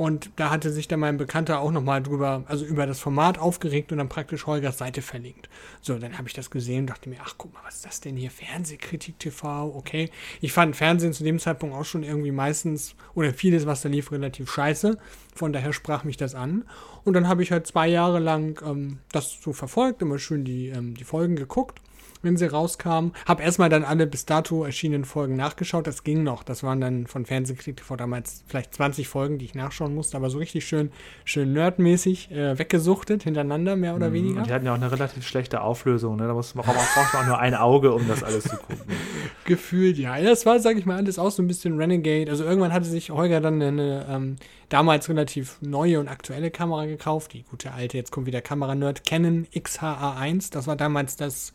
Und 0.00 0.30
da 0.36 0.48
hatte 0.48 0.70
sich 0.70 0.88
dann 0.88 1.00
mein 1.00 1.18
Bekannter 1.18 1.60
auch 1.60 1.72
nochmal 1.72 2.02
drüber, 2.02 2.44
also 2.46 2.64
über 2.64 2.86
das 2.86 3.00
Format 3.00 3.36
aufgeregt 3.36 3.92
und 3.92 3.98
dann 3.98 4.08
praktisch 4.08 4.46
Holgers 4.46 4.78
Seite 4.78 5.02
verlinkt. 5.02 5.50
So, 5.82 5.98
dann 5.98 6.16
habe 6.16 6.26
ich 6.26 6.32
das 6.32 6.48
gesehen 6.48 6.80
und 6.80 6.86
dachte 6.86 7.10
mir, 7.10 7.18
ach 7.22 7.34
guck 7.36 7.52
mal, 7.52 7.60
was 7.66 7.74
ist 7.74 7.84
das 7.84 8.00
denn 8.00 8.16
hier? 8.16 8.30
Fernsehkritik 8.30 9.18
TV, 9.18 9.74
okay. 9.76 10.08
Ich 10.40 10.54
fand 10.54 10.74
Fernsehen 10.74 11.12
zu 11.12 11.22
dem 11.22 11.38
Zeitpunkt 11.38 11.76
auch 11.76 11.84
schon 11.84 12.02
irgendwie 12.02 12.30
meistens, 12.30 12.94
oder 13.14 13.34
vieles, 13.34 13.66
was 13.66 13.82
da 13.82 13.90
lief, 13.90 14.10
relativ 14.10 14.50
scheiße. 14.50 14.96
Von 15.34 15.52
daher 15.52 15.74
sprach 15.74 16.02
mich 16.02 16.16
das 16.16 16.34
an. 16.34 16.64
Und 17.04 17.12
dann 17.12 17.28
habe 17.28 17.42
ich 17.42 17.52
halt 17.52 17.66
zwei 17.66 17.86
Jahre 17.86 18.20
lang 18.20 18.58
ähm, 18.64 19.00
das 19.12 19.36
so 19.42 19.52
verfolgt, 19.52 20.00
immer 20.00 20.18
schön 20.18 20.46
die, 20.46 20.68
ähm, 20.68 20.94
die 20.94 21.04
Folgen 21.04 21.36
geguckt 21.36 21.82
wenn 22.22 22.36
sie 22.36 22.46
rauskamen. 22.46 23.12
Hab 23.26 23.40
erstmal 23.40 23.68
dann 23.68 23.84
alle 23.84 24.06
bis 24.06 24.26
dato 24.26 24.64
erschienenen 24.64 25.04
Folgen 25.04 25.36
nachgeschaut. 25.36 25.86
Das 25.86 26.04
ging 26.04 26.22
noch. 26.22 26.42
Das 26.42 26.62
waren 26.62 26.80
dann 26.80 27.06
von 27.06 27.26
Fernsehkritik 27.26 27.78
TV 27.78 27.96
damals 27.96 28.44
vielleicht 28.46 28.74
20 28.74 29.08
Folgen, 29.08 29.38
die 29.38 29.44
ich 29.44 29.54
nachschauen 29.54 29.94
musste, 29.94 30.16
aber 30.16 30.30
so 30.30 30.38
richtig 30.38 30.66
schön, 30.66 30.90
schön 31.24 31.52
nerdmäßig 31.52 32.30
äh, 32.30 32.58
weggesuchtet 32.58 33.22
hintereinander, 33.22 33.76
mehr 33.76 33.94
oder 33.94 34.12
weniger. 34.12 34.34
Mhm. 34.34 34.38
Und 34.38 34.46
die 34.48 34.52
hatten 34.52 34.66
ja 34.66 34.72
auch 34.72 34.76
eine 34.76 34.90
relativ 34.90 35.26
schlechte 35.26 35.62
Auflösung. 35.62 36.16
Ne? 36.16 36.26
Da 36.26 36.34
muss, 36.34 36.54
man 36.54 36.64
braucht 36.64 36.76
man 37.14 37.22
auch 37.22 37.26
nur 37.26 37.38
ein 37.38 37.54
Auge, 37.54 37.92
um 37.92 38.06
das 38.08 38.22
alles 38.22 38.44
zu 38.44 38.56
gucken. 38.56 38.84
Gefühlt, 39.44 39.98
ja. 39.98 40.20
Das 40.20 40.46
war, 40.46 40.60
sag 40.60 40.76
ich 40.76 40.86
mal, 40.86 40.96
alles 40.96 41.18
auch 41.18 41.30
so 41.30 41.42
ein 41.42 41.48
bisschen 41.48 41.76
Renegade. 41.78 42.30
Also 42.30 42.44
irgendwann 42.44 42.72
hatte 42.72 42.86
sich 42.86 43.10
Holger 43.10 43.40
dann 43.40 43.60
eine 43.60 44.06
ähm, 44.08 44.36
damals 44.70 45.08
relativ 45.08 45.58
neue 45.60 46.00
und 46.00 46.08
aktuelle 46.08 46.50
Kamera 46.50 46.86
gekauft. 46.86 47.32
Die 47.34 47.42
gute 47.42 47.72
alte, 47.72 47.96
jetzt 47.96 48.12
kommt 48.12 48.26
wieder 48.26 48.40
Kamera-Nerd, 48.40 49.04
Canon 49.04 49.46
XHA1. 49.54 50.52
Das 50.52 50.66
war 50.66 50.76
damals 50.76 51.16
das 51.16 51.52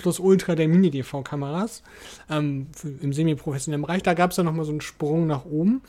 Nonplusultra 0.00 0.54
der 0.54 0.68
Mini-DV-Kameras 0.68 1.82
ähm, 2.30 2.68
im 3.00 3.12
semi-professionellen 3.12 3.82
Bereich. 3.82 4.02
Da 4.02 4.14
gab 4.14 4.30
es 4.30 4.36
dann 4.36 4.46
nochmal 4.46 4.64
so 4.64 4.72
einen 4.72 4.80
Sprung 4.80 5.26
nach 5.26 5.44
oben. 5.44 5.82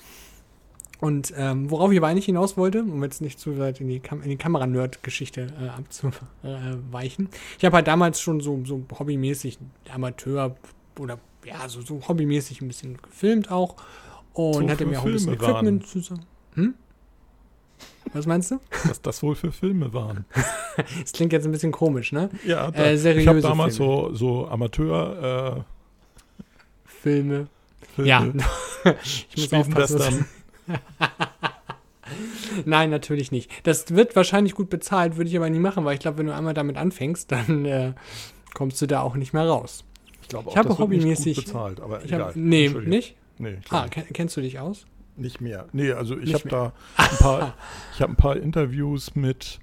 Und 0.99 1.33
ähm, 1.35 1.71
worauf 1.71 1.91
ich 1.91 1.97
aber 1.97 2.07
eigentlich 2.07 2.25
hinaus 2.25 2.57
wollte, 2.57 2.83
um 2.83 3.03
jetzt 3.03 3.21
nicht 3.21 3.39
zu 3.39 3.57
weit 3.57 3.81
in 3.81 3.87
die, 3.87 3.99
Kam 3.99 4.21
in 4.21 4.29
die 4.29 4.37
Kamera-Nerd-Geschichte 4.37 5.47
äh, 5.59 5.69
abzuweichen. 5.69 7.29
ich 7.57 7.65
habe 7.65 7.77
halt 7.77 7.87
damals 7.87 8.21
schon 8.21 8.39
so, 8.39 8.61
so 8.65 8.83
hobbymäßig 8.99 9.57
Amateur 9.91 10.55
oder 10.99 11.17
ja, 11.43 11.67
so, 11.67 11.81
so 11.81 12.07
hobbymäßig 12.07 12.61
ein 12.61 12.67
bisschen 12.67 12.97
gefilmt 13.01 13.49
auch. 13.49 13.77
Und 14.33 14.65
So 14.65 14.69
hatte 14.69 14.85
mir 14.85 14.99
auch 14.99 15.05
ein 15.05 15.13
bisschen 15.13 15.37
Filme 15.37 15.41
waren. 15.41 15.65
Equipment 15.65 15.87
zusammen. 15.87 16.25
Hm? 16.53 16.75
Was 18.13 18.25
meinst 18.25 18.51
du? 18.51 18.59
Was 18.85 19.01
das 19.01 19.21
wohl 19.23 19.35
für 19.35 19.51
Filme 19.51 19.93
waren. 19.93 20.25
Das 21.01 21.11
klingt 21.11 21.33
jetzt 21.33 21.45
ein 21.45 21.51
bisschen 21.51 21.71
komisch, 21.73 22.11
ne? 22.13 22.29
Ja, 22.45 22.71
da, 22.71 22.83
Äh, 22.85 22.93
ich 23.19 23.27
habe 23.27 23.41
damals 23.41 23.77
Filme. 23.77 24.09
so, 24.11 24.15
so 24.15 24.47
Amateur 24.47 25.65
Filme. 26.85 27.35
äh, 27.37 27.47
Filme, 27.97 28.07
Ja. 28.09 28.25
ich 29.05 29.27
muss 29.37 29.53
aufpassen. 29.53 30.25
Nein, 32.65 32.89
natürlich 32.89 33.31
nicht. 33.31 33.49
Das 33.63 33.93
wird 33.95 34.15
wahrscheinlich 34.15 34.55
gut 34.55 34.69
bezahlt, 34.69 35.17
würde 35.17 35.29
ich 35.29 35.37
aber 35.37 35.49
nie 35.49 35.59
machen, 35.59 35.85
weil 35.85 35.93
ich 35.95 35.99
glaube, 35.99 36.17
wenn 36.19 36.25
du 36.27 36.35
einmal 36.35 36.53
damit 36.53 36.77
anfängst, 36.77 37.31
dann 37.31 37.65
äh, 37.65 37.93
kommst 38.53 38.81
du 38.81 38.85
da 38.87 39.01
auch 39.01 39.15
nicht 39.15 39.33
mehr 39.33 39.47
raus. 39.47 39.83
Ich 40.21 40.27
glaube 40.27 40.49
Ich 40.49 40.57
habe 40.57 40.69
das 40.69 40.79
wird 40.79 40.89
nicht 40.89 41.03
hobbymäßig- 41.05 41.35
gut 41.35 41.45
bezahlt, 41.45 41.79
aber 41.81 41.99
Ich 42.03 42.11
egal. 42.11 42.27
hab, 42.29 42.35
nee, 42.35 42.69
nicht? 42.69 43.15
Nee, 43.37 43.57
ah, 43.69 43.87
kennst 43.87 44.35
du 44.37 44.41
dich 44.41 44.59
aus? 44.59 44.85
Nicht 45.15 45.41
mehr. 45.41 45.67
Nee, 45.73 45.91
also 45.91 46.17
ich 46.17 46.33
habe 46.33 46.49
da 46.49 46.73
ein 46.97 47.17
paar, 47.17 47.53
ich 47.93 48.01
habe 48.01 48.13
ein 48.13 48.17
paar 48.17 48.37
Interviews 48.37 49.15
mit 49.15 49.59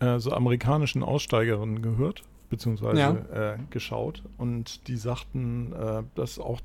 äh, 0.00 0.18
so 0.18 0.32
amerikanischen 0.32 1.02
Aussteigerinnen 1.02 1.82
gehört, 1.82 2.22
beziehungsweise 2.50 2.98
ja. 2.98 3.54
äh, 3.54 3.58
geschaut 3.70 4.22
und 4.38 4.88
die 4.88 4.96
sagten, 4.96 5.72
äh, 5.72 6.02
dass 6.14 6.38
auch 6.38 6.60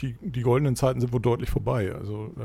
die, 0.00 0.16
die 0.20 0.42
goldenen 0.42 0.76
Zeiten 0.76 1.00
sind 1.00 1.12
wohl 1.12 1.20
deutlich 1.20 1.50
vorbei. 1.50 1.92
Also 1.94 2.32
äh, 2.38 2.44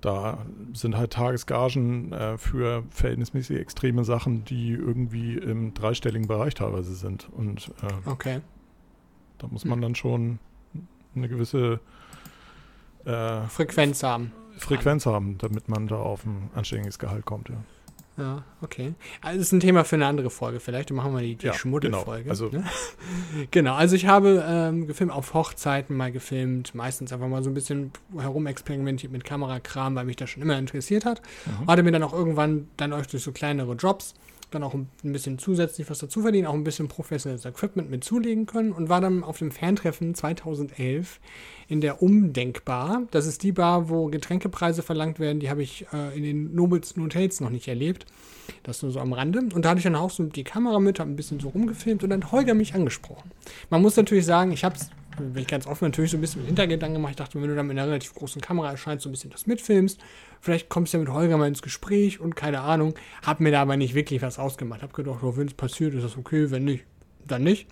da 0.00 0.46
sind 0.72 0.96
halt 0.96 1.12
Tagesgagen 1.12 2.12
äh, 2.12 2.38
für 2.38 2.84
verhältnismäßig 2.90 3.58
extreme 3.58 4.04
Sachen, 4.04 4.44
die 4.44 4.70
irgendwie 4.70 5.36
im 5.36 5.74
dreistelligen 5.74 6.28
Bereich 6.28 6.54
teilweise 6.54 6.94
sind. 6.94 7.28
Und 7.32 7.72
äh, 7.82 8.08
okay. 8.08 8.40
da 9.38 9.48
muss 9.48 9.64
man 9.64 9.80
dann 9.80 9.94
schon 9.94 10.38
eine 11.14 11.28
gewisse 11.28 11.80
Frequenz 13.48 14.02
haben. 14.02 14.32
Frequenz 14.58 15.06
haben, 15.06 15.38
damit 15.38 15.68
man 15.68 15.86
da 15.86 15.96
auf 15.96 16.24
ein 16.24 16.50
anständiges 16.54 16.98
Gehalt 16.98 17.24
kommt, 17.24 17.48
ja. 17.48 17.56
Ja, 18.18 18.44
okay. 18.62 18.94
Also 19.20 19.38
das 19.38 19.48
ist 19.48 19.52
ein 19.52 19.60
Thema 19.60 19.84
für 19.84 19.96
eine 19.96 20.06
andere 20.06 20.30
Folge. 20.30 20.58
Vielleicht 20.58 20.90
machen 20.90 21.12
wir 21.12 21.20
die, 21.20 21.36
die 21.36 21.46
ja, 21.46 21.52
Schmuddelfolge. 21.52 22.22
Genau. 22.22 22.30
Also, 22.30 22.46
ne? 22.46 22.64
genau, 23.50 23.74
also 23.74 23.94
ich 23.94 24.06
habe 24.06 24.42
ähm, 24.48 24.86
gefilmt, 24.86 25.12
auf 25.12 25.34
Hochzeiten 25.34 25.94
mal 25.94 26.10
gefilmt, 26.10 26.74
meistens 26.74 27.12
einfach 27.12 27.28
mal 27.28 27.42
so 27.42 27.50
ein 27.50 27.54
bisschen 27.54 27.92
herumexperimentiert 28.16 29.12
mit 29.12 29.24
Kamerakram, 29.24 29.94
weil 29.96 30.06
mich 30.06 30.16
das 30.16 30.30
schon 30.30 30.42
immer 30.42 30.58
interessiert 30.58 31.04
hat. 31.04 31.20
Mhm. 31.44 31.66
Hatte 31.66 31.82
mir 31.82 31.92
dann 31.92 32.02
auch 32.02 32.14
irgendwann 32.14 32.68
dann 32.78 32.94
euch 32.94 33.06
durch 33.06 33.22
so 33.22 33.32
kleinere 33.32 33.74
Jobs 33.74 34.14
dann 34.50 34.62
auch 34.62 34.74
ein 34.74 34.88
bisschen 35.02 35.38
zusätzlich 35.38 35.88
was 35.90 35.98
dazu 35.98 36.22
verdienen, 36.22 36.46
auch 36.46 36.54
ein 36.54 36.64
bisschen 36.64 36.88
professionelles 36.88 37.44
Equipment 37.44 37.90
mit 37.90 38.04
zulegen 38.04 38.46
können 38.46 38.72
und 38.72 38.88
war 38.88 39.00
dann 39.00 39.24
auf 39.24 39.38
dem 39.38 39.50
Fantreffen 39.50 40.14
2011 40.14 41.20
in 41.68 41.80
der 41.80 42.02
Umdenkbar. 42.02 43.02
Das 43.10 43.26
ist 43.26 43.42
die 43.42 43.52
Bar, 43.52 43.88
wo 43.88 44.06
Getränkepreise 44.06 44.82
verlangt 44.82 45.18
werden. 45.18 45.40
Die 45.40 45.50
habe 45.50 45.62
ich 45.62 45.86
äh, 45.92 46.16
in 46.16 46.22
den 46.22 46.54
nobelsten 46.54 47.02
Hotels 47.02 47.40
noch 47.40 47.50
nicht 47.50 47.68
erlebt. 47.68 48.06
Das 48.62 48.82
nur 48.82 48.92
so 48.92 49.00
am 49.00 49.12
Rande. 49.12 49.40
Und 49.40 49.64
da 49.64 49.70
hatte 49.70 49.78
ich 49.78 49.84
dann 49.84 49.96
auch 49.96 50.10
so 50.10 50.22
die 50.24 50.44
Kamera 50.44 50.78
mit, 50.78 51.00
habe 51.00 51.10
ein 51.10 51.16
bisschen 51.16 51.40
so 51.40 51.48
rumgefilmt 51.48 52.04
und 52.04 52.10
dann 52.10 52.30
Holger 52.30 52.54
mich 52.54 52.74
angesprochen. 52.74 53.30
Man 53.70 53.82
muss 53.82 53.96
natürlich 53.96 54.24
sagen, 54.24 54.52
ich 54.52 54.64
habe 54.64 54.76
es, 54.76 54.90
wenn 55.18 55.42
ich 55.42 55.48
ganz 55.48 55.66
offen 55.66 55.86
natürlich 55.86 56.10
so 56.10 56.16
ein 56.16 56.20
bisschen 56.20 56.42
mit 56.42 56.48
Hintergedanken 56.48 56.94
gemacht. 56.94 57.10
Ich 57.10 57.16
dachte, 57.16 57.40
wenn 57.40 57.48
du 57.48 57.54
dann 57.54 57.66
mit 57.66 57.78
einer 57.78 57.88
relativ 57.88 58.14
großen 58.14 58.40
Kamera 58.40 58.70
erscheinst, 58.70 59.04
so 59.04 59.08
ein 59.08 59.12
bisschen 59.12 59.30
das 59.30 59.46
mitfilmst, 59.46 60.00
vielleicht 60.40 60.68
kommst 60.68 60.92
du 60.92 60.98
ja 60.98 61.04
mit 61.04 61.12
Holger 61.12 61.36
mal 61.36 61.48
ins 61.48 61.62
Gespräch 61.62 62.20
und 62.20 62.36
keine 62.36 62.60
Ahnung. 62.60 62.94
Hab 63.24 63.40
mir 63.40 63.50
da 63.50 63.62
aber 63.62 63.76
nicht 63.76 63.94
wirklich 63.94 64.22
was 64.22 64.38
ausgemacht. 64.38 64.82
Hab 64.82 64.92
gedacht, 64.92 65.18
oh, 65.22 65.36
wenn 65.36 65.46
es 65.46 65.54
passiert, 65.54 65.94
ist 65.94 66.04
das 66.04 66.16
okay, 66.16 66.50
wenn 66.50 66.64
nicht, 66.64 66.84
dann 67.26 67.42
nicht. 67.42 67.66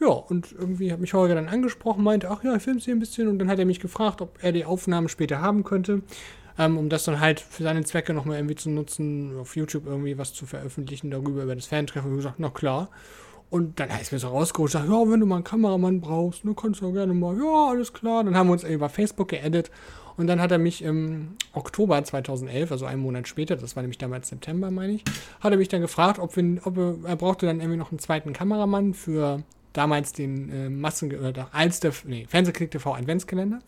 Ja, 0.00 0.08
und 0.08 0.52
irgendwie 0.52 0.92
hat 0.92 1.00
mich 1.00 1.14
Holger 1.14 1.34
dann 1.34 1.48
angesprochen, 1.48 2.04
meinte, 2.04 2.30
ach 2.30 2.42
ja, 2.44 2.54
ich 2.56 2.62
filmst 2.62 2.84
hier 2.84 2.94
ein 2.94 3.00
bisschen. 3.00 3.28
Und 3.28 3.38
dann 3.38 3.48
hat 3.48 3.58
er 3.58 3.64
mich 3.64 3.80
gefragt, 3.80 4.20
ob 4.20 4.38
er 4.42 4.52
die 4.52 4.64
Aufnahmen 4.64 5.08
später 5.08 5.40
haben 5.40 5.64
könnte, 5.64 6.02
ähm, 6.58 6.78
um 6.78 6.88
das 6.88 7.04
dann 7.04 7.20
halt 7.20 7.40
für 7.40 7.62
seine 7.62 7.84
Zwecke 7.84 8.12
nochmal 8.12 8.36
irgendwie 8.38 8.56
zu 8.56 8.70
nutzen, 8.70 9.36
auf 9.38 9.56
YouTube 9.56 9.86
irgendwie 9.86 10.18
was 10.18 10.32
zu 10.32 10.46
veröffentlichen 10.46 11.10
darüber, 11.10 11.42
über 11.42 11.54
das 11.54 11.66
Fantreffen. 11.66 12.10
Und 12.10 12.18
ich 12.18 12.24
gesagt, 12.24 12.40
na 12.40 12.50
klar. 12.50 12.90
Und 13.50 13.78
dann 13.78 13.88
ist 14.00 14.10
mir 14.10 14.18
so 14.18 14.28
rausgeholt, 14.28 14.72
sag, 14.72 14.88
ja, 14.88 15.10
wenn 15.10 15.20
du 15.20 15.26
mal 15.26 15.36
einen 15.36 15.44
Kameramann 15.44 16.00
brauchst, 16.00 16.44
dann 16.44 16.56
kannst 16.56 16.80
du 16.80 16.92
gerne 16.92 17.14
mal, 17.14 17.36
ja, 17.36 17.70
alles 17.70 17.92
klar. 17.92 18.24
Dann 18.24 18.36
haben 18.36 18.48
wir 18.48 18.52
uns 18.52 18.64
über 18.64 18.88
Facebook 18.88 19.28
geedit 19.28 19.70
und 20.16 20.26
dann 20.26 20.40
hat 20.40 20.52
er 20.52 20.58
mich 20.58 20.82
im 20.82 21.36
Oktober 21.52 22.02
2011, 22.02 22.70
also 22.72 22.86
einen 22.86 23.02
Monat 23.02 23.28
später, 23.28 23.56
das 23.56 23.76
war 23.76 23.82
nämlich 23.82 23.98
damals 23.98 24.28
September, 24.28 24.70
meine 24.70 24.94
ich, 24.94 25.04
hat 25.40 25.52
er 25.52 25.58
mich 25.58 25.68
dann 25.68 25.80
gefragt, 25.80 26.18
ob, 26.18 26.36
wir, 26.36 26.60
ob 26.64 26.76
er, 26.76 26.94
er 27.04 27.16
brauchte 27.16 27.46
dann 27.46 27.60
irgendwie 27.60 27.78
noch 27.78 27.90
einen 27.90 27.98
zweiten 27.98 28.32
Kameramann 28.32 28.94
für 28.94 29.42
damals 29.72 30.12
den 30.12 30.50
äh, 30.50 30.70
Massen 30.70 31.14
oder 31.14 31.48
als 31.52 31.80
der 31.80 31.92
nee, 32.04 32.26
Fernsehklick 32.28 32.70
TV 32.70 32.94
Adventskalender. 32.94 33.58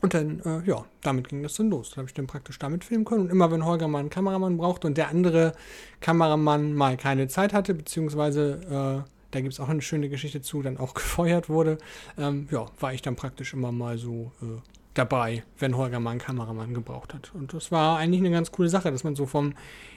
Und 0.00 0.14
dann, 0.14 0.40
äh, 0.40 0.62
ja, 0.64 0.84
damit 1.02 1.28
ging 1.28 1.42
das 1.42 1.54
dann 1.54 1.70
los. 1.70 1.90
Da 1.90 1.96
habe 1.96 2.08
ich 2.08 2.14
dann 2.14 2.26
praktisch 2.26 2.58
damit 2.58 2.84
filmen 2.84 3.04
können. 3.04 3.22
Und 3.22 3.30
immer 3.30 3.50
wenn 3.50 3.64
Holger 3.64 3.88
mal 3.88 3.98
einen 3.98 4.10
Kameramann 4.10 4.56
brauchte 4.56 4.86
und 4.86 4.96
der 4.96 5.08
andere 5.08 5.52
Kameramann 6.00 6.74
mal 6.74 6.96
keine 6.96 7.28
Zeit 7.28 7.52
hatte, 7.52 7.74
beziehungsweise 7.74 9.04
äh, 9.06 9.10
da 9.30 9.40
gibt 9.40 9.52
es 9.52 9.60
auch 9.60 9.68
eine 9.68 9.82
schöne 9.82 10.08
Geschichte 10.08 10.40
zu, 10.40 10.62
dann 10.62 10.78
auch 10.78 10.94
gefeuert 10.94 11.48
wurde, 11.48 11.78
ähm, 12.16 12.48
ja, 12.50 12.66
war 12.80 12.94
ich 12.94 13.02
dann 13.02 13.16
praktisch 13.16 13.54
immer 13.54 13.72
mal 13.72 13.98
so 13.98 14.32
äh, 14.40 14.60
dabei, 14.94 15.44
wenn 15.58 15.76
Holger 15.76 16.00
mal 16.00 16.10
einen 16.10 16.20
Kameramann 16.20 16.74
gebraucht 16.74 17.14
hat. 17.14 17.32
Und 17.34 17.52
das 17.52 17.70
war 17.70 17.98
eigentlich 17.98 18.20
eine 18.20 18.30
ganz 18.30 18.52
coole 18.52 18.68
Sache, 18.68 18.90
dass 18.90 19.04
man 19.04 19.16
so 19.16 19.26
vom, 19.26 19.54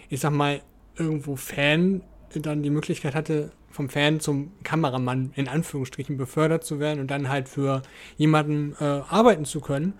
ich 0.10 0.20
sag 0.20 0.31
mal, 0.31 0.62
irgendwo 0.98 1.36
Fan 1.36 2.01
dann 2.36 2.64
die 2.64 2.70
Möglichkeit 2.70 3.16
hatte, 3.16 3.52
vom 3.70 3.90
Fan 3.90 4.20
zum 4.20 4.52
Kameramann 4.64 5.32
in 5.36 5.48
Anführungsstrichen 5.48 6.18
befördert 6.18 6.64
zu 6.64 6.80
werden 6.80 7.00
und 7.00 7.10
dann 7.10 7.30
halt 7.30 7.50
für 7.50 7.82
jemanden 8.18 8.75
äh, 8.79 8.84
arbeiten 9.10 9.46
zu 9.46 9.62
können, 9.62 9.94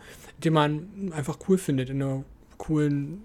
den 0.43 0.53
man 0.53 1.12
einfach 1.15 1.38
cool 1.47 1.58
findet, 1.58 1.89
in 1.89 2.01
einer 2.01 2.23
coolen 2.58 3.23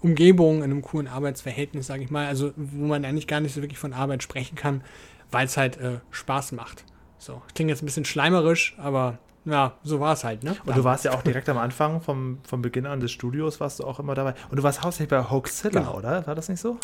Umgebung, 0.00 0.58
in 0.58 0.64
einem 0.64 0.82
coolen 0.82 1.08
Arbeitsverhältnis, 1.08 1.86
sage 1.86 2.02
ich 2.02 2.10
mal, 2.10 2.26
also 2.26 2.52
wo 2.56 2.86
man 2.86 3.04
eigentlich 3.04 3.26
gar 3.26 3.40
nicht 3.40 3.54
so 3.54 3.62
wirklich 3.62 3.78
von 3.78 3.92
Arbeit 3.92 4.22
sprechen 4.22 4.54
kann, 4.54 4.82
weil 5.30 5.46
es 5.46 5.56
halt 5.56 5.78
äh, 5.78 5.98
Spaß 6.10 6.52
macht. 6.52 6.84
So, 7.18 7.42
klingt 7.54 7.68
jetzt 7.68 7.82
ein 7.82 7.86
bisschen 7.86 8.06
schleimerisch, 8.06 8.74
aber 8.78 9.18
ja, 9.44 9.74
so 9.82 10.00
war 10.00 10.12
es 10.12 10.24
halt, 10.24 10.42
ne? 10.42 10.56
Und 10.64 10.76
du 10.76 10.84
warst 10.84 11.04
ja 11.04 11.12
auch 11.12 11.22
direkt 11.22 11.48
am 11.48 11.58
Anfang, 11.58 12.00
vom, 12.00 12.38
vom 12.44 12.62
Beginn 12.62 12.86
an 12.86 13.00
des 13.00 13.10
Studios, 13.10 13.60
warst 13.60 13.80
du 13.80 13.84
auch 13.84 13.98
immer 13.98 14.14
dabei. 14.14 14.34
Und 14.50 14.58
du 14.58 14.62
warst 14.62 14.82
hauptsächlich 14.82 15.08
bei 15.08 15.30
Hoaxilla, 15.30 15.80
genau. 15.80 15.96
oder? 15.96 16.26
War 16.26 16.34
das 16.34 16.48
nicht 16.48 16.60
so? 16.60 16.78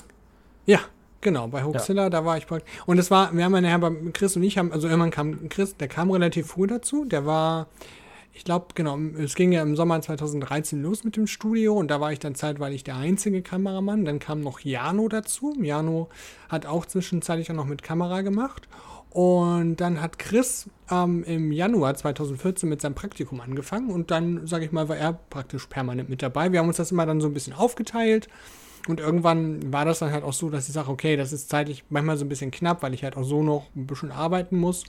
Ja, 0.64 0.80
genau, 1.26 1.48
bei 1.48 1.64
Hoaxilla, 1.64 2.04
ja. 2.04 2.10
da 2.10 2.24
war 2.24 2.38
ich 2.38 2.46
praktisch. 2.46 2.72
Und 2.86 2.98
es 2.98 3.10
war, 3.10 3.36
wir 3.36 3.44
haben 3.44 3.54
ja 3.56 3.60
nachher 3.60 3.78
bei 3.80 3.90
Chris 4.12 4.36
und 4.36 4.44
ich 4.44 4.58
haben, 4.58 4.70
also 4.70 4.86
irgendwann 4.86 5.10
kam 5.10 5.48
Chris, 5.48 5.76
der 5.76 5.88
kam 5.88 6.12
relativ 6.12 6.46
früh 6.46 6.68
dazu, 6.68 7.04
der 7.04 7.26
war, 7.26 7.66
ich 8.32 8.44
glaube, 8.44 8.66
genau, 8.76 8.96
es 9.18 9.34
ging 9.34 9.50
ja 9.50 9.60
im 9.62 9.74
Sommer 9.74 10.00
2013 10.00 10.80
los 10.80 11.02
mit 11.02 11.16
dem 11.16 11.26
Studio 11.26 11.74
und 11.74 11.90
da 11.90 12.00
war 12.00 12.12
ich 12.12 12.20
dann 12.20 12.36
zeitweilig 12.36 12.84
der 12.84 12.94
einzige 12.94 13.42
Kameramann. 13.42 14.04
Dann 14.04 14.20
kam 14.20 14.40
noch 14.40 14.60
Jano 14.60 15.08
dazu. 15.08 15.52
Jano 15.60 16.08
hat 16.48 16.64
auch 16.64 16.86
zwischenzeitlich 16.86 17.50
auch 17.50 17.56
noch 17.56 17.66
mit 17.66 17.82
Kamera 17.82 18.20
gemacht. 18.20 18.68
Und 19.10 19.76
dann 19.76 20.00
hat 20.00 20.20
Chris 20.20 20.70
ähm, 20.90 21.24
im 21.24 21.50
Januar 21.50 21.94
2014 21.96 22.68
mit 22.68 22.82
seinem 22.82 22.94
Praktikum 22.94 23.40
angefangen 23.40 23.90
und 23.90 24.10
dann, 24.12 24.46
sage 24.46 24.66
ich 24.66 24.72
mal, 24.72 24.88
war 24.88 24.96
er 24.96 25.14
praktisch 25.14 25.66
permanent 25.66 26.08
mit 26.08 26.22
dabei. 26.22 26.52
Wir 26.52 26.60
haben 26.60 26.68
uns 26.68 26.76
das 26.76 26.92
immer 26.92 27.06
dann 27.06 27.20
so 27.20 27.26
ein 27.26 27.34
bisschen 27.34 27.54
aufgeteilt 27.54 28.28
und 28.88 29.00
irgendwann 29.00 29.72
war 29.72 29.84
das 29.84 29.98
dann 29.98 30.12
halt 30.12 30.24
auch 30.24 30.32
so, 30.32 30.50
dass 30.50 30.68
ich 30.68 30.74
sage, 30.74 30.90
okay, 30.90 31.16
das 31.16 31.32
ist 31.32 31.48
zeitlich 31.48 31.84
manchmal 31.88 32.16
so 32.16 32.24
ein 32.24 32.28
bisschen 32.28 32.50
knapp, 32.50 32.82
weil 32.82 32.94
ich 32.94 33.04
halt 33.04 33.16
auch 33.16 33.24
so 33.24 33.42
noch 33.42 33.66
ein 33.74 33.86
bisschen 33.86 34.12
arbeiten 34.12 34.56
muss 34.58 34.84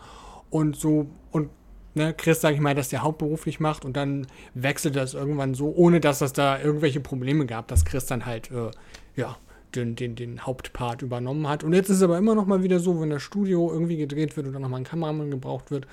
und 0.50 0.76
so 0.76 1.08
und 1.32 1.50
ne, 1.96 2.14
Chris, 2.14 2.42
sage 2.42 2.56
ich 2.56 2.62
mal, 2.62 2.76
dass 2.76 2.90
der 2.90 3.04
hauptberuflich 3.04 3.60
macht 3.60 3.84
und 3.84 3.98
dann 3.98 4.28
wechselt 4.54 4.96
das 4.96 5.14
irgendwann 5.14 5.54
so, 5.54 5.74
ohne 5.76 6.00
dass 6.00 6.20
das 6.20 6.34
da 6.34 6.60
irgendwelche 6.60 7.02
Probleme 7.02 7.46
gab, 7.46 7.68
dass 7.68 7.84
Chris 7.84 8.06
dann 8.06 8.26
halt, 8.26 8.52
äh, 8.52 8.72
ja, 9.16 9.38
den, 9.76 9.96
den, 9.96 10.16
den 10.16 10.46
Hauptpart 10.46 11.02
übernommen 11.02 11.48
hat. 11.48 11.64
Und 11.64 11.74
jetzt 11.74 11.90
ist 11.90 11.98
es 11.98 12.04
aber 12.04 12.18
immer 12.18 12.36
noch 12.36 12.46
mal 12.46 12.64
wieder 12.64 12.80
so, 12.80 13.02
wenn 13.02 13.10
das 13.10 13.22
Studio 13.22 13.70
irgendwie 13.72 13.98
gedreht 13.98 14.38
wird 14.38 14.48
oder 14.48 14.60
nochmal 14.60 14.80
ein 14.82 14.86
Kameramann 14.86 15.30
gebraucht 15.30 15.72
wird, 15.72 15.88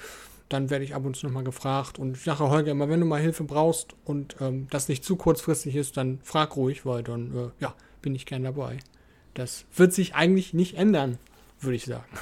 dann 0.49 0.71
werde 0.71 0.85
ich 0.85 0.95
ab 0.95 1.05
und 1.05 1.17
zu 1.17 1.27
nochmal 1.27 1.45
gefragt. 1.45 1.99
Und 1.99 2.17
ich 2.17 2.23
sage 2.23 2.49
Holger 2.49 2.71
immer, 2.71 2.89
wenn 2.89 3.01
du 3.01 3.07
mal 3.07 3.21
Hilfe 3.21 3.45
brauchst 3.45 3.95
und 4.05 4.37
ähm, 4.41 4.69
das 4.71 4.89
nicht 4.89 5.05
zu 5.05 5.17
kurzfristig 5.17 5.75
ist, 5.75 5.97
dann 5.97 6.21
frag 6.23 6.57
ruhig, 6.57 6.87
weil 6.87 7.03
dann, 7.03 7.35
äh, 7.35 7.51
ja, 7.61 7.75
bin 8.05 8.15
ich 8.15 8.27
gern 8.27 8.45
dabei. 8.45 8.79
Das 9.33 9.65
wird 9.75 9.93
sich 9.93 10.15
eigentlich 10.15 10.53
nicht 10.55 10.77
ändern, 10.77 11.19
würde 11.61 11.77
ich 11.77 11.85
sagen. 11.87 12.05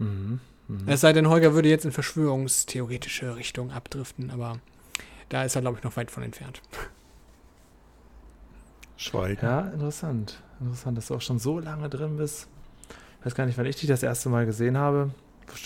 Mhm, 0.00 0.38
mh. 0.68 0.92
Es 0.92 1.00
sei 1.00 1.12
denn, 1.12 1.28
Holger 1.28 1.54
würde 1.54 1.68
jetzt 1.68 1.84
in 1.84 1.90
verschwörungstheoretische 1.90 3.34
Richtung 3.34 3.72
abdriften, 3.72 4.30
aber 4.30 4.60
da 5.28 5.42
ist 5.42 5.56
er, 5.56 5.60
glaube 5.60 5.78
ich, 5.78 5.82
noch 5.82 5.96
weit 5.96 6.08
von 6.12 6.22
entfernt. 6.22 6.62
Schweigen. 8.96 9.44
Ja, 9.44 9.62
interessant. 9.62 10.40
Interessant, 10.60 10.98
dass 10.98 11.08
du 11.08 11.16
auch 11.16 11.20
schon 11.20 11.40
so 11.40 11.58
lange 11.58 11.88
drin 11.88 12.16
bist. 12.16 12.46
Ich 13.18 13.26
weiß 13.26 13.34
gar 13.34 13.46
nicht, 13.46 13.58
wann 13.58 13.66
ich 13.66 13.74
dich 13.74 13.88
das 13.88 14.04
erste 14.04 14.28
Mal 14.28 14.46
gesehen 14.46 14.78
habe. 14.78 15.10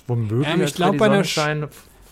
Womöglich 0.06 0.48
ähm, 0.48 0.62
ich 0.62 0.74
glaube 0.74 0.96
bei 0.96 1.10
einer 1.10 1.24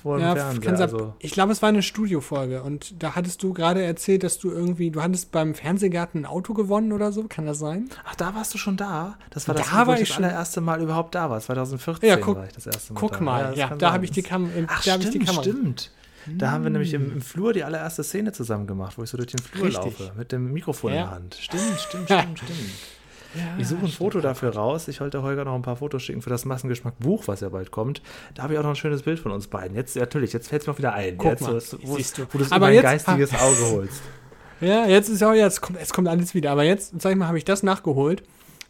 vor 0.03 0.19
dem 0.19 0.27
ja, 0.27 0.35
Fernseher. 0.35 0.81
Also. 0.81 1.15
Ich 1.19 1.33
glaube, 1.33 1.53
es 1.53 1.63
war 1.63 1.69
eine 1.69 1.83
Studiofolge 1.83 2.63
und 2.63 3.03
da 3.03 3.15
hattest 3.15 3.43
du 3.43 3.53
gerade 3.53 3.83
erzählt, 3.83 4.23
dass 4.23 4.39
du 4.39 4.51
irgendwie, 4.51 4.91
du 4.91 5.03
hattest 5.03 5.33
beim 5.33 5.55
Fernsehgarten 5.55 6.23
ein 6.23 6.27
Auto 6.27 6.55
gewonnen 6.55 6.93
oder 6.93 7.13
so, 7.13 7.25
kann 7.25 7.47
das 7.47 7.59
sein? 7.59 7.89
Ach, 8.05 8.15
da 8.15 8.35
warst 8.35 8.55
du 8.55 8.59
schon 8.59 8.77
da? 8.77 9.19
Das 9.31 9.49
war 9.49 9.55
da 9.55 9.63
das, 9.63 9.73
war 9.73 10.01
ich 10.01 10.09
das 10.09 10.19
allererste 10.19 10.61
Mal 10.61 10.81
überhaupt 10.81 11.15
da 11.15 11.31
war. 11.31 11.41
2014 11.41 12.09
ja, 12.09 12.17
guck, 12.17 12.37
war 12.37 12.47
ich 12.47 12.53
das 12.53 12.67
erste 12.67 12.93
Mal 12.93 13.01
Guck 13.01 13.13
da. 13.13 13.21
mal, 13.21 13.57
ja, 13.57 13.69
ja 13.69 13.77
da 13.77 13.93
habe 13.93 14.05
ich 14.05 14.11
die, 14.11 14.23
Kam 14.23 14.51
Ach, 14.67 14.85
da 14.85 14.93
stimmt, 14.93 15.05
ich 15.05 15.11
die 15.11 15.19
Kamera. 15.21 15.43
Stimmt. 15.43 15.91
Da 16.27 16.51
haben 16.51 16.65
wir 16.65 16.71
nämlich 16.71 16.93
im, 16.93 17.13
im, 17.13 17.23
Flur 17.23 17.53
die 17.53 17.65
allererste 17.65 18.05
Szene 18.05 18.33
zusammen 18.33 18.67
gemacht, 18.67 18.99
wo 18.99 19.03
ich 19.03 19.11
so 19.11 19.17
durch 19.17 19.31
den 19.31 19.41
Flur 19.41 19.67
Richtig. 19.67 19.99
laufe, 19.99 20.13
mit 20.17 20.33
dem 20.33 20.53
Mikrofon 20.53 20.93
ja. 20.93 20.99
in 20.99 21.05
der 21.05 21.15
Hand. 21.15 21.35
Stimmt, 21.41 21.81
stimmt, 21.81 22.05
stimmt, 22.05 22.39
stimmt. 22.45 22.71
Ja, 23.35 23.43
ich 23.59 23.69
suche 23.69 23.85
ein 23.85 23.89
Foto 23.89 24.21
dafür 24.21 24.55
raus. 24.55 24.89
Ich 24.89 25.01
wollte 25.01 25.23
Holger 25.23 25.45
noch 25.45 25.55
ein 25.55 25.63
paar 25.63 25.77
Fotos 25.77 26.03
schicken 26.03 26.23
für 26.23 26.31
das 26.31 26.45
Massengeschmack-Buch, 26.45 27.25
was 27.27 27.41
ja 27.41 27.49
bald 27.49 27.71
kommt. 27.71 28.03
Da 28.35 28.43
habe 28.43 28.55
ich 28.55 28.59
auch 28.59 28.65
noch 28.65 28.71
ein 28.71 28.77
schönes 28.77 29.03
Bild 29.03 29.19
von 29.19 29.33
uns 29.33 29.47
beiden. 29.47 29.77
Jetzt, 29.77 29.97
natürlich, 29.97 30.33
jetzt 30.33 30.49
fällt 30.49 30.63
es 30.63 30.67
mir 30.67 30.75
auch 30.75 30.79
wieder 30.79 30.95
ein. 30.95 31.17
Guck 31.17 31.31
jetzt, 31.31 31.43
mal, 31.43 31.55
wo, 31.83 31.97
siehst 31.97 32.19
du. 32.19 32.27
wo 32.33 32.39
du 32.39 32.45
es 32.45 32.51
in 32.51 32.63
jetzt, 32.63 32.83
geistiges 32.83 33.35
Auge 33.35 33.71
holst. 33.71 34.03
Ja, 34.61 34.87
jetzt 34.87 35.09
ist 35.09 35.23
auch, 35.23 35.33
jetzt 35.33 35.61
kommt, 35.61 35.79
jetzt 35.79 35.95
kommt 35.95 36.09
alles 36.09 36.35
wieder. 36.35 36.51
Aber 36.51 36.65
jetzt, 36.65 37.01
sag 37.01 37.13
ich 37.13 37.19
mal, 37.19 37.29
habe 37.29 37.39
ich 37.39 37.45
das 37.45 37.63
nachgeholt 37.63 38.23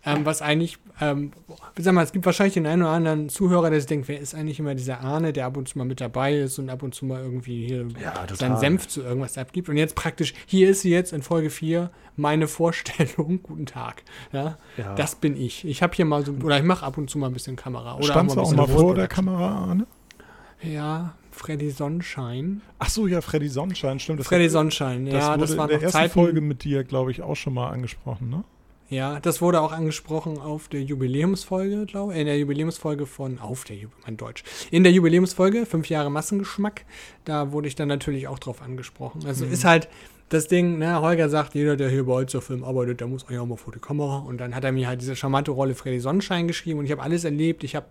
Ähm, 0.05 0.25
was 0.25 0.41
eigentlich, 0.41 0.79
ähm, 1.01 1.33
sag 1.77 1.93
mal, 1.93 2.03
es 2.03 2.13
gibt 2.13 2.25
wahrscheinlich 2.25 2.55
den 2.55 2.67
einen 2.67 2.81
oder 2.83 2.93
anderen 2.93 3.29
Zuhörer, 3.29 3.69
der 3.69 3.81
sich 3.81 3.87
denkt, 3.89 4.09
wer 4.09 4.19
ist 4.19 4.35
eigentlich 4.35 4.59
immer 4.59 4.75
dieser 4.75 5.01
Arne, 5.01 5.35
der 5.35 5.45
ab 5.45 5.59
und 5.59 5.69
zu 5.69 5.77
mal 5.77 5.85
mit 5.85 6.01
dabei 6.01 6.39
ist 6.39 6.59
und 6.59 6.71
ab 6.71 6.83
und 6.83 6.95
zu 6.95 7.05
mal 7.05 7.21
irgendwie 7.21 7.67
hier 7.67 7.87
Ja, 8.03 8.15
seinen 8.35 8.57
Senf 8.57 8.89
zu 8.89 9.03
irgendwas 9.03 9.37
abgibt. 9.37 9.69
Und 9.69 9.77
jetzt 9.77 9.95
praktisch, 9.95 10.33
hier 10.47 10.71
ist 10.71 10.81
sie 10.81 10.91
jetzt 10.91 11.13
in 11.13 11.21
Folge 11.23 11.51
4, 11.51 11.91
meine 12.17 12.49
Vorstellung. 12.49 13.41
Guten 13.43 13.67
Tag. 13.67 14.03
Ja, 14.33 14.57
Ja. 14.79 14.95
das 14.95 15.17
bin 15.17 15.37
ich. 15.37 15.67
Ich 15.67 15.83
habe 15.83 15.95
hier 15.95 16.07
mal 16.07 16.25
so, 16.25 16.33
oder 16.33 16.57
ich 16.57 16.65
mache 16.65 16.87
ab 16.87 16.97
und 16.97 17.11
zu 17.11 17.19
mal 17.19 17.27
ein 17.27 17.35
bisschen 17.35 17.57
Kamera. 17.57 17.97
Oder 17.97 18.05
Standst 18.05 18.37
du 18.37 18.41
ein 18.41 18.47
auch 18.47 18.53
mal 18.57 18.69
vor 18.69 18.95
der. 18.95 19.07
Kamera, 19.07 19.51
Arne? 19.67 19.87
Ja, 20.63 21.15
Freddy 21.31 21.71
Sonnenschein. 21.71 22.63
Ach 22.79 22.89
so, 22.89 23.07
ja, 23.07 23.21
Freddy 23.21 23.49
Sonnenschein, 23.49 23.99
stimmt. 23.99 24.21
Das 24.21 24.27
Freddy 24.29 24.45
hat- 24.45 24.53
Sonnenschein, 24.53 25.07
Das 25.07 25.15
ja, 25.15 25.31
wurde 25.33 25.41
das 25.41 25.57
war 25.57 25.65
in 25.65 25.69
der 25.69 25.77
noch 25.79 25.83
ersten 25.85 25.99
Zeiten. 25.99 26.13
Folge 26.15 26.41
mit 26.41 26.65
dir, 26.65 26.85
glaube 26.85 27.11
ich, 27.11 27.23
auch 27.23 27.37
schon 27.37 27.55
mal 27.55 27.69
angesprochen, 27.71 28.31
ne? 28.31 28.45
Ja, 28.91 29.21
das 29.21 29.41
wurde 29.41 29.61
auch 29.61 29.71
angesprochen 29.73 30.39
auf 30.39 30.67
der 30.67 30.83
Jubiläumsfolge, 30.83 31.87
glaube 31.87 32.13
ich. 32.13 32.19
In 32.21 32.27
der 32.27 32.37
Jubiläumsfolge 32.39 33.07
von, 33.07 33.39
auf 33.39 33.63
der, 33.65 33.77
Ju- 33.77 33.89
mein 34.05 34.17
Deutsch. 34.17 34.43
In 34.73 34.83
der 34.83 34.93
Jubiläumsfolge, 34.93 35.65
fünf 35.65 35.89
Jahre 35.89 36.11
Massengeschmack, 36.11 36.85
da 37.25 37.53
wurde 37.53 37.69
ich 37.69 37.77
dann 37.77 37.87
natürlich 37.87 38.27
auch 38.27 38.41
drauf 38.41 38.61
angesprochen. 38.63 39.25
Also 39.27 39.47
Mhm. 39.47 39.53
ist 39.53 39.65
halt 39.65 39.89
das 40.29 40.49
Ding, 40.49 40.79
ne, 40.79 41.01
Holger 41.01 41.29
sagt, 41.29 41.55
jeder, 41.55 41.77
der 41.77 41.89
hier 41.89 42.05
bei 42.05 42.15
Alster 42.17 42.41
Film 42.41 42.65
arbeitet, 42.65 43.01
der 43.01 43.07
muss 43.07 43.25
auch 43.27 43.31
ja 43.31 43.45
mal 43.45 43.57
vor 43.57 43.73
die 43.73 43.79
Kamera. 43.81 44.19
Und 44.19 44.39
dann 44.39 44.55
hat 44.57 44.65
er 44.65 44.73
mir 44.73 44.89
halt 44.89 45.01
diese 45.01 45.15
charmante 45.15 45.53
Rolle 45.53 45.75
Freddy 45.77 46.01
Sonnenschein 46.01 46.49
geschrieben 46.49 46.81
und 46.81 46.85
ich 46.85 46.91
habe 46.93 47.03
alles 47.03 47.23
erlebt. 47.25 47.63
Ich 47.63 47.77
habe 47.77 47.87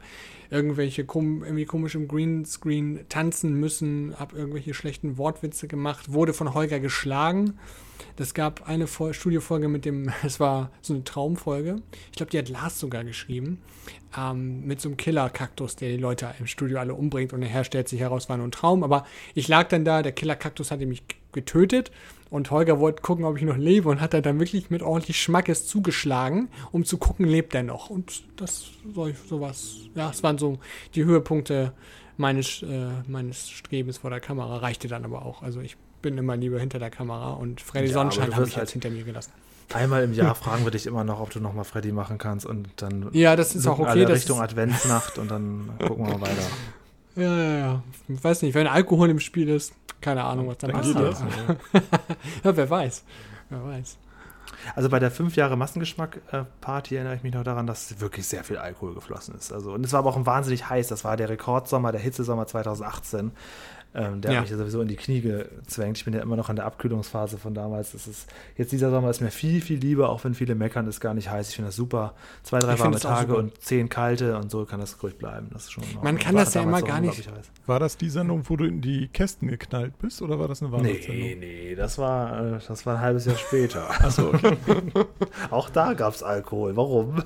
irgendwelche 0.49 1.05
kom 1.05 1.43
irgendwie 1.43 1.65
komisch 1.65 1.95
im 1.95 2.07
Greenscreen 2.09 3.01
tanzen 3.07 3.53
müssen, 3.53 4.15
habe 4.17 4.35
irgendwelche 4.37 4.73
schlechten 4.73 5.17
Wortwitze 5.17 5.67
gemacht, 5.69 6.11
wurde 6.11 6.33
von 6.33 6.53
Holger 6.53 6.79
geschlagen. 6.81 7.57
Das 8.15 8.33
gab 8.33 8.67
eine 8.67 8.85
Fol- 8.87 9.13
Studiofolge 9.13 9.67
mit 9.67 9.85
dem, 9.85 10.11
es 10.23 10.39
war 10.39 10.71
so 10.81 10.93
eine 10.93 11.03
Traumfolge. 11.03 11.81
Ich 12.11 12.17
glaube, 12.17 12.31
die 12.31 12.37
hat 12.37 12.49
Lars 12.49 12.79
sogar 12.79 13.03
geschrieben. 13.03 13.59
Ähm, 14.17 14.65
mit 14.65 14.81
so 14.81 14.89
einem 14.89 14.97
Killer-Kaktus, 14.97 15.75
der 15.75 15.89
die 15.89 15.97
Leute 15.97 16.33
im 16.39 16.47
Studio 16.47 16.79
alle 16.79 16.93
umbringt. 16.93 17.33
Und 17.33 17.41
nachher 17.41 17.63
stellt 17.63 17.87
sich 17.87 17.99
heraus, 17.99 18.29
war 18.29 18.37
nur 18.37 18.47
ein 18.47 18.51
Traum. 18.51 18.83
Aber 18.83 19.05
ich 19.35 19.47
lag 19.47 19.67
dann 19.69 19.85
da, 19.85 20.01
der 20.01 20.11
Killer-Kaktus 20.11 20.71
hatte 20.71 20.85
mich 20.85 21.03
getötet. 21.31 21.91
Und 22.31 22.51
Holger 22.51 22.79
wollte 22.79 23.01
gucken, 23.01 23.25
ob 23.25 23.37
ich 23.37 23.43
noch 23.43 23.57
lebe. 23.57 23.89
Und 23.89 24.01
hat 24.01 24.13
er 24.13 24.21
dann 24.21 24.39
wirklich 24.39 24.69
mit 24.69 24.81
ordentlich 24.81 25.21
Schmackes 25.21 25.67
zugeschlagen, 25.67 26.49
um 26.71 26.85
zu 26.85 26.97
gucken, 26.97 27.25
lebt 27.27 27.53
er 27.55 27.63
noch. 27.63 27.89
Und 27.89 28.23
das 28.37 28.71
soll 28.93 29.15
sowas, 29.27 29.75
ja, 29.95 30.09
es 30.09 30.21
waren 30.23 30.37
so 30.37 30.59
die 30.95 31.03
Höhepunkte 31.05 31.73
meines, 32.17 32.61
äh, 32.63 32.89
meines 33.07 33.49
Strebens 33.49 33.97
vor 33.99 34.09
der 34.09 34.19
Kamera. 34.19 34.57
Reichte 34.57 34.87
dann 34.87 35.05
aber 35.05 35.25
auch. 35.25 35.41
Also 35.41 35.61
ich 35.61 35.77
bin 36.01 36.17
immer 36.17 36.35
lieber 36.35 36.59
hinter 36.59 36.79
der 36.79 36.89
Kamera. 36.89 37.31
Und 37.33 37.61
Freddy 37.61 37.87
Ja, 37.87 37.93
Sonnenschein 37.93 38.35
habe 38.35 38.45
ich 38.47 38.55
halt- 38.55 38.63
jetzt 38.67 38.71
hinter 38.73 38.89
mir 38.89 39.03
gelassen. 39.03 39.31
Einmal 39.73 40.03
im 40.03 40.13
Jahr 40.13 40.33
fragen 40.43 40.63
wir 40.63 40.71
dich 40.71 40.87
immer 40.87 41.03
noch, 41.03 41.19
ob 41.19 41.29
du 41.29 41.39
nochmal 41.39 41.63
Freddy 41.65 41.91
machen 41.91 42.17
kannst 42.17 42.45
und 42.45 42.69
dann 42.77 43.09
Ja, 43.13 43.35
das 43.35 43.55
ist 43.55 43.67
auch 43.67 43.79
okay. 43.79 43.89
alle 43.89 44.09
Richtung 44.09 44.41
Adventsnacht 44.41 45.17
und 45.17 45.29
dann 45.29 45.69
gucken 45.79 46.07
wir 46.07 46.13
mal 46.17 46.21
weiter. 46.21 46.41
ja, 47.15 47.37
ja, 47.37 47.57
ja. 47.57 47.83
Ich 48.07 48.23
weiß 48.23 48.41
nicht, 48.41 48.55
wenn 48.55 48.65
Alkohol 48.67 49.09
im 49.09 49.19
Spiel 49.19 49.47
ist, 49.49 49.73
keine 50.01 50.23
Ahnung, 50.23 50.47
was 50.47 50.57
dann 50.57 50.71
Dann 50.71 50.79
passiert. 50.81 50.97
geht 50.97 51.07
das. 51.73 51.83
Ja, 52.43 52.55
wer 52.57 52.69
weiß. 52.69 53.03
Wer 53.49 53.63
weiß. 53.65 53.97
Also 54.75 54.89
bei 54.89 54.99
der 54.99 55.11
fünf 55.11 55.35
Jahre 55.35 55.55
Massengeschmack-Party 55.55 56.95
erinnere 56.95 57.15
ich 57.15 57.23
mich 57.23 57.33
noch 57.33 57.43
daran, 57.43 57.67
dass 57.67 57.99
wirklich 58.01 58.27
sehr 58.27 58.43
viel 58.43 58.57
Alkohol 58.57 58.93
geflossen 58.95 59.35
ist. 59.35 59.53
Also, 59.53 59.73
und 59.73 59.85
es 59.85 59.93
war 59.93 59.99
aber 59.99 60.09
auch 60.09 60.17
ein 60.17 60.25
wahnsinnig 60.25 60.69
heiß. 60.69 60.87
Das 60.87 61.03
war 61.03 61.15
der 61.17 61.29
Rekordsommer, 61.29 61.91
der 61.91 62.01
Hitzesommer 62.01 62.45
2018. 62.47 63.31
Ähm, 63.95 64.21
der 64.21 64.31
Ja. 64.31 64.37
hat 64.37 64.43
mich 64.43 64.51
ja 64.51 64.57
sowieso 64.57 64.81
in 64.81 64.87
die 64.87 64.95
Knie 64.95 65.21
gezwängt. 65.21 65.97
Ich 65.97 66.05
bin 66.05 66.13
ja 66.13 66.21
immer 66.21 66.35
noch 66.35 66.49
in 66.49 66.55
der 66.55 66.65
Abkühlungsphase 66.65 67.37
von 67.39 67.55
damals. 67.55 67.93
Das 67.93 68.05
ist, 68.07 68.29
jetzt 68.55 68.71
dieser 68.71 68.91
Sommer 68.91 69.09
ist 69.09 69.19
mir 69.19 69.31
viel, 69.31 69.61
viel 69.61 69.79
lieber, 69.79 70.09
auch 70.09 70.23
wenn 70.23 70.35
viele 70.35 70.53
meckern, 70.53 70.87
ist 70.87 70.99
gar 70.99 71.13
nicht 71.15 71.31
heiß. 71.31 71.49
Ich 71.49 71.55
finde 71.55 71.69
das 71.69 71.75
super. 71.75 72.13
Zwei, 72.43 72.59
drei 72.59 72.75
Ich 72.75 72.79
warme 72.79 72.99
Tage 72.99 73.35
und 73.35 73.59
zehn 73.61 73.89
kalte 73.89 74.37
und 74.37 74.51
so 74.51 74.65
kann 74.65 74.79
das 74.79 75.01
ruhig 75.01 75.17
bleiben. 75.17 75.47
Das 75.53 75.63
ist 75.63 75.71
schon 75.71 75.83
Man 76.03 76.19
kann 76.19 76.35
das 76.35 76.53
ja 76.53 76.61
immer 76.61 76.81
gar 76.83 77.01
nicht-. 77.01 77.27
War 77.65 77.79
das 77.79 77.97
die 77.97 78.09
Sendung, 78.09 78.43
wo 78.47 78.55
du 78.55 78.65
in 78.65 78.81
die 78.81 79.07
Kästen 79.07 79.47
geknallt 79.47 79.97
bist 79.99 80.21
oder 80.21 80.39
war 80.39 80.47
das 80.47 80.61
eine 80.61 80.69
Nee, 80.71 80.77
Weihnachtssendung? 80.77 81.39
nee, 81.39 81.75
das 81.75 81.97
war, 81.97 82.55
äh, 82.55 82.59
das 82.67 82.85
war 82.85 82.95
ein 82.97 83.01
halbes 83.01 83.25
Jahr 83.25 83.37
später. 83.37 83.89
Achso, 84.03 84.29
okay. 84.29 84.55
Auch 85.49 85.69
da 85.69 85.93
gab 85.93 86.13
es 86.13 86.21
Alkohol. 86.23 86.75
Warum? 86.75 87.23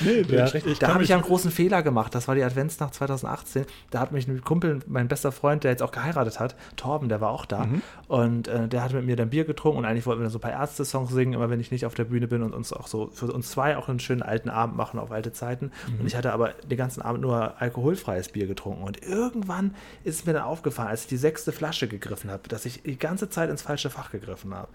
Nee, 0.00 0.22
Ja, 0.28 0.46
ich, 0.46 0.54
ich 0.66 0.78
da 0.78 0.94
habe 0.94 1.02
ich 1.04 1.10
ja 1.10 1.16
einen 1.16 1.24
großen 1.24 1.50
Fehler 1.50 1.82
gemacht. 1.82 2.14
Das 2.14 2.26
war 2.28 2.34
die 2.34 2.42
Adventsnacht 2.42 2.94
2018. 2.94 3.66
Da 3.90 4.00
hat 4.00 4.10
mich 4.12 4.26
ein 4.26 4.42
Kumpel, 4.42 4.80
mein 4.86 5.08
bester 5.08 5.30
Freund, 5.32 5.62
der 5.64 5.70
jetzt 5.70 5.82
auch 5.82 5.91
geheiratet 5.92 6.40
hat, 6.40 6.56
Torben, 6.76 7.08
der 7.08 7.20
war 7.20 7.30
auch 7.30 7.46
da. 7.46 7.66
Mhm. 7.66 7.82
Und 8.08 8.48
äh, 8.48 8.68
der 8.68 8.82
hat 8.82 8.92
mit 8.92 9.04
mir 9.04 9.16
dann 9.16 9.30
Bier 9.30 9.44
getrunken 9.44 9.78
und 9.78 9.84
eigentlich 9.84 10.06
wollten 10.06 10.20
wir 10.20 10.24
dann 10.24 10.32
so 10.32 10.38
ein 10.38 10.42
paar 10.42 10.52
Ärzte-Songs 10.52 11.10
singen, 11.10 11.34
immer 11.34 11.50
wenn 11.50 11.60
ich 11.60 11.70
nicht 11.70 11.86
auf 11.86 11.94
der 11.94 12.04
Bühne 12.04 12.26
bin 12.28 12.42
und 12.42 12.54
uns 12.54 12.72
auch 12.72 12.86
so 12.86 13.10
für 13.12 13.32
uns 13.32 13.50
zwei 13.50 13.76
auch 13.76 13.88
einen 13.88 14.00
schönen 14.00 14.22
alten 14.22 14.48
Abend 14.48 14.76
machen 14.76 14.98
auf 14.98 15.10
alte 15.10 15.32
Zeiten. 15.32 15.72
Mhm. 15.88 16.00
Und 16.00 16.06
ich 16.06 16.16
hatte 16.16 16.32
aber 16.32 16.50
den 16.50 16.78
ganzen 16.78 17.02
Abend 17.02 17.22
nur 17.22 17.60
alkoholfreies 17.60 18.30
Bier 18.30 18.46
getrunken. 18.46 18.82
Und 18.82 19.02
irgendwann 19.02 19.74
ist 20.04 20.20
es 20.20 20.26
mir 20.26 20.32
dann 20.32 20.42
aufgefallen, 20.42 20.88
als 20.88 21.02
ich 21.02 21.08
die 21.08 21.16
sechste 21.16 21.52
Flasche 21.52 21.88
gegriffen 21.88 22.30
habe, 22.30 22.48
dass 22.48 22.64
ich 22.64 22.82
die 22.82 22.98
ganze 22.98 23.30
Zeit 23.30 23.50
ins 23.50 23.62
falsche 23.62 23.90
Fach 23.90 24.10
gegriffen 24.10 24.54
habe. 24.54 24.68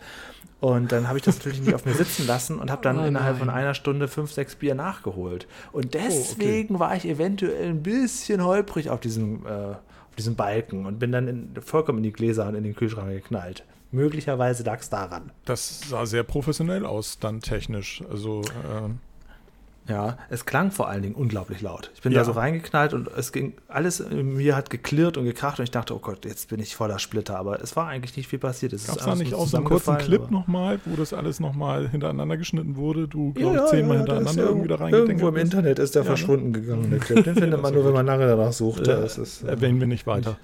Und 0.60 0.92
dann 0.92 1.08
habe 1.08 1.20
ich 1.20 1.24
das 1.24 1.38
natürlich 1.38 1.62
nicht 1.62 1.76
auf 1.76 1.86
mir 1.86 1.94
sitzen 1.94 2.26
lassen 2.26 2.58
und 2.58 2.72
habe 2.72 2.82
dann 2.82 2.98
Oh 3.00 3.06
innerhalb 3.06 3.38
von 3.38 3.50
einer 3.50 3.74
Stunde 3.74 4.08
fünf, 4.08 4.32
sechs 4.32 4.56
Bier 4.56 4.74
nachgeholt. 4.74 5.48
Und 5.72 5.94
deswegen 5.94 6.80
war 6.80 6.96
ich 6.96 7.06
eventuell 7.06 7.70
ein 7.70 7.84
bisschen 7.84 8.44
holprig 8.44 8.90
auf 8.90 9.00
diesem, 9.00 9.46
äh, 9.46 9.76
diesem 10.18 10.36
Balken 10.36 10.86
und 10.86 11.00
bin 11.00 11.12
dann 11.12 11.28
in, 11.28 11.56
vollkommen 11.62 12.00
in 12.00 12.04
die 12.04 12.14
Gläser 12.14 12.48
und 12.48 12.56
in 12.56 12.64
den 12.64 12.76
Kühlschrank 12.76 13.10
geknallt. 13.10 13.64
Möglicherweise 13.92 14.64
lag 14.64 14.82
es 14.82 14.90
daran. 14.90 15.32
Das 15.46 15.90
sah 15.90 16.06
sehr 16.06 16.24
professionell 16.24 16.86
aus, 16.86 17.20
dann 17.20 17.40
technisch. 17.40 18.04
Also, 18.10 18.42
ähm, 18.70 19.00
Ja, 19.88 20.18
es 20.30 20.46
klang 20.46 20.72
vor 20.72 20.90
allen 20.90 21.02
Dingen 21.02 21.16
unglaublich 21.16 21.62
laut. 21.62 21.92
Ich 21.96 22.02
bin 22.02 22.12
Ja. 22.12 22.20
da 22.20 22.26
so 22.26 22.32
reingeknallt 22.34 22.94
und 22.94 23.08
es 23.16 23.32
ging, 23.32 23.54
alles 23.68 24.00
in 24.02 24.36
mir 24.36 24.56
hat 24.56 24.70
geklirrt 24.70 25.16
und 25.18 25.24
gekracht 25.26 25.60
und 25.60 25.64
ich 25.64 25.72
dachte, 25.72 25.96
oh 25.96 26.00
Gott, 26.00 26.26
jetzt 26.26 26.50
bin 26.50 26.60
ich 26.60 26.76
voller 26.76 27.00
Splitter. 27.00 27.38
Aber 27.38 27.62
es 27.62 27.76
war 27.76 27.88
eigentlich 27.88 28.18
nicht 28.18 28.28
viel 28.28 28.40
passiert. 28.40 28.74
Es 28.74 28.88
gab 28.88 28.96
es 28.98 29.02
ist 29.02 29.08
da 29.08 29.16
nicht 29.16 29.34
auch 29.34 29.48
so 29.48 29.58
einen 29.58 29.66
kurzen 29.66 29.98
Clip 29.98 30.30
nochmal, 30.30 30.80
wo 30.86 30.96
das 30.98 31.14
alles 31.14 31.40
nochmal 31.40 31.88
hintereinander 31.90 32.36
geschnitten 32.38 32.76
wurde? 32.76 33.08
Du, 33.08 33.28
Ja, 33.36 33.42
glaube 33.42 33.56
ich, 33.56 33.62
ja, 33.62 33.68
zehnmal 33.68 33.96
ja, 33.96 34.04
hintereinander 34.04 34.44
irgendwie 34.44 34.68
da 34.68 34.76
reingedengelt 34.76 35.10
Irgendwo 35.10 35.28
im. 35.30 35.38
Internet 35.38 35.80
ist 35.80 35.96
der 35.96 36.02
ne? 36.04 36.08
verschwunden 36.08 36.54
gegangen, 36.54 36.90
der 36.90 37.00
Clip. 37.00 37.24
Den 37.24 37.36
findet 37.38 37.62
man 37.62 37.74
nur, 37.74 37.86
wenn 37.86 37.94
man 37.94 38.06
lange 38.06 38.28
danach 38.28 38.52
sucht. 38.54 38.88
Das 38.88 39.18
ist, 39.18 39.44
äh, 39.44 39.48
Erwähnen 39.48 39.80
wir 39.80 39.88
nicht 39.88 40.06
weiter. 40.06 40.38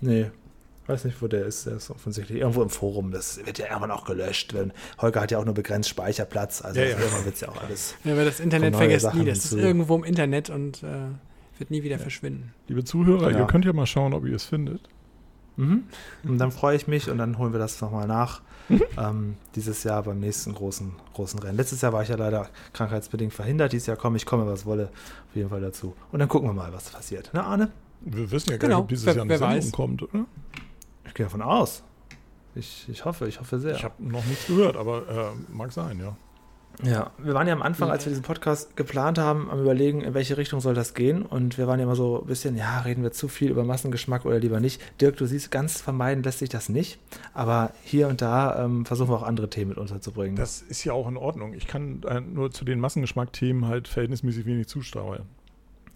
Nee, 0.00 0.30
weiß 0.86 1.04
nicht, 1.04 1.20
wo 1.22 1.28
der 1.28 1.46
ist. 1.46 1.66
Der 1.66 1.76
ist 1.76 1.90
offensichtlich 1.90 2.38
irgendwo 2.40 2.62
im 2.62 2.70
Forum. 2.70 3.10
Das 3.12 3.44
wird 3.44 3.58
ja 3.58 3.66
irgendwann 3.66 3.90
auch 3.90 4.04
gelöscht. 4.04 4.52
Wenn, 4.54 4.72
Holger 5.00 5.20
hat 5.20 5.30
ja 5.30 5.38
auch 5.38 5.44
nur 5.44 5.54
begrenzt 5.54 5.88
Speicherplatz. 5.88 6.62
Also 6.62 6.80
Ja, 6.80 6.86
ja. 6.86 6.98
irgendwann 6.98 7.24
wird 7.24 7.34
es 7.36 7.40
ja 7.40 7.48
auch 7.48 7.62
alles. 7.62 7.94
Ja, 8.04 8.12
aber 8.12 8.24
das 8.24 8.40
Internet 8.40 8.76
vergesst 8.76 9.02
Sachen 9.04 9.20
nie. 9.20 9.26
Das 9.26 9.44
ist 9.44 9.52
irgendwo 9.52 9.96
im 9.96 10.04
Internet 10.04 10.50
und 10.50 10.82
äh, 10.82 10.88
wird 11.58 11.70
nie 11.70 11.82
wieder 11.82 11.98
verschwinden. 11.98 12.52
Liebe 12.68 12.82
Zuhörer, 12.84 13.30
Ja. 13.30 13.38
ihr 13.40 13.46
könnt 13.46 13.64
ja 13.64 13.72
mal 13.72 13.86
schauen, 13.86 14.12
ob 14.14 14.24
ihr 14.26 14.34
es 14.36 14.44
findet. 14.44 14.80
Mhm. 15.56 15.84
Und 16.24 16.38
dann 16.38 16.50
freue 16.50 16.76
ich 16.76 16.88
mich 16.88 17.10
und 17.10 17.18
dann 17.18 17.36
holen 17.38 17.52
wir 17.52 17.58
das 17.60 17.80
nochmal 17.80 18.06
nach. 18.08 18.40
Ähm, 18.96 19.36
dieses 19.54 19.84
Jahr 19.84 20.02
beim 20.02 20.18
nächsten 20.18 20.54
großen, 20.54 20.92
großen 21.12 21.38
Rennen. 21.40 21.58
Letztes 21.58 21.82
Jahr 21.82 21.92
war 21.92 22.02
ich 22.02 22.08
ja 22.08 22.16
leider 22.16 22.48
krankheitsbedingt 22.72 23.34
verhindert. 23.34 23.72
Dieses 23.72 23.86
Jahr 23.86 23.98
komme 23.98 24.16
ich, 24.16 24.24
komme, 24.24 24.46
was 24.46 24.64
wolle, 24.64 24.84
auf 25.28 25.36
jeden 25.36 25.50
Fall 25.50 25.60
dazu. 25.60 25.94
Und 26.10 26.20
dann 26.20 26.28
gucken 26.28 26.48
wir 26.48 26.54
mal, 26.54 26.72
was 26.72 26.88
passiert. 26.88 27.28
Na, 27.34 27.42
Arne? 27.44 27.70
Wir 28.00 28.30
wissen 28.30 28.50
ja 28.50 28.56
gar 28.56 28.68
Genau, 28.68 28.76
nicht, 28.78 28.82
ob 28.84 28.88
dieses 28.88 29.04
wer- 29.06 29.14
Jahr 29.16 29.24
eine 29.24 29.36
Sendung 29.38 29.56
weiß. 29.58 29.72
kommt, 29.72 30.02
oder? 30.04 30.24
Ich 31.12 31.16
gehe 31.16 31.26
davon 31.26 31.42
aus. 31.42 31.82
Ich, 32.54 32.88
ich 32.88 33.04
hoffe, 33.04 33.28
ich 33.28 33.38
hoffe 33.38 33.58
sehr. 33.58 33.74
Ich 33.74 33.84
habe 33.84 34.02
noch 34.02 34.24
nichts 34.24 34.46
gehört, 34.46 34.76
aber 34.76 35.34
äh, 35.36 35.52
mag 35.52 35.70
sein, 35.70 36.00
ja. 36.00 36.16
Ja, 36.82 37.10
wir 37.18 37.34
waren 37.34 37.46
ja 37.46 37.52
am 37.52 37.60
Anfang, 37.60 37.90
als 37.90 38.06
wir 38.06 38.08
diesen 38.08 38.22
Podcast 38.22 38.78
geplant 38.78 39.18
haben, 39.18 39.50
am 39.50 39.60
überlegen, 39.60 40.00
in 40.00 40.14
welche 40.14 40.38
Richtung 40.38 40.62
soll 40.62 40.72
das 40.72 40.94
gehen. 40.94 41.20
Und 41.20 41.58
wir 41.58 41.66
waren 41.66 41.78
ja 41.78 41.84
immer 41.84 41.96
so 41.96 42.22
ein 42.22 42.26
bisschen, 42.26 42.56
ja, 42.56 42.80
reden 42.80 43.02
wir 43.02 43.12
zu 43.12 43.28
viel 43.28 43.50
über 43.50 43.62
Massengeschmack 43.62 44.24
oder 44.24 44.38
lieber 44.38 44.58
nicht. 44.58 44.80
Dirk, 45.02 45.18
du 45.18 45.26
siehst, 45.26 45.50
ganz 45.50 45.82
vermeiden 45.82 46.24
lässt 46.24 46.38
sich 46.38 46.48
das 46.48 46.70
nicht. 46.70 46.98
Aber 47.34 47.74
hier 47.82 48.08
und 48.08 48.22
da 48.22 48.64
ähm, 48.64 48.86
versuchen 48.86 49.10
wir 49.10 49.16
auch 49.16 49.22
andere 49.22 49.50
Themen 49.50 49.68
mit 49.68 49.78
unterzubringen. 49.78 50.34
Das 50.34 50.62
ist 50.62 50.82
ja 50.84 50.94
auch 50.94 51.08
in 51.08 51.18
Ordnung. 51.18 51.52
Ich 51.52 51.66
kann 51.66 52.02
äh, 52.04 52.22
nur 52.22 52.50
zu 52.52 52.64
den 52.64 52.80
Massengeschmack-Themen 52.80 53.66
halt 53.66 53.86
verhältnismäßig 53.86 54.46
wenig 54.46 54.66
zusteuern. 54.66 55.26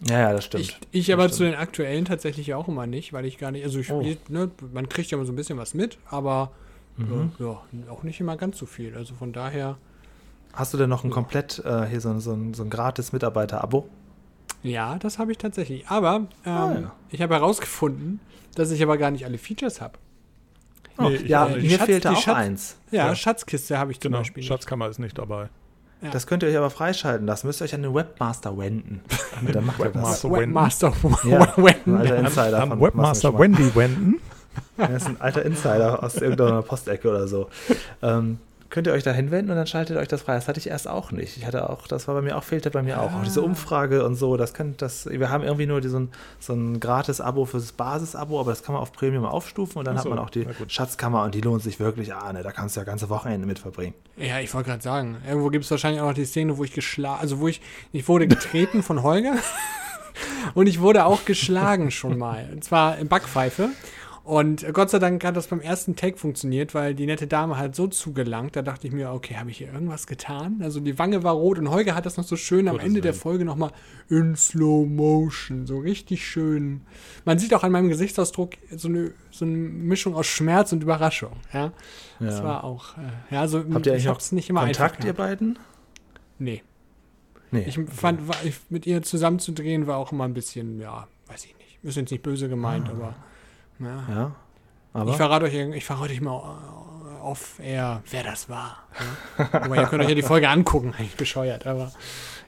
Ja, 0.00 0.18
ja, 0.20 0.32
das 0.32 0.44
stimmt. 0.44 0.62
Ich, 0.64 0.78
ich 0.92 1.06
Das 1.06 1.14
aber 1.14 1.24
stimmt. 1.24 1.35
zu 1.37 1.44
den 1.44 1.54
aktuellen 1.54 2.04
tatsächlich 2.04 2.54
auch 2.54 2.68
immer 2.68 2.87
nicht, 2.87 3.12
weil 3.12 3.24
ich 3.24 3.38
gar 3.38 3.50
nicht, 3.50 3.64
also 3.64 3.78
ich, 3.78 3.90
Oh. 3.90 4.02
ne, 4.28 4.50
man 4.72 4.88
kriegt 4.88 5.11
ja 5.11 5.16
immer 5.16 5.26
so 5.26 5.32
ein 5.32 5.37
bisschen 5.37 5.59
was 5.59 5.74
mit, 5.74 5.98
aber 6.11 6.52
Mhm. 6.98 7.32
äh, 7.38 7.42
ja, 7.42 7.62
auch 7.90 8.02
nicht 8.02 8.20
immer 8.20 8.37
ganz 8.37 8.59
so 8.59 8.66
viel. 8.66 8.94
Also 8.96 9.14
von 9.14 9.32
daher, 9.32 9.76
Hast 10.54 10.72
du 10.72 10.78
denn 10.78 10.88
noch 10.88 11.04
ein 11.04 11.11
komplett, 11.11 11.59
äh, 11.66 11.85
hier 11.87 12.00
so, 12.00 12.09
ein- 12.09 12.20
so 12.20 12.32
ein, 12.32 12.54
so 12.54 12.62
ein 12.62 12.70
gratis 12.70 13.12
Mitarbeiter-Abo? 13.12 13.88
ja, 14.62 14.98
das 14.98 15.18
habe 15.18 15.30
ich 15.32 15.38
tatsächlich. 15.38 15.87
Aber 15.88 16.16
ähm, 16.16 16.28
Ah, 16.52 16.72
ja. 16.80 16.92
ich 17.11 17.20
habe 17.20 17.35
herausgefunden, 17.35 18.20
dass 18.54 18.70
ich 18.70 18.82
aber 18.82 18.96
gar 18.96 19.11
nicht 19.11 19.24
alle 19.26 19.37
Features 19.38 19.80
habe. 19.82 19.98
Oh, 20.98 21.11
Nee, 21.11 21.16
ja, 21.26 21.46
mir 21.46 21.70
Schatz- 21.70 21.85
fehlte 21.85 22.11
auch 22.11 22.20
Schatz- 22.20 22.37
eins. 22.37 22.76
Ja, 22.90 23.09
Ja. 23.09 23.14
Schatzkiste 23.14 23.78
habe 23.78 23.92
ich 23.92 24.00
zum 24.00 24.12
Genau, 24.12 24.20
Beispiel. 24.22 24.40
nicht. 24.40 24.48
Schatzkammer 24.48 24.88
ist 24.88 24.98
nicht 24.98 25.18
dabei. 25.18 25.50
Ja. 26.02 26.11
Das 26.11 26.26
könnt 26.26 26.42
ihr 26.42 26.50
euch 26.50 26.56
aber 26.56 26.70
freischalten 26.70 27.26
lassen. 27.26 27.46
Müsst 27.46 27.61
ihr 27.61 27.64
euch 27.64 27.74
an 27.74 27.82
den 27.82 27.94
Webmaster 27.94 28.56
wenden. 28.59 29.00
Und 29.40 29.54
dann 29.54 29.64
macht 29.66 29.80
er 29.80 29.90
das. 29.90 30.24
Webmaster. 30.24 30.92
Webmaster 30.92 31.28
Ja, 31.28 31.56
Wenden. 31.56 31.96
alter 31.96 32.16
Insider 32.16 32.62
An 32.62 32.68
von 32.70 32.80
Webmaster. 32.80 33.38
Wendy 33.38 33.74
wenden. 33.74 34.20
Er 34.78 34.90
ist 34.90 35.06
ein 35.06 35.20
alter 35.20 35.42
Insider 35.44 36.02
aus 36.02 36.16
irgendeiner 36.16 36.62
Postecke 36.62 37.09
oder 37.09 37.26
so. 37.26 37.48
Ähm, 38.02 38.38
könnt 38.70 38.87
ihr 38.87 38.92
euch 38.92 39.02
da 39.02 39.12
hinwenden 39.12 39.50
und 39.50 39.57
dann 39.57 39.66
schaltet 39.66 39.96
euch 39.96 40.09
das 40.09 40.22
frei. 40.22 40.35
Das 40.35 40.48
hatte 40.48 40.59
ich 40.59 40.68
erst 40.68 40.88
auch 40.88 41.12
nicht. 41.12 41.37
Ich 41.37 41.46
hatte 41.46 41.70
auch, 41.70 41.87
das 41.87 42.09
war 42.09 42.14
bei 42.14 42.22
mir 42.22 42.37
auch, 42.37 42.44
fehlte 42.44 42.70
bei 42.70 42.83
mir 42.83 43.00
auch. 43.00 43.12
Auch 43.14 43.22
diese 43.22 43.42
Umfrage 43.42 44.05
und 44.05 44.14
so, 44.16 44.37
das 44.37 44.55
kann, 44.55 44.74
das, 44.76 45.07
wir 45.07 45.31
haben 45.31 45.44
irgendwie 45.44 45.66
nur 45.66 45.81
diesen, 45.81 46.11
so 46.40 46.52
ein 46.52 46.81
gratis-Abo 46.81 47.44
fürs 47.44 47.72
Basis-Abo, 47.72 48.40
aber 48.40 48.50
das 48.50 48.62
kann 48.62 48.72
man 48.72 48.83
auf 48.83 48.92
Premium 48.92 49.24
aufstufen 49.24 49.79
und 49.79 49.85
dann 49.87 49.94
Ach 49.94 49.98
hat 49.98 50.05
so, 50.05 50.11
man 50.11 50.18
auch 50.18 50.31
die. 50.31 50.46
Schatzkammer 50.68 51.22
und 51.24 51.35
die 51.35 51.40
lohnt 51.40 51.62
sich 51.62 51.81
wirklich. 51.81 52.14
Ah, 52.14 52.33
ne, 52.33 52.42
da 52.42 52.52
kannst 52.52 52.76
du 52.76 52.81
ja 52.81 52.85
ganze 52.85 53.09
Wochenende 53.09 53.46
mit 53.46 53.59
verbringen. 53.59 53.94
Ja, 54.16 54.40
ich 54.40 54.52
wollte 54.55 54.70
gerade 54.70 54.83
sagen, 54.83 55.16
irgendwo 55.26 55.50
gibt 55.50 55.64
es 55.64 55.70
wahrscheinlich 55.70 56.00
auch 56.00 56.09
noch 56.09 56.14
die 56.14 56.24
Szene, 56.24 56.59
wo 56.59 56.64
ich 56.64 56.72
geschlagen, 56.72 57.20
also 57.20 57.40
wo 57.40 57.48
ich, 57.48 57.61
ich 57.92 58.09
wurde 58.09 58.26
getreten 58.26 58.83
von 58.83 59.02
Holger 59.02 59.35
und 60.55 60.66
ich 60.66 60.81
wurde 60.81 61.05
auch 61.05 61.24
geschlagen 61.24 61.90
schon 61.90 62.18
mal. 62.18 62.48
Und 62.52 62.64
zwar 62.64 62.98
in 62.98 63.09
Backpfeife. 63.09 63.70
Und 64.26 64.66
Gott 64.74 64.90
sei 64.90 64.98
Dank 64.98 65.24
hat 65.24 65.36
das 65.36 65.46
beim 65.46 65.60
ersten 65.60 65.94
Take 65.94 66.16
funktioniert, 66.16 66.74
weil 66.74 66.96
die 66.96 67.06
nette 67.06 67.28
Dame 67.28 67.58
halt 67.58 67.76
so 67.76 67.86
zugelangt, 67.86 68.56
da 68.56 68.62
dachte 68.62 68.88
ich 68.88 68.92
mir, 68.92 69.12
okay, 69.12 69.36
habe 69.36 69.52
ich 69.52 69.58
hier 69.58 69.72
irgendwas 69.72 70.08
getan? 70.08 70.58
Also 70.64 70.80
die 70.80 70.98
Wange 70.98 71.22
war 71.22 71.34
rot 71.34 71.60
und 71.60 71.70
Holger 71.70 71.94
hat 71.94 72.06
das 72.06 72.16
noch 72.16 72.24
so 72.24 72.34
schön 72.34 72.66
am 72.66 72.80
Ende 72.80 73.00
der. 73.00 73.14
Folge 73.14 73.44
nochmal 73.44 73.70
in 74.08 74.34
Slow 74.34 74.84
Motion, 74.84 75.64
so 75.68 75.78
richtig 75.78 76.26
schön. 76.26 76.80
Man 77.24 77.38
sieht 77.38 77.54
auch 77.54 77.62
an 77.62 77.70
meinem 77.70 77.88
Gesichtsausdruck 77.88 78.54
so 78.76 78.88
eine, 78.88 79.12
so 79.30 79.44
eine 79.44 79.56
Mischung 79.56 80.16
aus 80.16 80.26
Schmerz 80.26 80.72
und 80.72 80.82
Überraschung. 80.82 81.30
Ja, 81.52 81.72
das 82.18 82.38
Ja. 82.38 82.44
war 82.44 82.64
auch, 82.64 82.98
äh, 82.98 83.34
ja, 83.34 83.42
also 83.42 83.62
Habt 83.72 83.86
ihr 83.86 83.94
ich 83.94 84.08
hab's 84.08 84.32
nicht 84.32 84.50
immer 84.50 84.62
Kontakt, 84.64 84.80
einfach 84.96 85.06
ihr 85.06 85.12
gehabt. 85.12 85.18
beiden? 85.38 85.58
Nee. 86.40 86.64
Nee. 87.52 87.64
Ich 87.68 87.78
fand, 87.94 88.26
war, 88.26 88.36
ich, 88.44 88.56
mit 88.70 88.86
ihr 88.88 89.02
zusammenzudrehen 89.02 89.86
war 89.86 89.98
auch 89.98 90.10
immer 90.10 90.24
ein 90.24 90.34
bisschen, 90.34 90.80
ja, 90.80 91.06
weiß 91.28 91.44
ich 91.44 91.56
nicht. 91.58 91.78
Ist 91.84 91.96
jetzt 91.96 92.10
nicht 92.10 92.24
böse 92.24 92.48
gemeint, 92.48 92.88
aber 92.88 93.14
ja. 93.80 94.04
ja. 94.08 94.32
Aber 94.92 95.10
Ich 95.10 95.16
verrate 95.16 95.44
euch, 95.44 95.54
ich 95.54 95.84
verrate 95.84 96.12
euch 96.12 96.20
mal 96.20 96.38
äh, 96.38 97.22
off-air, 97.22 98.02
wer 98.10 98.22
das 98.22 98.48
war. 98.48 98.78
Ja? 99.38 99.48
aber 99.52 99.76
ihr 99.76 99.86
könnt 99.86 100.02
euch 100.02 100.08
ja 100.08 100.14
die 100.14 100.22
Folge 100.22 100.48
angucken, 100.48 100.94
eigentlich 100.96 101.16
bescheuert. 101.16 101.66
Aber 101.66 101.92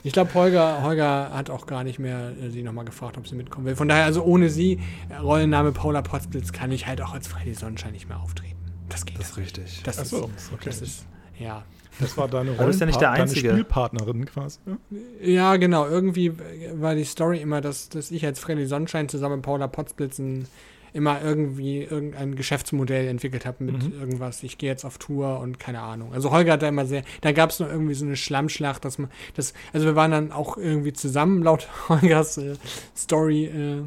ich 0.02 0.12
glaube, 0.12 0.32
Holger, 0.34 0.82
Holger 0.82 1.30
hat 1.32 1.50
auch 1.50 1.66
gar 1.66 1.84
nicht 1.84 1.98
mehr 1.98 2.32
äh, 2.42 2.50
sie 2.50 2.62
nochmal 2.62 2.84
gefragt, 2.84 3.18
ob 3.18 3.26
sie 3.26 3.34
mitkommen 3.34 3.66
will. 3.66 3.76
Von 3.76 3.88
daher, 3.88 4.04
also 4.04 4.22
ohne 4.22 4.48
sie, 4.48 4.80
äh, 5.08 5.16
Rollenname 5.16 5.72
Paula 5.72 6.02
Potzblitz, 6.02 6.52
kann 6.52 6.72
ich 6.72 6.86
halt 6.86 7.02
auch 7.02 7.12
als 7.12 7.26
Freddy 7.26 7.54
Sonnenschein 7.54 7.92
nicht 7.92 8.08
mehr 8.08 8.20
auftreten. 8.20 8.56
Das 8.88 9.04
geht. 9.04 9.18
das 9.18 9.30
ist 9.30 9.36
richtig. 9.36 9.82
das, 9.82 9.98
Ach 9.98 10.02
ist, 10.04 10.10
so, 10.10 10.30
okay. 10.52 10.64
das 10.64 10.80
ist, 10.80 11.06
ja. 11.38 11.64
Das 12.00 12.16
war 12.16 12.28
deine 12.28 12.52
du 12.56 12.64
bist 12.64 12.80
ja 12.80 12.86
nicht 12.86 13.00
der 13.00 13.10
Einzige. 13.10 13.48
Deine 13.48 13.58
Spielpartnerin 13.58 14.24
quasi. 14.26 14.60
Ja? 14.66 14.76
Ja, 15.20 15.56
genau. 15.56 15.86
Irgendwie 15.86 16.32
war 16.74 16.94
die 16.94 17.04
Story 17.04 17.40
immer, 17.40 17.60
dass, 17.60 17.88
dass 17.88 18.10
ich 18.10 18.24
als 18.24 18.38
Freddy 18.38 18.66
Sonnenschein 18.66 19.08
zusammen 19.08 19.36
mit 19.36 19.44
Paula 19.44 19.66
Potzblitzen 19.66 20.46
immer 20.92 21.22
irgendwie 21.22 21.83
irgendein 21.83 22.35
Geschäftsmodell 22.37 23.09
entwickelt 23.09 23.46
habe 23.46 23.64
mit 23.64 23.83
Mhm. 23.83 24.01
irgendwas. 24.01 24.42
Ich 24.42 24.59
gehe 24.59 24.70
jetzt 24.70 24.85
auf 24.85 24.98
Tour 24.98 25.40
und 25.40 25.59
keine 25.59 25.81
Ahnung. 25.81 26.12
Also 26.12 26.31
Holger 26.31 26.55
hat 26.55 26.62
da 26.62 26.68
immer 26.68 26.87
sehr, 26.87 27.03
da 27.20 27.33
gab 27.33 27.51
es 27.51 27.61
noch 27.61 27.68
irgendwie 27.68 27.94
so 27.94 28.05
eine 28.05 28.16
Schlammschlacht, 28.16 28.85
dass 28.85 28.98
man, 28.98 29.11
das, 29.35 29.55
also 29.72 29.87
wir 29.87 29.96
waren 29.96 30.11
dann 30.11 30.33
auch 30.33 30.57
irgendwie 30.57 30.92
zusammen 30.92 31.42
laut 31.42 31.68
Holgers 31.88 32.38
äh, 32.38 32.55
Story, 32.96 33.44
äh, 33.46 33.83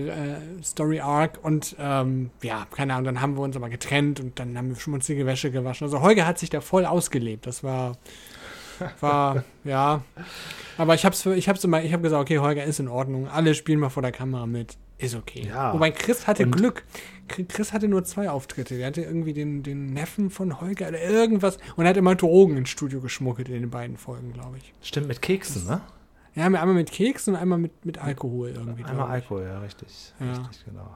äh, 0.00 0.36
Story 0.62 1.00
Arc 1.00 1.38
und 1.42 1.76
ähm, 1.78 2.30
ja, 2.42 2.66
keine 2.74 2.94
Ahnung, 2.94 3.04
dann 3.04 3.20
haben 3.20 3.36
wir 3.36 3.42
uns 3.42 3.56
aber 3.56 3.68
getrennt 3.68 4.18
und 4.18 4.38
dann 4.40 4.58
haben 4.58 4.70
wir 4.70 4.76
schmutzige 4.76 5.24
Wäsche 5.26 5.50
gewaschen. 5.52 5.84
Also 5.86 6.00
Holger 6.00 6.26
hat 6.26 6.38
sich 6.38 6.50
da 6.50 6.60
voll 6.60 6.84
ausgelebt. 6.84 7.46
Das 7.46 7.62
war, 7.62 7.96
war, 9.00 9.44
ja. 9.64 10.02
Aber 10.78 10.94
ich 10.96 11.04
hab's, 11.04 11.24
ich 11.26 11.48
hab's 11.48 11.62
immer, 11.62 11.82
ich 11.84 11.92
habe 11.92 12.02
gesagt, 12.02 12.20
okay, 12.22 12.40
Holger 12.40 12.64
ist 12.64 12.80
in 12.80 12.88
Ordnung. 12.88 13.28
Alle 13.28 13.54
spielen 13.54 13.78
mal 13.78 13.88
vor 13.88 14.02
der 14.02 14.10
Kamera 14.10 14.46
mit. 14.46 14.76
Ist 14.98 15.14
okay. 15.14 15.46
Ja. 15.48 15.72
Wobei 15.74 15.90
Chris 15.90 16.26
hatte 16.26 16.44
Und- 16.44 16.52
Glück. 16.52 16.84
Chris 17.48 17.72
hatte 17.72 17.88
nur 17.88 18.04
zwei 18.04 18.28
Auftritte. 18.30 18.76
Der 18.76 18.86
hatte 18.88 19.00
irgendwie 19.02 19.32
den, 19.32 19.62
den 19.62 19.86
Neffen 19.92 20.28
von 20.30 20.60
Holger 20.60 20.88
oder 20.88 21.00
irgendwas 21.02 21.58
und 21.76 21.84
er 21.84 21.90
hat 21.90 21.96
immer 21.96 22.14
Drogen 22.14 22.56
ins 22.58 22.68
Studio 22.68 23.00
geschmuggelt 23.00 23.48
in 23.48 23.54
den 23.60 23.70
beiden 23.70 23.96
Folgen, 23.96 24.32
glaube 24.32 24.58
ich. 24.58 24.74
Stimmt, 24.82 25.08
mit 25.08 25.22
Keksen, 25.22 25.66
ne? 25.66 25.80
Ja, 26.34 26.44
einmal 26.46 26.66
mit 26.66 26.90
Keksen 26.90 27.34
und 27.34 27.40
einmal 27.40 27.58
mit, 27.58 27.86
mit 27.86 27.98
Alkohol 27.98 28.50
irgendwie. 28.50 28.84
Einmal. 28.84 29.08
Alkohol, 29.08 29.44
ja, 29.44 29.58
richtig. 29.60 30.12
Ja. 30.20 30.32
Richtig, 30.32 30.64
genau. 30.66 30.90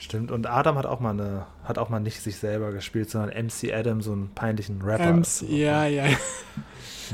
Stimmt. 0.00 0.30
Und 0.30 0.46
Adam 0.46 0.78
hat 0.78 0.86
auch 0.86 0.98
mal 0.98 1.10
eine, 1.10 1.46
hat 1.62 1.78
auch 1.78 1.90
mal 1.90 2.00
nicht 2.00 2.22
sich 2.22 2.36
selber 2.36 2.72
gespielt, 2.72 3.10
sondern 3.10 3.30
MC 3.44 3.70
Adam, 3.72 4.00
so 4.00 4.12
einen 4.12 4.30
peinlichen 4.34 4.80
Rapper. 4.80 5.12
MC, 5.12 5.42
ja, 5.50 5.86
ja. 5.86 6.06
Mhm. 6.06 6.16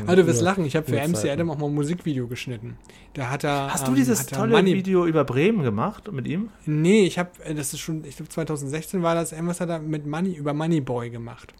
Also 0.06 0.22
du 0.22 0.28
wirst 0.28 0.42
lachen, 0.42 0.66
ich 0.66 0.76
habe 0.76 0.84
für. 0.84 1.08
MC 1.08 1.30
Adam 1.30 1.50
auch 1.50 1.56
mal 1.56 1.68
ein 1.68 1.74
Musikvideo 1.74 2.26
geschnitten. 2.26 2.76
Da 3.14 3.30
hat 3.30 3.44
er. 3.44 3.72
Hast 3.72 3.86
du 3.86 3.92
ähm, 3.92 3.96
dieses 3.96 4.30
er 4.30 4.36
tolle 4.36 4.52
Money 4.52 4.74
Video 4.74 5.06
über 5.06 5.24
Bremen 5.24 5.62
gemacht 5.62 6.12
mit 6.12 6.26
ihm? 6.28 6.50
Nee, 6.66 7.06
ich 7.06 7.18
habe, 7.18 7.30
das 7.54 7.72
ist 7.72 7.80
schon, 7.80 8.04
ich 8.04 8.16
glaube 8.16 8.28
2016 8.28 9.02
war 9.02 9.14
das, 9.14 9.32
irgendwas 9.32 9.58
hat 9.58 9.70
er 9.70 9.78
mit 9.78 10.06
Money, 10.06 10.34
über 10.34 10.52
Moneyboy 10.52 11.08
gemacht. 11.08 11.54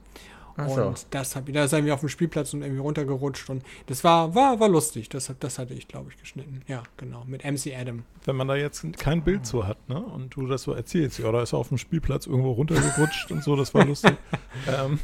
Ach 0.56 0.68
so. 0.68 0.82
Und 0.86 1.06
das 1.10 1.36
hab, 1.36 1.52
da 1.52 1.64
ist 1.64 1.72
irgendwie 1.72 1.92
auf 1.92 2.00
dem 2.00 2.08
Spielplatz 2.08 2.54
und 2.54 2.62
irgendwie 2.62 2.80
runtergerutscht 2.80 3.50
und 3.50 3.62
das 3.86 4.02
war, 4.04 4.34
war, 4.34 4.58
war 4.58 4.68
lustig. 4.68 5.08
Das, 5.08 5.28
hat- 5.28 5.36
das 5.40 5.58
hatte 5.58 5.74
ich, 5.74 5.86
glaube 5.88 6.10
ich, 6.10 6.16
geschnitten. 6.18 6.62
Ja, 6.66 6.82
genau. 6.96 7.24
Mit 7.26 7.44
MC 7.44 7.74
Adam. 7.78 8.04
Wenn 8.24 8.36
man 8.36 8.48
da 8.48 8.56
jetzt 8.56 8.84
kein 8.98 9.22
Bild 9.22 9.44
zu 9.46 9.66
hat, 9.66 9.88
ne? 9.88 10.00
Und 10.00 10.34
du 10.34 10.46
das 10.46 10.62
so 10.62 10.72
erzählst, 10.72 11.18
ja, 11.18 11.30
da 11.30 11.42
ist 11.42 11.52
er 11.52 11.58
auf 11.58 11.68
dem 11.68 11.78
Spielplatz 11.78 12.26
irgendwo 12.26 12.52
runtergerutscht 12.52 13.30
und 13.30 13.44
so, 13.44 13.54
das 13.56 13.74
war 13.74 13.84
lustig. 13.84 14.16
ähm, 14.68 14.98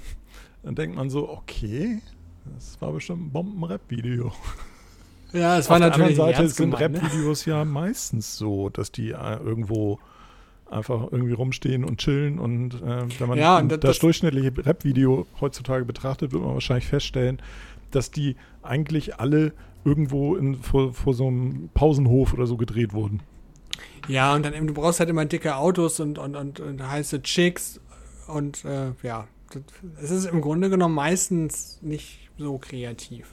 dann 0.62 0.74
denkt 0.74 0.96
man 0.96 1.10
so, 1.10 1.28
okay, 1.28 2.00
das 2.54 2.80
war 2.80 2.92
bestimmt 2.92 3.26
ein 3.26 3.30
Bomben-Rap-Video. 3.32 4.32
Ja, 5.32 5.58
es 5.58 5.68
war 5.68 5.76
Auf 5.76 5.80
der 5.80 5.88
natürlich 5.90 5.90
anderen 5.90 6.08
nicht 6.08 6.16
Seite 6.16 6.42
ernst 6.42 6.56
sind 6.56 6.70
ne? 6.70 6.80
Rap-Videos 6.80 7.44
ja 7.46 7.64
meistens 7.64 8.36
so, 8.36 8.68
dass 8.68 8.92
die 8.92 9.10
äh, 9.10 9.36
irgendwo 9.36 9.98
einfach 10.72 11.08
irgendwie 11.12 11.32
rumstehen 11.32 11.84
und 11.84 11.98
chillen 11.98 12.38
und 12.38 12.74
äh, 12.82 13.04
wenn 13.18 13.28
man 13.28 13.38
Ja, 13.38 13.60
das, 13.62 13.80
das- 13.80 13.98
durchschnittliche 14.00 14.52
Rap-Video 14.64 15.26
heutzutage 15.40 15.84
betrachtet, 15.84 16.32
wird 16.32 16.42
man 16.42 16.54
wahrscheinlich 16.54 16.86
feststellen, 16.86 17.40
dass 17.90 18.10
die 18.10 18.36
eigentlich 18.62 19.18
alle 19.20 19.52
irgendwo 19.84 20.36
in, 20.36 20.56
vor, 20.56 20.92
vor 20.94 21.14
so 21.14 21.26
einem 21.26 21.68
Pausenhof 21.74 22.32
oder 22.34 22.46
so 22.46 22.56
gedreht 22.56 22.92
wurden. 22.92 23.20
Ja, 24.08 24.34
und 24.34 24.44
dann 24.44 24.54
eben, 24.54 24.66
du 24.66 24.74
brauchst 24.74 25.00
halt 25.00 25.10
immer 25.10 25.24
dicke 25.24 25.56
Autos 25.56 26.00
und, 26.00 26.18
und, 26.18 26.36
und, 26.36 26.60
und 26.60 26.88
heiße 26.88 27.22
Chicks 27.22 27.80
und 28.26 28.64
äh, 28.64 28.92
ja, 29.02 29.26
es 30.00 30.10
ist 30.10 30.24
im 30.24 30.40
Grunde 30.40 30.70
genommen 30.70 30.94
meistens 30.94 31.78
nicht 31.82 32.30
so 32.38 32.58
kreativ. 32.58 33.28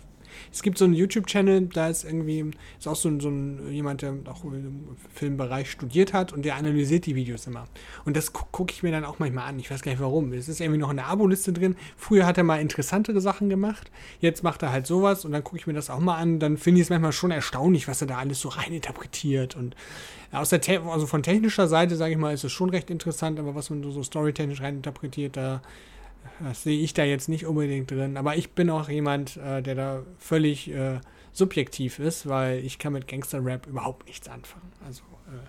Es 0.51 0.61
gibt 0.61 0.77
so 0.77 0.85
einen 0.85 0.93
YouTube-Channel, 0.93 1.67
da 1.67 1.89
ist 1.89 2.03
irgendwie, 2.03 2.51
ist 2.77 2.87
auch 2.87 2.95
so 2.95 3.19
so 3.19 3.29
ein 3.29 3.71
jemand, 3.71 4.01
der 4.01 4.13
auch 4.25 4.43
im 4.43 4.95
Filmbereich 5.13 5.69
studiert 5.69 6.13
hat 6.13 6.33
und 6.33 6.43
der 6.43 6.55
analysiert 6.55 7.05
die 7.05 7.15
Videos 7.15 7.47
immer. 7.47 7.67
Und 8.05 8.15
das 8.17 8.33
gu 8.33 8.43
gucke 8.51 8.73
ich 8.73 8.83
mir 8.83 8.91
dann 8.91 9.05
auch 9.05 9.19
manchmal 9.19 9.47
an. 9.47 9.59
Ich 9.59 9.71
weiß 9.71 9.81
gar 9.81 9.91
nicht 9.91 10.01
warum. 10.01 10.33
Es 10.33 10.49
ist 10.49 10.59
irgendwie 10.59 10.79
noch 10.79 10.89
in 10.89 10.97
der 10.97 11.07
Abo-Liste 11.07 11.53
drin. 11.53 11.75
Früher 11.97 12.25
hat 12.25 12.37
er 12.37 12.43
mal 12.43 12.59
interessantere 12.59 13.21
Sachen 13.21 13.49
gemacht. 13.49 13.91
Jetzt 14.19 14.43
macht 14.43 14.63
er 14.63 14.71
halt 14.71 14.87
sowas 14.87 15.25
und 15.25 15.31
dann 15.31 15.43
gucke 15.43 15.57
ich 15.57 15.67
mir 15.67 15.73
das 15.73 15.89
auch 15.89 15.99
mal 15.99 16.17
an. 16.17 16.39
Dann 16.39 16.57
finde 16.57 16.81
ich 16.81 16.85
es 16.85 16.89
manchmal 16.89 17.11
schon 17.11 17.31
erstaunlich, 17.31 17.87
was 17.87 18.01
er 18.01 18.07
da 18.07 18.17
alles 18.17 18.41
so 18.41 18.49
reininterpretiert. 18.49 19.55
Und 19.55 19.75
aus 20.31 20.49
der 20.49 20.61
also 20.87 21.07
von 21.07 21.23
technischer 21.23 21.67
Seite, 21.67 21.95
sage 21.95 22.13
ich 22.13 22.17
mal, 22.17 22.33
ist 22.33 22.43
es 22.43 22.51
schon 22.51 22.69
recht 22.69 22.89
interessant, 22.89 23.39
aber 23.39 23.55
was 23.55 23.69
man 23.69 23.83
so 23.83 24.03
storytechnisch 24.03 24.61
reininterpretiert, 24.61 25.37
da 25.37 25.61
das 26.43 26.63
sehe 26.63 26.79
ich 26.79 26.93
da 26.93 27.03
jetzt 27.03 27.29
nicht 27.29 27.45
unbedingt 27.45 27.91
drin. 27.91 28.17
Aber 28.17 28.35
ich 28.37 28.51
bin 28.51 28.69
auch 28.69 28.89
jemand, 28.89 29.37
äh, 29.37 29.61
der 29.61 29.75
da 29.75 30.03
völlig 30.17 30.69
äh, 30.69 30.99
subjektiv 31.31 31.99
ist, 31.99 32.27
weil 32.27 32.63
ich 32.63 32.79
kann 32.79 32.93
mit 32.93 33.07
Gangster-Rap 33.07 33.67
überhaupt 33.67 34.07
nichts 34.07 34.27
anfangen. 34.27 34.71
Also 34.85 35.03
äh, 35.27 35.39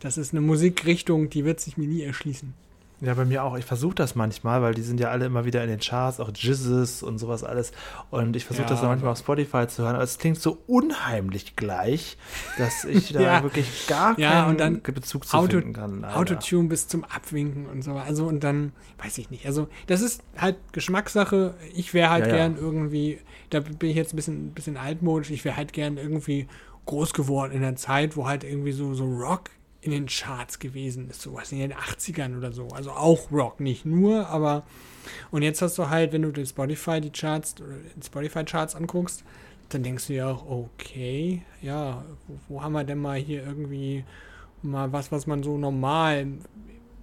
das 0.00 0.18
ist 0.18 0.32
eine 0.32 0.40
Musikrichtung, 0.40 1.30
die 1.30 1.44
wird 1.44 1.60
sich 1.60 1.76
mir 1.76 1.88
nie 1.88 2.02
erschließen. 2.02 2.54
Ja, 3.02 3.14
bei 3.14 3.24
mir 3.24 3.42
auch. 3.44 3.56
Ich 3.56 3.64
versuche 3.64 3.94
das 3.94 4.14
manchmal, 4.14 4.60
weil 4.60 4.74
die 4.74 4.82
sind 4.82 5.00
ja 5.00 5.08
alle 5.08 5.24
immer 5.24 5.44
wieder 5.46 5.62
in 5.62 5.70
den 5.70 5.80
Charts, 5.80 6.20
auch 6.20 6.30
Jizzes 6.34 7.02
und 7.02 7.18
sowas 7.18 7.42
alles. 7.42 7.72
Und 8.10 8.36
ich 8.36 8.44
versuche 8.44 8.64
Ja, 8.64 8.68
das 8.70 8.80
dann 8.80 8.90
manchmal 8.90 9.12
auf 9.12 9.18
Spotify 9.18 9.66
zu 9.66 9.82
hören. 9.82 9.94
Aber 9.94 10.04
es 10.04 10.18
klingt 10.18 10.38
so 10.38 10.58
unheimlich 10.66 11.56
gleich, 11.56 12.18
dass 12.58 12.84
ich 12.84 13.12
da 13.12 13.20
Ja. 13.20 13.42
wirklich 13.42 13.86
gar 13.86 14.18
Ja, 14.18 14.30
keinen 14.30 14.50
und 14.50 14.60
dann 14.60 14.82
Bezug 14.82 15.26
zu 15.26 15.36
Auto- 15.36 15.56
finden 15.58 15.72
kann. 15.72 16.00
leider. 16.02 16.16
Autotune 16.16 16.68
bis 16.68 16.88
zum 16.88 17.04
Abwinken 17.04 17.66
und 17.66 17.82
so. 17.82 17.92
Also 17.94 18.26
und 18.26 18.44
dann, 18.44 18.72
weiß 19.02 19.16
ich 19.18 19.30
nicht. 19.30 19.46
Also 19.46 19.68
das 19.86 20.02
ist 20.02 20.22
halt 20.36 20.56
Geschmackssache. 20.72 21.54
Ich 21.74 21.94
wäre 21.94 22.10
halt 22.10 22.26
gern 22.26 22.56
irgendwie, 22.58 23.18
da 23.48 23.60
bin 23.60 23.88
ich 23.88 23.96
jetzt 23.96 24.12
ein 24.12 24.16
bisschen, 24.16 24.50
bisschen 24.52 24.76
altmodisch, 24.76 25.30
ich 25.30 25.44
wäre 25.44 25.56
halt 25.56 25.72
gern 25.72 25.96
irgendwie 25.96 26.48
groß 26.86 27.12
geworden 27.14 27.52
in 27.52 27.62
der 27.62 27.76
Zeit, 27.76 28.16
wo 28.16 28.26
halt 28.26 28.44
irgendwie 28.44 28.72
so, 28.72 28.92
so 28.94 29.04
Rock 29.04 29.50
in 29.82 29.92
den 29.92 30.06
Charts 30.06 30.58
gewesen 30.58 31.08
ist, 31.08 31.22
sowas 31.22 31.52
in 31.52 31.58
den 31.58 31.72
80ern 31.72 32.36
oder 32.36 32.52
so. 32.52 32.68
Also 32.68 32.90
auch 32.90 33.30
Rock, 33.32 33.60
nicht 33.60 33.86
nur, 33.86 34.28
aber 34.28 34.64
und 35.30 35.42
jetzt 35.42 35.62
hast 35.62 35.78
du 35.78 35.88
halt, 35.88 36.12
wenn 36.12 36.22
du 36.22 36.30
den 36.30 36.46
Spotify 36.46 37.00
die 37.00 37.10
Charts, 37.10 37.54
die 37.54 38.06
Spotify 38.06 38.44
Charts 38.44 38.74
anguckst, 38.74 39.24
dann 39.70 39.82
denkst 39.82 40.08
du 40.08 40.14
ja 40.14 40.28
auch, 40.28 40.44
okay, 40.48 41.42
ja, 41.62 42.04
wo, 42.26 42.38
wo 42.48 42.62
haben 42.62 42.72
wir 42.72 42.84
denn 42.84 42.98
mal 42.98 43.18
hier 43.18 43.44
irgendwie 43.44 44.04
mal 44.62 44.92
was, 44.92 45.10
was 45.10 45.26
man 45.26 45.42
so 45.42 45.56
normal 45.56 46.26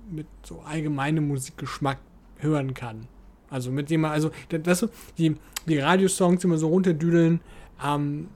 mit 0.09 0.27
so 0.43 0.61
allgemeinem 0.61 1.27
Musikgeschmack 1.27 1.97
hören 2.37 2.73
kann. 2.73 3.07
Also 3.49 3.71
mit 3.71 3.89
dem 3.89 4.05
also 4.05 4.31
das, 4.49 4.87
die, 5.17 5.35
die 5.65 5.79
Radiosongs 5.79 6.43
immer 6.43 6.57
so 6.57 6.67
runterdüdeln, 6.67 7.39
ähm, 7.83 8.27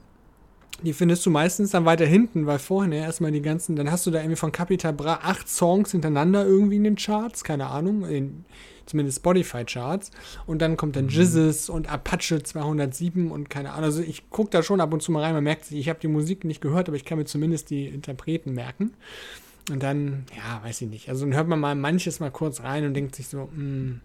die 0.80 0.92
findest 0.92 1.24
du 1.26 1.30
meistens 1.30 1.70
dann 1.70 1.84
weiter 1.84 2.06
hinten, 2.06 2.46
weil 2.46 2.58
vorhin 2.58 2.92
ja 2.92 3.00
erstmal 3.00 3.30
die 3.30 3.42
ganzen, 3.42 3.76
dann 3.76 3.90
hast 3.90 4.06
du 4.06 4.10
da 4.10 4.18
irgendwie 4.18 4.36
von 4.36 4.52
Capital 4.52 4.92
Bra 4.92 5.20
acht 5.22 5.48
Songs 5.48 5.92
hintereinander 5.92 6.44
irgendwie 6.44 6.76
in 6.76 6.84
den 6.84 6.96
Charts, 6.96 7.44
keine 7.44 7.66
Ahnung, 7.66 8.04
in 8.04 8.44
zumindest 8.86 9.18
Spotify-Charts. 9.18 10.10
Und 10.46 10.60
dann 10.60 10.76
kommt 10.76 10.96
dann 10.96 11.08
Jizzes 11.08 11.68
und 11.68 11.92
Apache 11.92 12.42
207 12.42 13.30
und 13.30 13.48
keine 13.48 13.72
Ahnung. 13.72 13.84
Also 13.84 14.02
ich 14.02 14.28
gucke 14.30 14.50
da 14.50 14.62
schon 14.62 14.80
ab 14.80 14.92
und 14.92 15.02
zu 15.02 15.12
mal 15.12 15.22
rein, 15.22 15.34
man 15.34 15.44
merkt 15.44 15.64
sich, 15.64 15.78
ich 15.78 15.88
habe 15.88 16.00
die 16.00 16.08
Musik 16.08 16.44
nicht 16.44 16.60
gehört, 16.60 16.88
aber 16.88 16.96
ich 16.96 17.04
kann 17.04 17.18
mir 17.18 17.24
zumindest 17.24 17.70
die 17.70 17.86
Interpreten 17.86 18.52
merken. 18.52 18.92
Und 19.70 19.82
dann, 19.82 20.24
ja, 20.36 20.60
weiß 20.64 20.82
ich 20.82 20.88
nicht. 20.88 21.08
Also 21.08 21.24
dann 21.24 21.34
hört 21.34 21.46
man 21.46 21.60
mal 21.60 21.74
manches 21.74 22.18
mal 22.18 22.32
kurz 22.32 22.62
rein 22.62 22.84
und 22.84 22.94
denkt 22.94 23.14
sich 23.14 23.28
so, 23.28 23.48
mh, 23.54 24.00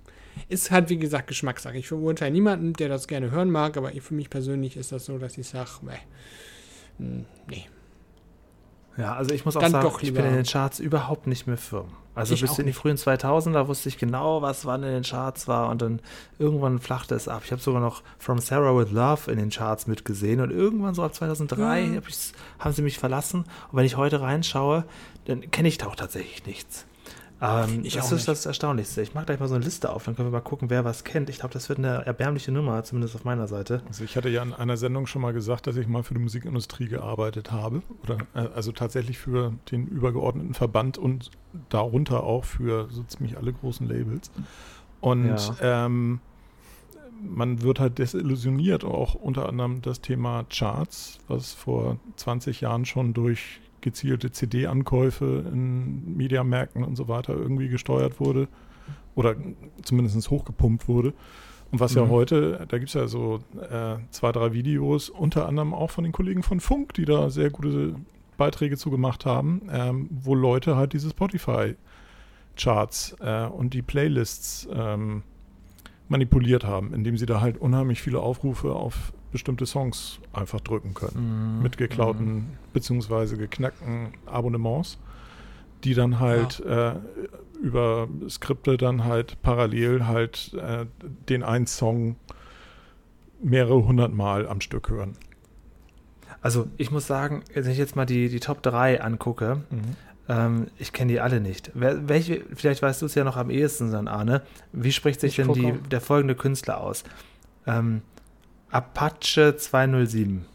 ist 0.49 0.69
halt 0.69 0.89
wie 0.89 0.99
gesagt 0.99 1.27
Geschmackssache. 1.27 1.77
Ich 1.77 1.88
verurteile 1.88 2.32
niemanden, 2.32 2.73
der 2.73 2.89
das 2.89 3.08
gerne 3.08 3.32
hören 3.32 3.49
mag, 3.49 3.75
aber 3.75 3.91
für 3.99 4.13
mich 4.13 4.30
persönlich 4.30 4.77
ist 4.77 4.91
das 4.91 5.06
so, 5.06 5.17
dass 5.17 5.38
ich 5.38 5.47
sage, 5.47 5.69
nee. 6.97 7.65
Ja, 8.97 9.15
also 9.15 9.33
ich 9.33 9.45
muss 9.45 9.55
auch 9.55 9.62
Dann 9.62 9.71
sagen, 9.71 9.91
ich 10.01 10.13
bin 10.13 10.25
in 10.25 10.33
den 10.33 10.45
Charts 10.45 10.79
überhaupt 10.79 11.27
nicht 11.27 11.45
mehr 11.45 11.57
firm. 11.57 11.89
Also 12.15 12.33
Ich 12.33 12.41
bis 12.41 12.57
in 12.57 12.65
die 12.65 12.73
frühen 12.73 12.97
2000er 12.97 13.67
wusste 13.67 13.89
ich 13.89 13.99
genau, 13.99 14.41
was 14.41 14.65
wann 14.65 14.81
in 14.81 14.89
den 14.91 15.03
Charts 15.03 15.47
war 15.47 15.69
und 15.69 15.83
dann 15.83 16.01
irgendwann 16.39 16.79
flachte 16.79 17.13
es 17.13 17.27
ab. 17.27 17.43
Ich 17.45 17.51
habe 17.51 17.62
sogar 17.62 17.79
noch 17.79 18.01
From 18.17 18.39
Sarah 18.39 18.75
with 18.75 18.91
Love 18.91 19.31
in 19.31 19.38
den 19.38 19.51
Charts 19.51 19.86
mitgesehen 19.86 20.41
und 20.41 20.49
irgendwann 20.49 20.95
so 20.95 21.03
ab 21.03 21.13
2003 21.13 21.81
Ja. 21.81 21.95
hab 21.97 22.03
haben 22.57 22.73
sie 22.73 22.81
mich 22.81 22.97
verlassen. 22.97 23.41
Und 23.71 23.77
wenn 23.77 23.86
ich 23.86 23.97
heute 23.97 24.19
reinschaue, 24.21 24.83
dann 25.25 25.51
kenne 25.51 25.67
ich 25.67 25.77
da 25.77 25.86
auch 25.86 25.95
tatsächlich 25.95 26.47
nichts. 26.47 26.88
Ähm, 27.41 27.82
Ich 27.84 27.93
das 27.95 28.06
ist 28.06 28.12
nicht. 28.12 28.28
das 28.28 28.45
Erstaunlichste. 28.45 29.02
Ich 29.02 29.13
mache 29.13 29.26
gleich 29.26 29.39
mal 29.39 29.47
so 29.47 29.56
eine 29.56 29.63
Liste 29.63 29.91
auf, 29.91 30.06
dann 30.06 30.15
können 30.15 30.28
wir 30.30 30.32
mal 30.32 30.41
gucken, 30.41 30.69
wer 30.69 30.86
was 30.86 31.04
kennt. 31.04 31.30
Ich 31.30 31.39
glaube, 31.39 31.54
das 31.54 31.69
wird 31.69 31.80
eine 31.80 32.06
erbärmliche 32.06 32.52
Nummer, 32.52 32.84
zumindest 32.84 33.15
auf 33.15 33.26
meiner 33.26 33.47
Seite. 33.47 33.82
Also 33.88 34.04
ich 34.04 34.15
hatte 34.15 34.30
ja 34.30 34.41
in 34.41 34.54
einer 34.54 34.78
Sendung 34.78 35.06
schon 35.08 35.21
mal 35.21 35.34
gesagt, 35.34 35.67
dass 35.67 35.76
ich 35.76 35.88
mal 35.88 36.04
für 36.04 36.13
die 36.15 36.19
Musikindustrie 36.19 36.88
gearbeitet 36.88 37.52
habe. 37.52 37.82
Oder 38.04 38.17
äh, 38.34 38.47
also 38.56 38.71
tatsächlich 38.71 39.17
für 39.19 39.54
den 39.71 39.88
übergeordneten 39.88 40.54
Verband 40.54 40.97
und 40.97 41.32
darunter 41.69 42.23
auch 42.23 42.43
für 42.45 42.88
so 42.91 43.04
ziemlich 43.04 43.38
alle 43.38 43.54
großen 43.54 43.88
Labels. 43.88 44.32
Und 45.00 45.38
ähm, 45.62 46.19
man 47.21 47.62
wird 47.62 47.80
halt 47.80 48.00
desillusioniert, 48.00 48.84
auch 48.84 49.15
unter 49.15 49.47
anderem 49.47 49.82
das 49.82 50.02
Thema 50.02 50.45
Charts, 50.50 51.19
was 51.28 51.54
vor 51.54 51.97
20 52.15 52.62
Jahren 52.62 52.86
schon 52.86 53.13
durch 53.13 53.60
gezielte 53.81 54.31
CD-Ankäufe 54.31 55.45
in 55.51 56.15
Mediamärkten 56.17 56.83
und 56.83 56.95
so 56.95 57.07
weiter 57.07 57.33
irgendwie 57.35 57.69
gesteuert 57.69 58.19
wurde 58.19 58.47
oder 59.15 59.35
zumindest 59.83 60.29
hochgepumpt 60.29 60.87
wurde. 60.87 61.13
Und 61.71 61.79
was 61.79 61.95
ja 61.95 62.05
Mhm. 62.05 62.09
heute, 62.09 62.65
da 62.67 62.77
gibt 62.77 62.89
es 62.89 62.93
ja 62.93 63.07
so 63.07 63.39
äh, 63.69 63.95
zwei, 64.11 64.31
drei 64.31 64.53
Videos, 64.53 65.09
unter 65.09 65.47
anderem 65.47 65.73
auch 65.73 65.91
von 65.91 66.03
den 66.05 66.13
Kollegen 66.13 66.43
von 66.43 66.59
Funk, 66.61 66.93
die 66.93 67.03
da 67.05 67.29
sehr 67.29 67.49
gute 67.49 67.95
Beiträge 68.37 68.77
zu 68.77 68.89
gemacht 68.89 69.25
haben, 69.25 69.63
ähm, 69.71 70.07
wo 70.11 70.33
Leute 70.35 70.75
halt 70.77 70.93
diese 70.93 71.09
Spotify-Charts 71.09 73.15
äh, 73.19 73.47
und 73.47 73.73
die 73.73 73.81
Playlists 73.81 74.67
ähm, 74.71 75.23
manipuliert 76.09 76.63
haben, 76.63 76.93
indem 76.93 77.17
sie 77.17 77.25
da 77.25 77.41
halt 77.41 77.57
unheimlich 77.57 78.01
viele 78.01 78.19
Aufrufe 78.19 78.73
auf 78.73 79.13
bestimmte 79.31 79.65
Songs 79.65 80.19
einfach 80.33 80.61
drücken 80.61 80.93
können. 80.93 81.57
Mhm. 81.57 81.63
Mit 81.63 81.77
geklauten 81.77 82.57
beziehungsweise 82.73 83.37
geknackten 83.37 84.09
Abonnements, 84.25 84.97
die 85.83 85.93
dann 85.93 86.19
halt 86.19 86.59
äh, 86.61 86.95
über 87.61 88.07
Skripte 88.29 88.77
dann 88.77 89.03
halt 89.03 89.41
parallel 89.41 90.07
halt 90.07 90.53
äh, 90.53 90.85
den 91.29 91.43
einen 91.43 91.67
Song 91.67 92.15
mehrere 93.41 93.85
hundert 93.85 94.13
Mal 94.13 94.47
am 94.47 94.61
Stück 94.61 94.89
hören. 94.89 95.13
Also 96.41 96.67
ich 96.77 96.91
muss 96.91 97.07
sagen, 97.07 97.43
wenn 97.53 97.69
ich 97.69 97.77
jetzt 97.77 97.95
mal 97.95 98.05
die, 98.05 98.29
die 98.29 98.39
Top 98.39 98.61
3 98.63 99.01
angucke, 99.01 99.63
ähm, 100.29 100.67
ich 100.77 100.91
kenne 100.93 101.11
die 101.13 101.19
alle 101.19 101.39
nicht. 101.39 101.71
Wer, 101.73 102.07
welche, 102.09 102.41
vielleicht 102.55 102.81
weißt 102.81 103.01
du 103.01 103.05
es 103.05 103.15
ja 103.15 103.23
noch 103.23 103.37
am 103.37 103.49
ehesten, 103.49 103.91
dann 103.91 104.07
Arne. 104.07 104.41
Wie 104.73 104.91
spricht 104.91 105.21
sich 105.21 105.37
Ich 105.39 105.45
denn 105.45 105.53
die, 105.53 105.71
der 105.89 106.01
folgende 106.01 106.35
Künstler 106.35 106.81
aus? 106.81 107.03
Ähm, 107.65 108.01
Apache 108.71 109.55
207. 109.57 110.45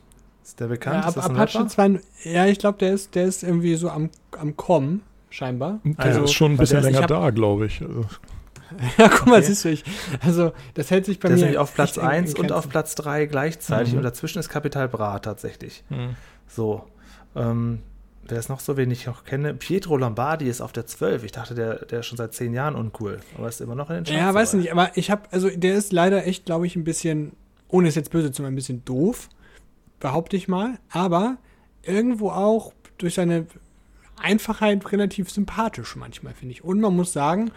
Ist 0.44 0.60
der 0.60 0.66
bekannt? 0.66 1.02
Ja, 1.02 1.08
ist 1.08 1.16
das 1.16 1.24
Ab 1.24 1.30
ein 1.30 1.36
Apache 1.36 1.58
Rapper? 1.60 1.68
2, 1.68 2.00
ja, 2.24 2.46
ich 2.46 2.58
glaube, 2.58 2.78
der 2.78 2.92
ist, 2.92 3.14
der 3.14 3.24
ist 3.24 3.42
irgendwie 3.42 3.74
so 3.76 3.88
am, 3.90 4.10
am 4.38 4.56
Kommen, 4.56 5.02
scheinbar. 5.30 5.80
Der 5.84 6.04
Also, 6.04 6.24
ist 6.24 6.32
schon 6.32 6.52
ein 6.52 6.56
bisschen 6.58 6.78
ist- 6.78 6.84
länger 6.84 7.06
da, 7.06 7.30
glaube 7.30 7.66
ich. 7.66 7.80
Also, 7.80 8.04
ja, 8.98 9.08
guck 9.08 9.26
mal, 9.26 9.36
Okay. 9.38 9.46
siehst 9.46 9.64
du, 9.64 9.68
ich, 9.70 9.84
also 10.24 10.52
das 10.74 10.90
hält 10.90 11.04
sich 11.06 11.20
bei 11.20 11.28
Der 11.28 11.36
ist 11.36 11.40
mir 11.42 11.46
nämlich 11.46 11.58
auf 11.58 11.74
Platz 11.74 11.90
echt 11.90 11.96
in- 11.98 12.02
in 12.04 12.08
1 12.08 12.34
und 12.34 12.52
auf 12.52 12.68
Platz 12.68 12.94
3 12.96 13.26
gleichzeitig 13.26 13.92
Mhm. 13.92 13.98
und 13.98 14.04
dazwischen 14.04 14.38
ist 14.38 14.48
Capital 14.48 14.88
Bra 14.88 15.18
tatsächlich. 15.18 15.84
hm. 15.88 16.16
So. 16.48 16.84
Ähm, 17.34 17.80
wer 18.28 18.38
ist 18.38 18.48
noch 18.48 18.60
so, 18.60 18.76
wen 18.76 18.90
ich 18.90 19.06
noch 19.06 19.24
kenne? 19.24 19.54
Pietro 19.54 19.96
Lombardi 19.96 20.48
ist 20.48 20.60
auf 20.60 20.72
der 20.72 20.86
12. 20.86 21.24
Ich 21.24 21.32
dachte, 21.32 21.54
der, 21.54 21.84
der 21.86 22.00
ist 22.00 22.06
schon 22.06 22.18
seit 22.18 22.32
10 22.34 22.54
Jahren 22.54 22.74
uncool. 22.74 23.20
Aber 23.36 23.48
ist 23.48 23.60
immer 23.60 23.74
noch 23.74 23.90
in 23.90 23.96
den 23.96 24.04
Charts. 24.04 24.18
Ja, 24.20 24.32
weiß 24.34 24.50
dabei. 24.52 24.62
nicht, 24.62 24.72
aber 24.72 24.90
ich 24.96 25.10
habe, 25.10 25.22
also 25.30 25.50
der 25.50 25.74
ist 25.74 25.92
leider 25.92 26.26
echt, 26.26 26.46
glaube 26.46 26.66
ich, 26.66 26.76
ein 26.76 26.84
bisschen, 26.84 27.32
ohne 27.68 27.88
es 27.88 27.94
jetzt 27.94 28.10
böse 28.10 28.32
zu 28.32 28.42
meinen, 28.42 28.52
ein 28.52 28.56
bisschen 28.56 28.84
doof, 28.84 29.28
behaupte 30.00 30.36
ich 30.36 30.48
mal, 30.48 30.78
aber 30.90 31.36
irgendwo 31.84 32.30
auch 32.30 32.72
durch 32.98 33.14
seine 33.14 33.46
Einfachheit 34.20 34.92
relativ 34.92 35.30
sympathisch 35.30 35.96
manchmal, 35.96 36.34
finde 36.34 36.52
ich. 36.52 36.62
Und 36.64 36.80
man 36.80 36.94
muss 36.94 37.12
sagen, 37.12 37.50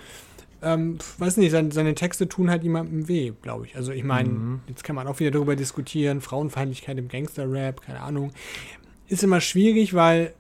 ähm, 0.62 0.98
weiß 1.20 1.38
nicht, 1.38 1.52
seine, 1.52 1.72
seine 1.72 1.94
Texte 1.94 2.28
tun 2.28 2.50
halt 2.50 2.64
jemandem 2.64 3.08
weh, 3.08 3.34
glaube 3.42 3.66
ich. 3.68 3.76
Also 3.76 3.92
ich 3.92 4.04
meine, 4.04 4.30
Mhm. 4.30 4.60
jetzt 4.68 4.84
kann 4.84 4.96
man 4.96 5.06
auch 5.08 5.20
wieder 5.20 5.32
darüber 5.32 5.56
diskutieren, 5.56 6.22
Frauenfeindlichkeit 6.22 6.98
im 6.98 7.08
Gangster-Rap, 7.08 7.82
keine 7.82 8.00
Ahnung. 8.02 8.32
Ist 9.08 9.22
immer 9.24 9.42
schwierig, 9.42 9.94
weil 9.94 10.34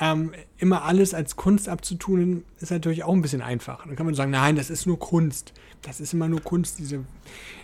ähm, 0.00 0.32
immer 0.58 0.84
alles 0.84 1.12
als 1.14 1.36
Kunst 1.36 1.68
abzutun, 1.68 2.44
ist 2.60 2.70
natürlich 2.70 3.02
auch 3.04 3.12
ein 3.12 3.22
bisschen 3.22 3.42
einfach. 3.42 3.84
Dann 3.86 3.96
kann 3.96 4.06
man 4.06 4.14
sagen, 4.14 4.30
nein, 4.30 4.56
das 4.56 4.70
ist 4.70 4.86
nur 4.86 4.98
Kunst. 4.98 5.52
Das 5.82 6.00
ist 6.00 6.12
immer 6.12 6.28
nur 6.28 6.40
Kunst, 6.40 6.78
diese, 6.78 7.04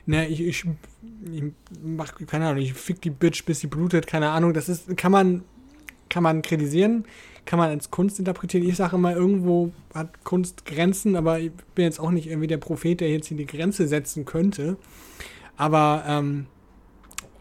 ne, 0.07 0.29
ich, 0.29 0.41
ich, 0.41 0.65
ich 1.33 1.43
mach, 1.83 2.15
keine 2.27 2.49
Ahnung, 2.49 2.63
ich 2.63 2.75
fick 2.75 3.01
die 3.03 3.11
Bitch, 3.11 3.45
bis 3.45 3.61
sie 3.61 3.67
blutet, 3.67 4.07
keine 4.07 4.31
Ahnung. 4.31 4.53
Das 4.53 4.69
ist, 4.69 4.97
kann 4.97 5.13
man, 5.13 5.43
kann 6.09 6.23
man 6.23 6.43
kritisieren, 6.43 7.05
kann 7.45 7.59
man 7.59 7.71
als 7.71 7.91
Kunst 7.91 8.19
interpretieren. 8.19 8.69
Ich 8.69 8.77
sage 8.77 8.97
immer, 8.97 9.15
irgendwo 9.15 9.73
hat 9.95 10.25
Kunst 10.25 10.65
Grenzen, 10.65 11.17
aber 11.17 11.39
ich 11.39 11.53
bin 11.75 11.85
jetzt 11.85 12.01
auch 12.01 12.11
nicht 12.11 12.27
irgendwie 12.27 12.49
der 12.49 12.59
Prophet, 12.59 13.01
der 13.01 13.11
jetzt 13.11 13.29
hier 13.29 13.37
die 13.37 13.47
Grenze 13.47 13.87
setzen 13.87 14.25
könnte. 14.25 14.77
Aber, 15.57 16.05
ähm, 16.07 16.47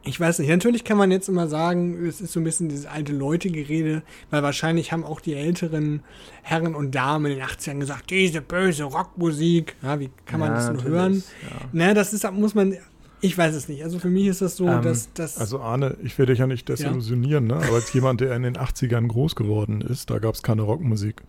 ich 0.05 0.19
weiß 0.19 0.39
nicht, 0.39 0.49
natürlich 0.49 0.83
kann 0.83 0.97
man 0.97 1.11
jetzt 1.11 1.29
immer 1.29 1.47
sagen, 1.47 2.05
es 2.05 2.19
ist 2.19 2.33
so 2.33 2.39
ein 2.41 2.43
bisschen 2.43 2.67
dieses 2.67 2.85
alte 2.85 3.13
Leute-Gerede, 3.13 4.01
weil 4.29 4.43
wahrscheinlich 4.43 4.91
haben 4.91 5.05
auch 5.05 5.21
die 5.21 5.33
älteren 5.33 6.01
Herren 6.41 6.75
und 6.75 6.93
Damen 6.93 7.31
in 7.31 7.37
den 7.37 7.45
80ern 7.47 7.79
gesagt, 7.79 8.09
diese 8.09 8.41
böse 8.41 8.83
Rockmusik. 8.83 9.75
Ja, 9.81 9.99
wie 9.99 10.09
kann 10.25 10.39
man 10.41 10.49
Ja, 10.51 10.55
das 10.55 10.73
nur 10.73 10.83
hören? 10.83 11.23
Ja. 11.43 11.67
Ne, 11.71 11.93
das 11.93 12.13
ist, 12.13 12.29
muss 12.33 12.53
man, 12.53 12.75
ich 13.21 13.37
weiß 13.37 13.55
es 13.55 13.69
nicht. 13.69 13.81
Also 13.83 13.97
für 13.99 14.09
mich 14.09 14.27
ist 14.27 14.41
das 14.41 14.57
so, 14.57 14.67
Ähm, 14.67 14.81
dass 14.81 15.13
das. 15.13 15.37
Also 15.37 15.61
Arne, 15.61 15.95
ich 16.03 16.17
will 16.17 16.25
dich 16.25 16.39
ja 16.39 16.47
nicht 16.47 16.67
desillusionieren, 16.67 17.47
ne? 17.47 17.55
aber 17.55 17.75
als 17.75 17.93
jemand, 17.93 18.19
der 18.19 18.35
in 18.35 18.43
den 18.43 18.57
80ern 18.57 19.07
groß 19.07 19.35
geworden 19.35 19.79
ist, 19.79 20.09
da 20.09 20.19
gab 20.19 20.35
es 20.35 20.43
keine 20.43 20.63
Rockmusik. 20.63 21.21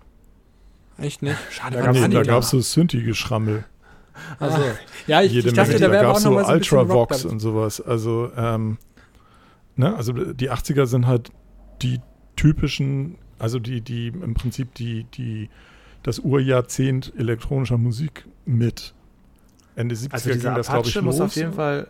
echt 0.99 1.23
nicht. 1.23 1.37
Schade, 1.51 1.77
da 2.11 2.23
gab 2.25 2.43
es 2.43 2.51
so 2.51 2.59
Synthi-Geschrammel. 2.61 3.65
Also, 4.39 4.63
Ja, 5.07 5.23
ich, 5.23 5.33
Jede 5.33 5.49
ich 5.49 5.55
dachte, 5.55 5.73
Menge. 5.73 5.81
da 5.81 5.89
da 5.89 6.03
gab 6.03 6.17
es 6.17 6.23
so 6.23 6.39
so 6.39 6.53
Ultravox 6.53 7.25
und 7.25 7.41
sowas. 7.41 7.81
Also, 7.81 8.31
ähm, 8.37 8.79
ne? 9.77 9.95
also 9.97 10.13
die 10.13 10.51
80er 10.51 10.87
sind 10.87 11.07
halt 11.07 11.31
die 11.83 12.01
typischen, 12.37 13.17
also 13.39 13.59
die, 13.59 13.81
die 13.81 14.09
im 14.09 14.35
Prinzip 14.35 14.75
die, 14.75 15.05
die, 15.05 15.51
das 16.03 16.19
Urjahrzehnt 16.19 17.13
elektronischer 17.17 17.79
Musik 17.79 18.27
mit. 18.45 18.95
Ende 19.77 19.95
70er 19.95 20.13
also 20.13 20.31
ging 20.31 20.41
das, 20.43 20.69
glaube 20.69 20.89
ich, 20.89 21.03
muss 21.03 21.19
los. 21.19 21.21
auf 21.21 21.37
jeden 21.37 21.53
Fall 21.53 21.89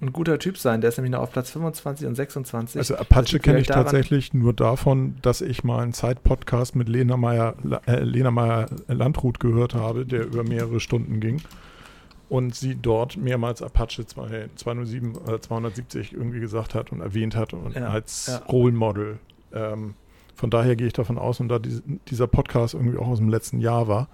ein 0.00 0.12
guter 0.12 0.38
Typ 0.38 0.58
sein. 0.58 0.80
Der 0.80 0.88
ist 0.88 0.98
nämlich 0.98 1.12
noch 1.12 1.20
auf 1.20 1.32
Platz 1.32 1.50
25 1.50 2.06
und 2.06 2.14
26. 2.14 2.78
Also 2.78 2.96
Apache 2.96 3.38
kenne 3.38 3.60
ich 3.60 3.66
daran- 3.68 3.84
tatsächlich 3.84 4.34
nur 4.34 4.52
davon, 4.52 5.16
dass 5.22 5.40
ich 5.40 5.64
mal 5.64 5.82
einen 5.82 5.92
Zeit-Podcast 5.92 6.76
mit 6.76 6.88
Lena 6.88 7.16
Meyer, 7.16 7.54
äh, 7.86 8.00
Lena 8.00 8.30
Meyer 8.30 8.66
Landrut 8.88 9.40
gehört 9.40 9.74
habe, 9.74 10.04
der 10.04 10.24
über 10.26 10.42
mehrere 10.44 10.80
Stunden 10.80 11.20
ging. 11.20 11.40
Und 12.28 12.54
sie 12.54 12.74
dort 12.74 13.16
mehrmals 13.16 13.62
Apache 13.62 14.06
2, 14.06 14.48
207 14.56 15.14
oder 15.16 15.40
270 15.40 16.12
irgendwie 16.12 16.40
gesagt 16.40 16.74
hat 16.74 16.90
und 16.90 17.00
erwähnt 17.00 17.36
hat 17.36 17.52
und 17.52 17.74
Ja, 17.74 17.88
als 17.88 18.26
ja. 18.26 18.38
Role 18.50 18.72
Model. 18.72 19.18
Ähm, 19.52 19.94
von 20.34 20.50
daher 20.50 20.74
gehe 20.74 20.86
ich 20.88 20.92
davon 20.94 21.16
aus, 21.18 21.38
und 21.38 21.48
da 21.48 21.58
dies- 21.60 21.82
dieser 22.08 22.26
Podcast 22.26 22.74
irgendwie 22.74 22.98
auch 22.98 23.06
aus 23.08 23.18
dem 23.18 23.28
letzten 23.28 23.60
Jahr 23.60 23.86
war, 23.88 24.08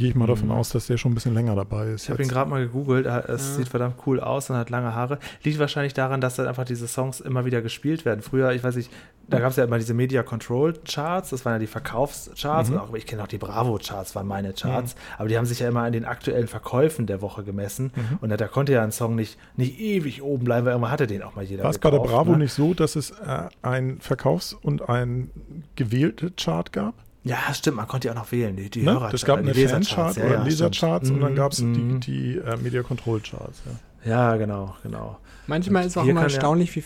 gehe 0.00 0.08
ich 0.08 0.14
mal 0.14 0.26
davon 0.26 0.46
mhm. 0.46 0.54
aus, 0.54 0.70
dass 0.70 0.86
der 0.86 0.96
schon 0.96 1.12
ein 1.12 1.14
bisschen 1.14 1.34
länger 1.34 1.54
dabei 1.54 1.88
ist. 1.88 2.04
Ich 2.04 2.10
habe 2.10 2.22
ihn 2.22 2.28
gerade 2.28 2.48
mal 2.48 2.62
gegoogelt. 2.62 3.04
Es 3.04 3.48
ja. 3.48 3.54
sieht 3.56 3.68
verdammt 3.68 3.96
cool 4.06 4.18
aus 4.18 4.48
und 4.48 4.56
hat 4.56 4.70
lange 4.70 4.94
Haare. 4.94 5.18
Liegt 5.44 5.58
wahrscheinlich 5.58 5.92
daran, 5.92 6.22
dass 6.22 6.36
dann 6.36 6.46
einfach 6.46 6.64
diese 6.64 6.88
Songs 6.88 7.20
immer 7.20 7.44
wieder 7.44 7.60
gespielt 7.60 8.06
werden. 8.06 8.22
Früher, 8.22 8.52
ich 8.52 8.64
weiß 8.64 8.76
nicht, 8.76 8.90
da 9.28 9.38
gab 9.38 9.50
es 9.50 9.56
ja 9.56 9.64
immer 9.64 9.76
diese 9.76 9.92
Media 9.92 10.22
Control 10.22 10.72
Charts, 10.88 11.30
das 11.30 11.44
waren 11.44 11.52
ja 11.52 11.58
die 11.58 11.66
Verkaufscharts. 11.66 12.70
Mhm. 12.70 12.78
Auch, 12.78 12.94
ich 12.94 13.04
kenne 13.04 13.22
auch 13.22 13.28
die 13.28 13.36
Bravo 13.36 13.78
Charts, 13.78 14.16
waren 14.16 14.26
meine 14.26 14.54
Charts. 14.54 14.94
Mhm. 14.94 15.00
Aber 15.18 15.28
die 15.28 15.36
haben 15.36 15.44
sich 15.44 15.60
ja 15.60 15.68
immer 15.68 15.82
an 15.82 15.92
den 15.92 16.06
aktuellen 16.06 16.48
Verkäufen 16.48 17.06
der 17.06 17.20
Woche 17.20 17.44
gemessen. 17.44 17.92
Mhm. 17.94 18.18
Und 18.22 18.40
da, 18.40 18.48
konnte 18.48 18.72
ja 18.72 18.82
ein 18.82 18.92
Song 18.92 19.14
nicht, 19.14 19.38
nicht 19.56 19.78
ewig 19.78 20.22
oben 20.22 20.44
bleiben, 20.44 20.66
weil 20.66 20.74
immer 20.74 20.90
hatte 20.90 21.06
den 21.06 21.22
auch 21.22 21.36
mal 21.36 21.44
jeder. 21.44 21.64
War 21.64 21.70
es 21.70 21.78
bei 21.78 21.90
der 21.90 21.98
Bravo 21.98 22.32
ne? 22.32 22.38
nicht 22.38 22.54
so, 22.54 22.72
dass 22.72 22.96
es 22.96 23.10
äh, 23.10 23.48
ein 23.60 24.00
Verkaufs- 24.00 24.54
und 24.54 24.88
ein 24.88 25.30
gewählte 25.76 26.30
Chart 26.30 26.72
gab? 26.72 26.94
Ja, 27.22 27.52
stimmt, 27.52 27.76
man 27.76 27.86
konnte 27.86 28.08
ja 28.08 28.14
auch 28.14 28.18
noch 28.18 28.32
wählen. 28.32 28.56
Die, 28.56 28.70
die 28.70 28.82
ne? 28.82 28.92
Hörer 28.92 29.12
Es 29.12 29.24
gab 29.24 29.38
eine 29.38 29.54
Fanchart 29.54 30.16
ja, 30.16 30.24
oder 30.24 30.34
ja, 30.36 30.42
Lesercharts 30.42 31.10
und 31.10 31.20
dann 31.20 31.34
gab 31.34 31.52
es 31.52 31.60
mhm. 31.60 32.00
die, 32.00 32.34
die 32.34 32.38
äh, 32.38 32.56
Media 32.56 32.82
Control 32.82 33.20
Charts. 33.20 33.62
Ja, 34.04 34.10
ja 34.10 34.36
genau, 34.36 34.74
genau. 34.82 35.18
Manchmal 35.46 35.82
und 35.82 35.88
ist 35.88 35.96
auch 35.96 36.06
immer 36.06 36.22
erstaunlich, 36.22 36.74
wie. 36.76 36.84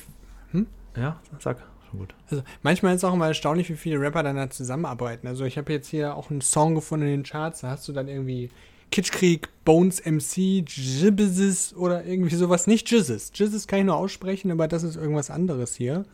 Hm? 0.50 0.66
Ja, 0.96 1.20
sag. 1.38 1.58
Gut. 1.92 2.12
Also 2.28 2.42
manchmal 2.62 2.94
ist 2.94 3.02
es 3.02 3.04
auch 3.04 3.14
immer 3.14 3.28
erstaunlich, 3.28 3.70
wie 3.70 3.76
viele 3.76 4.00
Rapper 4.00 4.24
dann 4.24 4.34
da 4.34 4.50
zusammenarbeiten. 4.50 5.28
Also 5.28 5.44
ich 5.44 5.56
habe 5.56 5.72
jetzt 5.72 5.86
hier 5.88 6.16
auch 6.16 6.28
einen 6.28 6.40
Song 6.40 6.74
gefunden 6.74 7.06
in 7.06 7.12
den 7.12 7.22
Charts, 7.22 7.60
da 7.60 7.70
hast 7.70 7.86
du 7.86 7.92
dann 7.92 8.08
irgendwie 8.08 8.50
Kitschkrieg, 8.90 9.48
Bones 9.64 10.04
MC, 10.04 10.64
Jibbizis 10.68 11.74
oder 11.74 12.04
irgendwie 12.04 12.34
sowas. 12.34 12.66
Nicht 12.66 12.90
Jizzes. 12.90 13.30
Jizzes 13.34 13.66
kann 13.66 13.80
ich 13.80 13.84
nur 13.84 13.96
aussprechen, 13.96 14.50
aber 14.50 14.66
das 14.66 14.82
ist 14.82 14.96
irgendwas 14.96 15.30
anderes 15.30 15.74
hier. 15.76 16.04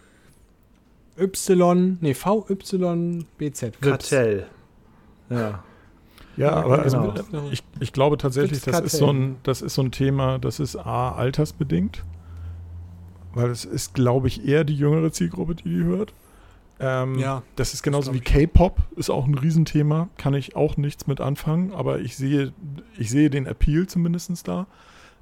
Y, 1.21 1.99
nee, 2.01 2.15
VYBZ. 2.15 3.81
Kartell. 3.81 4.47
Ja. 5.29 5.63
Ja, 6.37 6.53
aber 6.53 6.81
also 6.81 6.99
genau. 6.99 7.11
also, 7.11 7.51
ich, 7.51 7.63
ich 7.81 7.93
glaube 7.93 8.17
tatsächlich, 8.17 8.63
das 8.63 8.81
ist, 8.81 8.97
so 8.97 9.13
ein, 9.13 9.37
das 9.43 9.61
ist 9.63 9.75
so 9.75 9.83
ein 9.83 9.91
Thema, 9.91 10.39
das 10.39 10.59
ist 10.59 10.77
A, 10.77 11.13
altersbedingt, 11.13 12.05
weil 13.35 13.51
es 13.51 13.65
ist, 13.65 13.95
glaube 13.95 14.29
ich, 14.29 14.47
eher 14.47 14.65
die 14.65 14.75
jüngere 14.75 15.13
Zielgruppe, 15.13 15.55
die 15.55 15.65
die 15.65 15.85
hört. 15.85 16.15
Ähm, 16.79 17.19
ja, 17.19 17.43
das 17.57 17.75
ist 17.75 17.83
genauso 17.83 18.11
das 18.11 18.19
wie 18.19 18.25
K-Pop, 18.25 18.81
ist 18.97 19.11
auch 19.11 19.27
ein 19.27 19.35
Riesenthema, 19.35 20.09
kann 20.17 20.33
ich 20.33 20.57
auch 20.57 20.79
nichts 20.79 21.07
mit 21.07 21.21
anfangen, 21.21 21.73
aber 21.73 21.99
ich 22.01 22.17
sehe, 22.17 22.55
ich 22.97 23.11
sehe 23.11 23.29
den 23.29 23.45
Appeal 23.45 23.87
zumindest 23.87 24.49
da. 24.49 24.67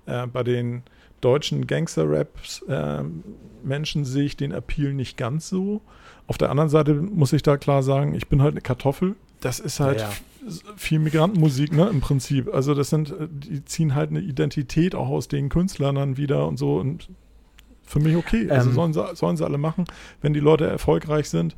Äh, 0.06 0.28
bei 0.28 0.44
den 0.44 0.84
deutschen 1.20 1.66
Gangster-Raps-Menschen 1.66 4.02
äh, 4.02 4.04
sehe 4.04 4.24
ich 4.24 4.36
den 4.36 4.52
Appeal 4.52 4.94
nicht 4.94 5.16
ganz 5.16 5.48
so. 5.48 5.80
Auf 6.26 6.38
der 6.38 6.50
anderen 6.50 6.68
Seite 6.68 6.94
muss 6.94 7.32
ich 7.32 7.42
da 7.42 7.56
klar 7.56 7.82
sagen, 7.82 8.14
ich 8.14 8.28
bin 8.28 8.42
halt 8.42 8.52
eine 8.52 8.60
Kartoffel. 8.60 9.16
Das 9.40 9.60
ist 9.60 9.80
halt 9.80 10.00
ja, 10.00 10.08
ja. 10.08 10.14
viel 10.76 10.98
Migrantenmusik, 10.98 11.72
ne, 11.72 11.88
im 11.88 12.00
Prinzip. 12.00 12.52
Also 12.52 12.74
das 12.74 12.90
sind, 12.90 13.10
äh, 13.10 13.28
die 13.30 13.64
ziehen 13.64 13.94
halt 13.94 14.10
eine 14.10 14.20
Identität 14.20 14.94
auch 14.94 15.08
aus 15.08 15.28
den 15.28 15.48
Künstlern 15.48 15.94
dann 15.94 16.16
wieder 16.16 16.46
und 16.46 16.58
so 16.58 16.76
und 16.76 17.08
für 17.84 18.00
mich 18.00 18.16
okay. 18.16 18.50
Also 18.50 18.68
ähm, 18.68 18.74
sollen, 18.74 18.92
sie, 18.92 19.14
sollen 19.14 19.36
sie 19.36 19.44
alle 19.44 19.58
machen, 19.58 19.84
wenn 20.20 20.34
die 20.34 20.40
Leute 20.40 20.66
erfolgreich 20.66 21.30
sind. 21.30 21.56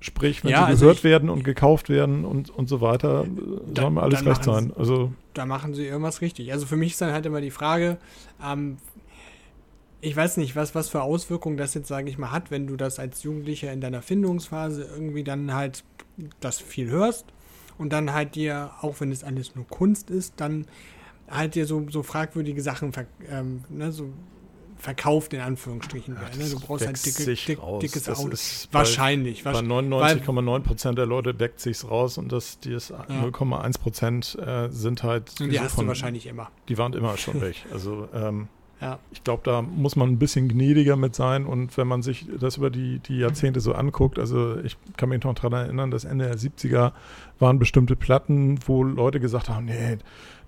Sprich, 0.00 0.44
wenn 0.44 0.50
ja, 0.50 0.58
sie 0.58 0.64
also 0.66 0.80
gehört 0.82 0.98
ich, 0.98 1.04
werden 1.04 1.30
und 1.30 1.44
gekauft 1.44 1.88
werden 1.88 2.24
und, 2.24 2.50
und 2.50 2.68
so 2.68 2.82
weiter, 2.82 3.24
da, 3.72 3.82
soll 3.82 3.90
mir 3.90 4.02
alles 4.02 4.26
recht 4.26 4.44
sein. 4.44 4.72
Also, 4.76 5.12
da 5.32 5.46
machen 5.46 5.72
sie 5.72 5.86
irgendwas 5.86 6.20
richtig. 6.20 6.52
Also 6.52 6.66
für 6.66 6.76
mich 6.76 6.92
ist 6.92 7.00
dann 7.00 7.12
halt 7.12 7.24
immer 7.24 7.40
die 7.40 7.50
Frage, 7.50 7.96
ähm, 8.44 8.76
ich 10.04 10.14
weiß 10.14 10.36
nicht, 10.36 10.54
was, 10.54 10.74
was 10.74 10.88
für 10.88 11.02
Auswirkungen 11.02 11.56
das 11.56 11.74
jetzt, 11.74 11.88
sage 11.88 12.10
ich 12.10 12.18
mal, 12.18 12.30
hat, 12.30 12.50
wenn 12.50 12.66
du 12.66 12.76
das 12.76 12.98
als 12.98 13.22
Jugendlicher 13.22 13.72
in 13.72 13.80
deiner 13.80 14.02
Findungsphase 14.02 14.84
irgendwie 14.84 15.24
dann 15.24 15.54
halt 15.54 15.84
das 16.40 16.60
viel 16.60 16.90
hörst 16.90 17.26
und 17.78 17.92
dann 17.92 18.12
halt 18.12 18.34
dir, 18.34 18.72
auch 18.82 19.00
wenn 19.00 19.10
es 19.10 19.24
alles 19.24 19.54
nur 19.54 19.66
Kunst 19.66 20.10
ist, 20.10 20.34
dann 20.36 20.66
halt 21.28 21.54
dir 21.54 21.66
so, 21.66 21.86
so 21.90 22.02
fragwürdige 22.02 22.60
Sachen 22.60 22.92
ähm, 23.30 23.64
ne, 23.70 23.92
so 23.92 24.10
verkauft 24.76 25.32
in 25.32 25.40
Anführungsstrichen 25.40 26.20
werden. 26.20 26.38
Ne? 26.38 26.50
Du 26.50 26.60
brauchst 26.60 26.86
halt 26.86 27.04
dicke, 27.04 27.24
dick, 27.24 27.58
dickes 27.80 28.02
das 28.02 28.18
Auto. 28.18 28.36
Wahrscheinlich. 28.72 29.42
Bei 29.44 29.52
99,9 29.52 30.60
Prozent 30.60 30.98
der 30.98 31.06
Leute 31.06 31.32
deckt 31.32 31.60
sich's 31.60 31.88
raus 31.88 32.18
und 32.18 32.30
das, 32.30 32.58
die 32.60 32.74
ist 32.74 32.90
ja. 32.90 33.06
0,1 33.08 33.80
Prozent 33.80 34.38
äh, 34.38 34.68
sind 34.68 35.02
halt. 35.02 35.40
Und 35.40 35.50
die 35.50 35.58
hast 35.58 35.74
von, 35.74 35.86
du 35.86 35.88
wahrscheinlich 35.88 36.26
immer. 36.26 36.50
Die 36.68 36.76
waren 36.76 36.92
immer 36.92 37.16
schon 37.16 37.40
weg. 37.40 37.64
Also 37.72 38.08
ähm, 38.12 38.48
ja. 38.84 38.98
Ich 39.12 39.24
glaube, 39.24 39.40
da 39.44 39.62
muss 39.62 39.96
man 39.96 40.10
ein 40.10 40.18
bisschen 40.18 40.46
gnädiger 40.46 40.96
mit 40.96 41.14
sein 41.14 41.46
und 41.46 41.78
wenn 41.78 41.88
man 41.88 42.02
sich 42.02 42.26
das 42.38 42.58
über 42.58 42.68
die, 42.68 42.98
die 42.98 43.16
Jahrzehnte 43.16 43.60
so 43.60 43.72
anguckt, 43.72 44.18
also 44.18 44.58
ich 44.58 44.76
kann 44.98 45.08
mich 45.08 45.24
noch 45.24 45.34
daran 45.34 45.54
erinnern, 45.54 45.90
dass 45.90 46.04
Ende 46.04 46.26
der 46.26 46.36
70er 46.36 46.92
waren 47.38 47.58
bestimmte 47.58 47.96
Platten, 47.96 48.58
wo 48.66 48.82
Leute 48.82 49.20
gesagt 49.20 49.48
haben, 49.48 49.64
nee, 49.64 49.96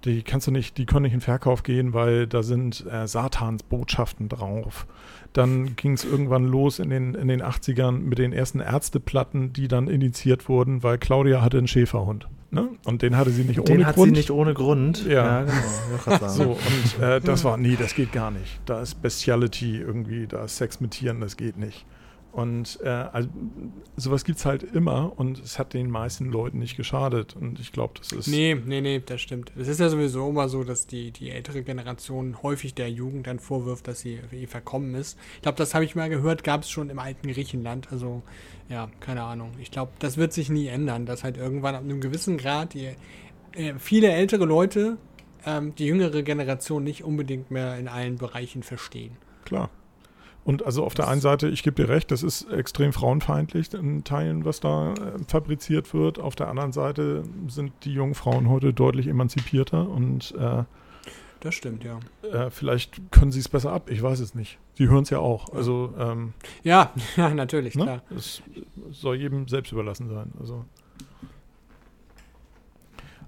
die 0.07 0.23
kannst 0.23 0.47
du 0.47 0.51
nicht, 0.51 0.79
die 0.79 0.87
können 0.87 1.03
nicht 1.03 1.15
in 1.15 1.21
Verkauf 1.21 1.63
gehen, 1.63 1.93
weil 1.93 2.27
da 2.27 2.43
sind 2.43 2.85
äh, 2.91 3.07
Satans 3.07 3.63
Botschaften 3.63 4.29
drauf. 4.29 4.87
Dann 5.33 5.77
ging 5.77 5.93
es 5.93 6.05
irgendwann 6.05 6.47
los 6.47 6.79
in 6.79 6.89
den, 6.89 7.15
in 7.15 7.29
den 7.29 7.43
80ern 7.43 7.99
mit 7.99 8.19
den 8.19 8.33
ersten 8.33 8.61
Ärzteplatten, 8.61 9.53
die 9.53 9.69
dann 9.69 9.89
initiiert 9.89 10.49
wurden, 10.49 10.83
weil 10.83 10.97
Claudia 10.97 11.43
hatte 11.43 11.59
einen 11.59 11.69
Schäferhund. 11.69 12.29
Ne? 12.51 12.69
Und 12.85 13.03
den 13.03 13.17
hatte 13.17 13.31
sie 13.31 13.43
nicht 13.43 13.59
ohne 13.59 13.71
den 13.71 13.87
hat 13.87 13.97
Grund. 13.97 14.09
sie 14.09 14.13
nicht 14.13 14.31
ohne 14.31 14.55
Grund. 14.55 15.05
Ja, 15.07 15.45
ja 15.45 15.47
genau. 16.05 16.29
so, 16.29 16.43
und 16.53 17.03
äh, 17.03 17.21
das 17.21 17.45
war, 17.45 17.57
nee, 17.57 17.77
das 17.79 17.95
geht 17.95 18.13
gar 18.13 18.31
nicht. 18.31 18.61
Da 18.65 18.81
ist 18.81 19.03
Bestiality 19.03 19.79
irgendwie, 19.79 20.27
da 20.27 20.45
ist 20.45 20.57
Sex 20.57 20.81
mit 20.81 20.93
Tieren, 20.93 21.21
das 21.21 21.37
geht 21.37 21.59
nicht. 21.59 21.85
Und 22.37 22.81
äh, 22.83 22.89
also, 22.89 23.31
sowas 23.97 24.23
gibt 24.23 24.39
es 24.39 24.45
halt 24.45 24.63
immer 24.63 25.19
und 25.19 25.39
es 25.39 25.59
hat 25.59 25.73
den 25.73 25.91
meisten 25.91 26.27
Leuten 26.27 26.59
nicht 26.59 26.77
geschadet. 26.77 27.35
Und 27.35 27.59
ich 27.61 27.73
glaube, 27.73 27.95
das 27.97 28.13
ist. 28.13 28.27
Nee, 28.27 28.55
nee, 28.55 28.83
nee, 28.83 29.01
das 29.05 29.23
stimmt. 29.23 29.53
Es 29.57 29.69
ist 29.69 29.81
ja 29.81 29.89
sowieso 29.89 30.29
immer 30.29 30.51
so, 30.51 30.63
dass 30.63 30.87
die, 30.87 31.13
die 31.13 31.31
ältere 31.31 31.63
Generation 31.63 32.43
häufig 32.43 32.75
der 32.75 32.91
Jugend 32.91 33.27
dann 33.27 33.39
vorwirft, 33.39 33.89
dass 33.89 34.01
sie 34.01 34.21
verkommen 34.49 34.95
ist. 34.95 35.19
Ich 35.37 35.43
glaube, 35.43 35.57
das 35.57 35.73
habe 35.73 35.87
ich 35.87 35.95
mal 35.95 36.11
gehört, 36.11 36.45
gab 36.45 36.61
es 36.61 36.69
schon 36.69 36.91
im 36.91 36.99
alten 36.99 37.27
Griechenland. 37.27 37.91
Also, 37.91 38.23
ja, 38.69 38.91
keine 39.01 39.23
Ahnung. 39.23 39.53
Ich 39.59 39.71
glaube, 39.71 39.93
das 39.99 40.19
wird 40.19 40.35
sich 40.35 40.51
nie 40.51 40.67
ändern, 40.67 41.07
dass 41.07 41.25
halt 41.25 41.39
irgendwann 41.39 41.75
ab 41.75 41.85
einem 41.85 42.03
gewissen 42.03 42.37
Grad 42.37 42.75
die, 42.75 42.91
äh, 43.55 43.79
viele 43.79 44.13
ältere 44.13 44.45
Leute 44.45 44.99
ähm, 45.47 45.75
die 45.77 45.87
jüngere 45.87 46.23
Generation 46.23 46.85
nicht 46.85 47.03
unbedingt 47.03 47.51
mehr 47.51 47.79
in 47.79 47.89
allen 47.89 48.17
Bereichen 48.17 48.63
verstehen. 48.63 49.17
Klar. 49.47 49.71
Und 50.47 50.65
also 50.65 50.85
auf 50.85 50.95
der 50.95 51.09
einen 51.09 51.21
Seite, 51.21 51.49
ich 51.49 51.65
gebe 51.65 51.75
dir 51.75 51.89
recht, 51.89 52.13
das 52.13 52.23
ist 52.23 52.49
extrem 52.53 52.93
frauenfeindlich 52.93 53.75
in 53.75 54.05
Teilen, 54.05 54.45
was 54.45 54.61
da 54.61 54.93
äh, 54.93 54.97
fabriziert 55.27 55.93
wird. 55.93 56.21
Auf 56.21 56.37
der 56.37 56.47
anderen 56.47 56.71
Seite 56.71 57.25
sind 57.49 57.73
die 57.83 57.93
jungen 57.93 58.15
Frauen 58.15 58.49
heute 58.49 58.73
deutlich 58.73 59.09
emanzipierter 59.09 59.89
und 59.89 60.37
äh, 60.39 60.63
das 61.41 61.53
stimmt, 61.53 61.83
ja. 61.83 61.99
Äh, 62.23 62.51
vielleicht 62.51 63.11
können 63.11 63.33
sie 63.33 63.41
es 63.41 63.49
besser 63.49 63.73
ab, 63.73 63.91
ich 63.91 64.01
weiß 64.01 64.21
es 64.21 64.37
nicht. 64.37 64.59
Sie 64.75 64.89
hören 64.89 65.03
es 65.03 65.11
ja 65.11 65.19
auch. 65.19 65.53
Also 65.53 65.93
ähm, 65.99 66.33
ja, 66.63 66.93
ja, 67.17 67.35
natürlich, 67.35 67.75
ne? 67.75 67.83
klar. 67.83 68.03
Es 68.17 68.41
soll 68.93 69.17
jedem 69.17 69.49
selbst 69.49 69.73
überlassen 69.73 70.09
sein. 70.09 70.31
Also. 70.39 70.65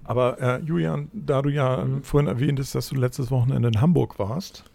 Aber 0.05 0.39
äh, 0.39 0.61
Julian, 0.61 1.09
da 1.11 1.41
du 1.41 1.49
ja 1.49 1.83
mhm. 1.83 2.01
vorhin 2.01 2.29
erwähnt 2.29 2.59
hast, 2.59 2.75
dass 2.75 2.87
du 2.87 2.95
letztes 2.95 3.29
Wochenende 3.29 3.67
in 3.67 3.81
Hamburg 3.81 4.19
warst, 4.19 4.68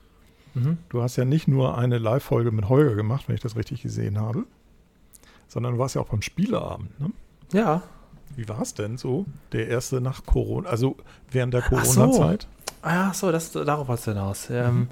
Mhm. 0.54 0.78
Du 0.88 1.02
hast 1.02 1.16
ja 1.16 1.24
nicht 1.24 1.48
nur 1.48 1.76
eine 1.76 1.98
Live-Folge 1.98 2.50
mit 2.52 2.68
Holger 2.68 2.94
gemacht, 2.94 3.24
wenn 3.28 3.34
ich 3.34 3.40
das 3.40 3.56
richtig 3.56 3.82
gesehen 3.82 4.20
habe, 4.20 4.44
sondern 5.48 5.74
du 5.74 5.78
warst 5.78 5.94
ja 5.94 6.00
auch 6.00 6.08
beim 6.08 6.22
Spieleabend, 6.22 6.98
ne? 7.00 7.10
Ja. 7.52 7.82
Wie 8.36 8.48
war 8.48 8.62
es 8.62 8.74
denn 8.74 8.96
so? 8.96 9.26
Der 9.52 9.68
erste 9.68 10.00
nach 10.00 10.24
Corona, 10.24 10.68
also 10.68 10.96
während 11.30 11.54
der 11.54 11.62
Corona-Zeit? 11.62 12.42
So. 12.42 12.72
Ah, 12.82 13.12
so, 13.14 13.30
das, 13.30 13.52
darauf 13.52 13.88
hast 13.88 14.06
du 14.06 14.12
hinaus. 14.12 14.50
Ähm, 14.50 14.74
mhm. 14.74 14.88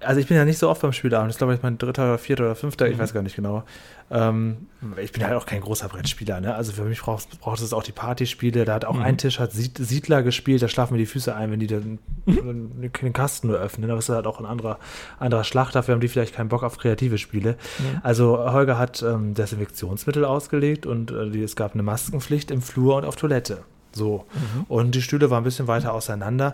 Also 0.00 0.20
ich 0.20 0.26
bin 0.26 0.36
ja 0.36 0.44
nicht 0.44 0.58
so 0.58 0.68
oft 0.68 0.82
beim 0.82 0.92
Spielabend. 0.92 1.28
Das 1.28 1.36
ist, 1.36 1.38
glaube 1.38 1.54
ich, 1.54 1.62
mein 1.62 1.78
dritter 1.78 2.04
oder 2.04 2.18
vierter 2.18 2.44
oder 2.44 2.54
fünfter, 2.54 2.86
mhm. 2.86 2.92
ich 2.92 2.98
weiß 2.98 3.14
gar 3.14 3.22
nicht 3.22 3.36
genau. 3.36 3.64
Ähm, 4.10 4.68
ich 5.02 5.10
bin 5.10 5.24
halt 5.24 5.34
auch 5.34 5.46
kein 5.46 5.60
großer 5.60 5.88
Brettspieler, 5.88 6.40
ne? 6.40 6.54
Also 6.54 6.72
für 6.72 6.84
mich 6.84 7.00
braucht, 7.00 7.40
braucht 7.40 7.60
es 7.60 7.72
auch 7.72 7.82
die 7.82 7.92
Partyspiele. 7.92 8.64
Da 8.64 8.74
hat 8.74 8.84
auch 8.84 8.94
mhm. 8.94 9.02
ein 9.02 9.18
Tisch 9.18 9.40
hat 9.40 9.52
Siedler 9.52 10.22
gespielt, 10.22 10.62
da 10.62 10.68
schlafen 10.68 10.94
mir 10.94 10.98
die 10.98 11.06
Füße 11.06 11.34
ein, 11.34 11.50
wenn 11.50 11.58
die 11.58 11.66
den, 11.66 11.98
mhm. 12.26 12.90
den 12.92 13.12
Kasten 13.12 13.48
nur 13.48 13.58
öffnen. 13.58 13.90
Aber 13.90 13.98
es 13.98 14.08
ist 14.08 14.14
halt 14.14 14.26
auch 14.26 14.38
ein 14.38 14.46
anderer, 14.46 14.78
anderer 15.18 15.44
Schlag. 15.44 15.72
Dafür 15.72 15.94
haben 15.94 16.00
die 16.00 16.08
vielleicht 16.08 16.34
keinen 16.34 16.48
Bock 16.48 16.62
auf 16.62 16.78
kreative 16.78 17.18
Spiele. 17.18 17.56
Mhm. 17.78 18.00
Also 18.02 18.38
Holger 18.38 18.78
hat 18.78 19.02
ähm, 19.02 19.34
Desinfektionsmittel 19.34 20.24
ausgelegt 20.24 20.86
und 20.86 21.10
äh, 21.10 21.42
es 21.42 21.56
gab 21.56 21.74
eine 21.74 21.82
Maskenpflicht 21.82 22.50
im 22.50 22.62
Flur 22.62 22.96
und 22.96 23.04
auf 23.04 23.16
Toilette. 23.16 23.64
So. 23.96 24.26
Mhm. 24.34 24.64
Und 24.68 24.94
die 24.94 25.02
Stühle 25.02 25.30
waren 25.30 25.42
ein 25.42 25.44
bisschen 25.44 25.66
weiter 25.66 25.92
auseinander. 25.92 26.52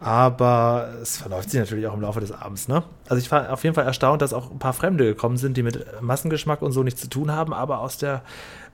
Aber 0.00 0.88
es 1.02 1.18
verläuft 1.18 1.50
sich 1.50 1.60
natürlich 1.60 1.86
auch 1.86 1.94
im 1.94 2.00
Laufe 2.00 2.20
des 2.20 2.32
Abends. 2.32 2.66
Ne? 2.66 2.82
Also 3.08 3.22
ich 3.22 3.30
war 3.30 3.52
auf 3.52 3.62
jeden 3.62 3.74
Fall 3.74 3.84
erstaunt, 3.84 4.22
dass 4.22 4.32
auch 4.32 4.50
ein 4.50 4.58
paar 4.58 4.72
Fremde 4.72 5.04
gekommen 5.04 5.36
sind, 5.36 5.56
die 5.56 5.62
mit 5.62 5.84
Massengeschmack 6.02 6.62
und 6.62 6.72
so 6.72 6.82
nichts 6.82 7.02
zu 7.02 7.08
tun 7.08 7.30
haben, 7.30 7.52
aber 7.52 7.80
aus 7.80 7.98
der 7.98 8.22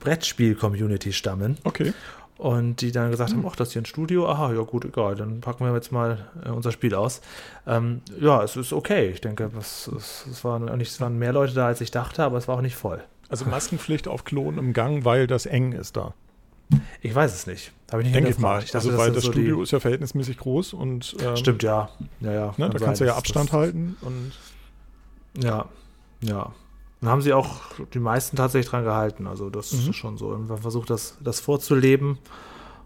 Brettspiel-Community 0.01 1.13
stammen. 1.13 1.59
Okay. 1.65 1.93
Und 2.37 2.81
die 2.81 2.91
dann 2.91 3.11
gesagt 3.11 3.31
haben, 3.31 3.41
mhm. 3.41 3.49
ach, 3.49 3.57
das 3.57 3.69
ist 3.69 3.73
hier 3.75 3.83
ein 3.83 3.87
Studio, 3.87 4.29
aha, 4.29 4.53
ja 4.53 4.63
gut, 4.63 4.85
egal, 4.85 5.15
dann 5.15 5.41
packen 5.41 5.65
wir 5.65 5.73
jetzt 5.73 5.93
mal 5.93 6.27
äh, 6.45 6.49
unser 6.49 6.73
Spiel 6.73 6.95
aus. 6.95 7.21
Ähm, 7.67 8.01
ja, 8.21 8.43
es 8.43 8.57
ist 8.57 8.73
okay. 8.73 9.11
Ich 9.11 9.21
denke, 9.21 9.51
es, 9.59 9.89
es, 9.89 10.27
es, 10.31 10.45
waren, 10.45 10.65
nicht, 10.79 10.91
es 10.91 11.01
waren 11.01 11.17
mehr 11.19 11.33
Leute 11.33 11.55
da, 11.55 11.67
als 11.67 11.81
ich 11.81 11.93
dachte, 11.93 12.25
aber 12.25 12.39
es 12.39 12.49
war 12.49 12.57
auch 12.57 12.61
nicht 12.61 12.77
voll. 12.77 13.03
Also 13.29 13.45
Maskenpflicht 13.47 14.09
auf 14.09 14.25
Klonen 14.25 14.59
im 14.59 14.73
Gang, 14.73 15.05
weil 15.05 15.27
das 15.27 15.47
eng 15.47 15.73
ist 15.73 15.97
da. 15.97 16.13
Ich 17.03 17.15
weiß 17.15 17.35
es 17.35 17.47
nicht. 17.47 17.73
Habe 17.93 18.03
ich 18.03 18.07
nicht 18.07 18.17
Denke 18.17 18.31
ich 18.31 18.39
mal. 18.39 18.61
hinterfragt. 18.61 18.75
dachte, 18.75 18.89
also, 18.89 18.99
weil 18.99 19.13
das 19.13 19.25
so 19.25 19.33
Studio 19.33 19.63
ist 19.63 19.71
ja 19.71 19.81
verhältnismäßig 19.81 20.39
groß 20.39 20.73
und 20.73 21.17
ähm, 21.21 21.37
Stimmt, 21.37 21.63
ja. 21.63 21.91
Ja, 22.21 22.33
ja. 22.33 22.55
Ne, 22.57 22.71
da 22.71 22.79
kannst 22.79 23.01
du 23.01 23.05
ja 23.05 23.15
Abstand 23.17 23.51
das- 23.51 23.53
halten 23.53 23.97
und 24.01 24.33
Ja, 25.43 25.67
ja. 26.21 26.53
Dann 27.01 27.11
haben 27.11 27.23
sie 27.23 27.35
auch 27.35 27.61
die 27.93 27.99
meisten 27.99 28.37
tatsächlich 28.37 28.71
dran 28.71 28.85
gehalten. 28.85 29.27
Also 29.27 29.51
das 29.51 29.73
Mhm. 29.73 29.91
ist 29.91 29.97
schon 29.97 30.17
so. 30.17 30.29
Man 30.31 30.59
versucht, 30.59 30.89
das, 30.89 31.19
das 31.21 31.39
vorzuleben. 31.41 32.19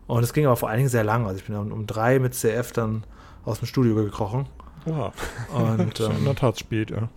Und 0.08 0.24
es 0.24 0.32
ging 0.32 0.46
aber 0.46 0.56
vor 0.56 0.68
allen 0.68 0.78
Dingen 0.78 0.88
sehr 0.88 1.04
lang. 1.04 1.26
Also 1.26 1.38
ich 1.38 1.44
bin 1.44 1.54
dann 1.54 1.70
um 1.70 1.86
drei 1.86 2.18
mit 2.18 2.34
CF 2.34 2.72
dann 2.72 3.04
aus 3.44 3.60
dem 3.60 3.66
Studio 3.66 3.94
gekrochen. 3.94 4.46
ja, 4.86 5.12
Und 5.54 6.00
in 6.00 6.10
ähm, 6.10 6.24
der 6.24 6.34
Tat 6.34 6.58
spät, 6.58 6.90
ja. 6.90 7.08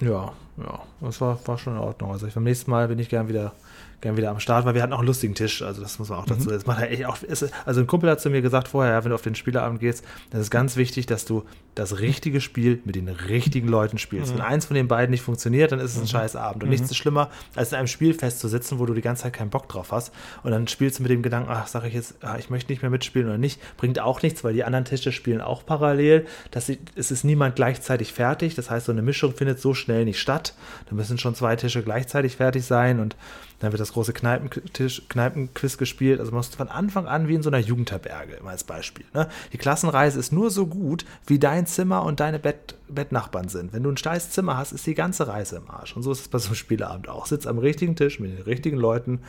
ja, 0.00 0.32
ja, 0.58 0.80
das 1.00 1.20
war, 1.20 1.38
war 1.46 1.56
schon 1.56 1.74
in 1.74 1.78
Ordnung. 1.80 2.10
Also 2.10 2.26
ich, 2.26 2.34
beim 2.34 2.42
nächsten 2.44 2.70
Mal 2.70 2.88
bin 2.88 2.98
ich 2.98 3.08
gern 3.08 3.28
wieder, 3.28 3.52
gern 4.00 4.16
wieder 4.16 4.30
am 4.30 4.40
Start, 4.40 4.64
weil 4.66 4.74
wir 4.74 4.82
hatten 4.82 4.92
auch 4.92 4.98
einen 4.98 5.06
lustigen 5.06 5.34
Tisch. 5.34 5.62
Also 5.62 5.82
das 5.82 5.98
muss 5.98 6.08
man 6.08 6.18
auch 6.18 6.26
dazu. 6.26 6.50
Das 6.50 6.66
macht 6.66 6.78
halt 6.78 6.90
echt 6.90 7.06
auch. 7.06 7.22
Ist, 7.22 7.48
also 7.64 7.80
ein 7.80 7.86
Kumpel 7.86 8.10
hat 8.10 8.20
zu 8.20 8.30
mir 8.30 8.42
gesagt 8.42 8.68
vorher, 8.68 8.92
ja, 8.92 9.04
wenn 9.04 9.10
du 9.10 9.14
auf 9.14 9.22
den 9.22 9.34
Spieleabend 9.34 9.80
gehst, 9.80 10.04
dann 10.30 10.40
ist 10.40 10.50
ganz 10.50 10.76
wichtig, 10.76 11.06
dass 11.06 11.24
du 11.24 11.44
das 11.74 12.00
richtige 12.00 12.40
Spiel 12.40 12.80
mit 12.84 12.94
den 12.94 13.08
richtigen 13.08 13.68
Leuten 13.68 13.98
spielst. 13.98 14.32
Wenn 14.32 14.40
eins 14.40 14.64
von 14.64 14.74
den 14.74 14.88
beiden 14.88 15.10
nicht 15.10 15.22
funktioniert, 15.22 15.72
dann 15.72 15.78
ist 15.78 15.94
es 15.94 16.00
ein 16.00 16.06
scheiß 16.06 16.34
Abend. 16.34 16.64
Und 16.64 16.70
nichts 16.70 16.90
ist 16.90 16.96
schlimmer, 16.96 17.30
als 17.54 17.72
in 17.72 17.78
einem 17.78 17.86
Spiel 17.86 18.14
festzusitzen, 18.14 18.78
wo 18.78 18.86
du 18.86 18.94
die 18.94 19.02
ganze 19.02 19.24
Zeit 19.24 19.34
keinen 19.34 19.50
Bock 19.50 19.68
drauf 19.68 19.92
hast. 19.92 20.10
Und 20.42 20.52
dann 20.52 20.68
spielst 20.68 20.98
du 20.98 21.02
mit 21.02 21.12
dem 21.12 21.22
Gedanken, 21.22 21.50
ach, 21.50 21.66
sag 21.66 21.84
ich 21.84 21.92
jetzt, 21.92 22.14
ah, 22.22 22.36
ich 22.38 22.48
möchte 22.48 22.72
nicht 22.72 22.80
mehr 22.80 22.90
mitspielen 22.90 23.28
oder 23.28 23.36
nicht. 23.36 23.60
Bringt 23.76 24.00
auch 24.00 24.22
nichts, 24.22 24.42
weil 24.42 24.54
die 24.54 24.64
anderen 24.64 24.86
Tische 24.86 25.12
spielen 25.12 25.42
auch 25.42 25.66
parallel. 25.66 26.26
Das, 26.50 26.70
es 26.94 27.10
ist 27.10 27.24
niemand 27.24 27.56
gleichzeitig 27.56 28.12
fertig. 28.12 28.54
Das 28.54 28.70
heißt, 28.70 28.86
so 28.86 28.92
eine 28.92 29.02
Mischung 29.02 29.34
findet 29.34 29.60
so 29.60 29.74
schnell 29.74 30.06
nicht 30.06 30.18
statt. 30.18 30.54
Da 30.88 30.94
müssen 30.94 31.18
schon 31.18 31.34
zwei 31.34 31.56
Tische 31.56 31.82
gleichzeitig 31.82 32.36
fertig 32.36 32.64
sein 32.64 33.00
und 33.00 33.16
dann 33.58 33.72
wird 33.72 33.80
das 33.80 33.92
große 33.92 34.12
Kneipentisch, 34.12 35.02
Kneipenquiz 35.08 35.78
gespielt. 35.78 36.20
Also 36.20 36.32
man 36.32 36.38
muss 36.38 36.48
von 36.48 36.68
Anfang 36.68 37.06
an 37.06 37.28
wie 37.28 37.34
in 37.34 37.42
so 37.42 37.50
einer 37.50 37.58
Jugendherberge, 37.58 38.34
immer 38.34 38.50
als 38.50 38.64
Beispiel. 38.64 39.06
Ne? 39.14 39.28
Die 39.52 39.58
Klassenreise 39.58 40.18
ist 40.18 40.32
nur 40.32 40.50
so 40.50 40.66
gut, 40.66 41.04
wie 41.26 41.38
dein 41.38 41.66
Zimmer 41.66 42.02
und 42.02 42.20
deine 42.20 42.38
Bett, 42.38 42.76
Bettnachbarn 42.88 43.48
sind. 43.48 43.72
Wenn 43.72 43.82
du 43.82 43.90
ein 43.90 43.96
scheiß 43.96 44.30
Zimmer 44.30 44.56
hast, 44.56 44.72
ist 44.72 44.86
die 44.86 44.94
ganze 44.94 45.28
Reise 45.28 45.56
im 45.56 45.70
Arsch. 45.70 45.96
Und 45.96 46.02
so 46.02 46.12
ist 46.12 46.20
es 46.20 46.28
bei 46.28 46.38
so 46.38 46.48
einem 46.48 46.56
Spieleabend 46.56 47.08
auch. 47.08 47.26
Sitz 47.26 47.46
am 47.46 47.58
richtigen 47.58 47.96
Tisch 47.96 48.20
mit 48.20 48.36
den 48.36 48.42
richtigen 48.42 48.76
Leuten 48.76 49.20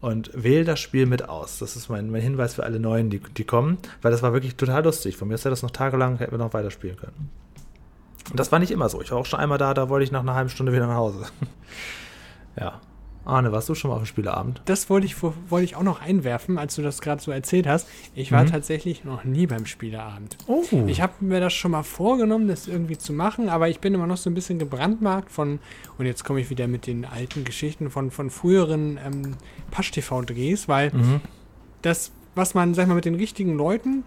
und 0.00 0.30
wähl 0.34 0.64
das 0.64 0.80
Spiel 0.80 1.06
mit 1.06 1.28
aus. 1.28 1.58
Das 1.60 1.76
ist 1.76 1.88
mein, 1.88 2.10
mein 2.10 2.20
Hinweis 2.20 2.54
für 2.54 2.64
alle 2.64 2.80
Neuen, 2.80 3.08
die, 3.08 3.20
die 3.20 3.44
kommen, 3.44 3.78
weil 4.02 4.10
das 4.10 4.22
war 4.22 4.32
wirklich 4.32 4.56
total 4.56 4.82
lustig. 4.82 5.16
Von 5.16 5.28
mir 5.28 5.34
ist 5.34 5.44
ja 5.44 5.50
das 5.50 5.62
noch 5.62 5.70
tagelang, 5.70 6.18
hätten 6.18 6.32
wir 6.32 6.38
noch 6.38 6.52
weiterspielen 6.52 6.96
können. 6.96 7.30
Und 8.30 8.38
das 8.38 8.50
war 8.50 8.58
nicht 8.58 8.72
immer 8.72 8.88
so. 8.88 9.00
Ich 9.00 9.12
war 9.12 9.18
auch 9.18 9.26
schon 9.26 9.38
einmal 9.38 9.58
da, 9.58 9.72
da 9.74 9.88
wollte 9.88 10.04
ich 10.04 10.12
nach 10.12 10.20
einer 10.20 10.34
halben 10.34 10.50
Stunde 10.50 10.72
wieder 10.72 10.88
nach 10.88 10.96
Hause. 10.96 11.26
ja. 12.58 12.80
Arne, 13.24 13.52
warst 13.52 13.68
du 13.68 13.74
schon 13.76 13.90
mal 13.90 13.96
auf 13.96 14.02
dem 14.02 14.06
Spieleabend? 14.06 14.62
Das 14.64 14.90
wollte 14.90 15.06
ich, 15.06 15.22
wollte 15.22 15.64
ich 15.64 15.76
auch 15.76 15.84
noch 15.84 16.00
einwerfen, 16.02 16.58
als 16.58 16.74
du 16.74 16.82
das 16.82 17.00
gerade 17.00 17.22
so 17.22 17.30
erzählt 17.30 17.68
hast. 17.68 17.88
Ich 18.16 18.32
war 18.32 18.42
Mhm. 18.42 18.48
tatsächlich 18.50 19.04
noch 19.04 19.22
nie 19.22 19.46
beim 19.46 19.64
Spieleabend. 19.66 20.36
Oh. 20.48 20.62
Ich 20.88 21.00
habe 21.00 21.12
mir 21.20 21.38
das 21.38 21.52
schon 21.52 21.70
mal 21.70 21.84
vorgenommen, 21.84 22.48
das 22.48 22.66
irgendwie 22.66 22.98
zu 22.98 23.12
machen, 23.12 23.48
aber 23.48 23.68
ich 23.68 23.78
bin 23.78 23.94
immer 23.94 24.08
noch 24.08 24.16
so 24.16 24.28
ein 24.28 24.34
bisschen 24.34 24.58
gebrandmarkt 24.58 25.30
von, 25.30 25.60
und 25.98 26.06
jetzt 26.06 26.24
komme 26.24 26.40
ich 26.40 26.50
wieder 26.50 26.66
mit 26.66 26.86
den 26.88 27.04
alten 27.04 27.44
Geschichten 27.44 27.90
von, 27.90 28.10
von 28.10 28.28
früheren 28.28 28.98
ähm, 29.06 29.36
Pasch-TV-Drehs, 29.70 30.68
weil 30.68 30.90
Mhm. 30.92 31.20
das, 31.82 32.10
was 32.34 32.54
man, 32.54 32.74
sag 32.74 32.88
mal, 32.88 32.94
mit 32.94 33.04
den 33.04 33.14
richtigen 33.14 33.56
Leuten 33.56 34.02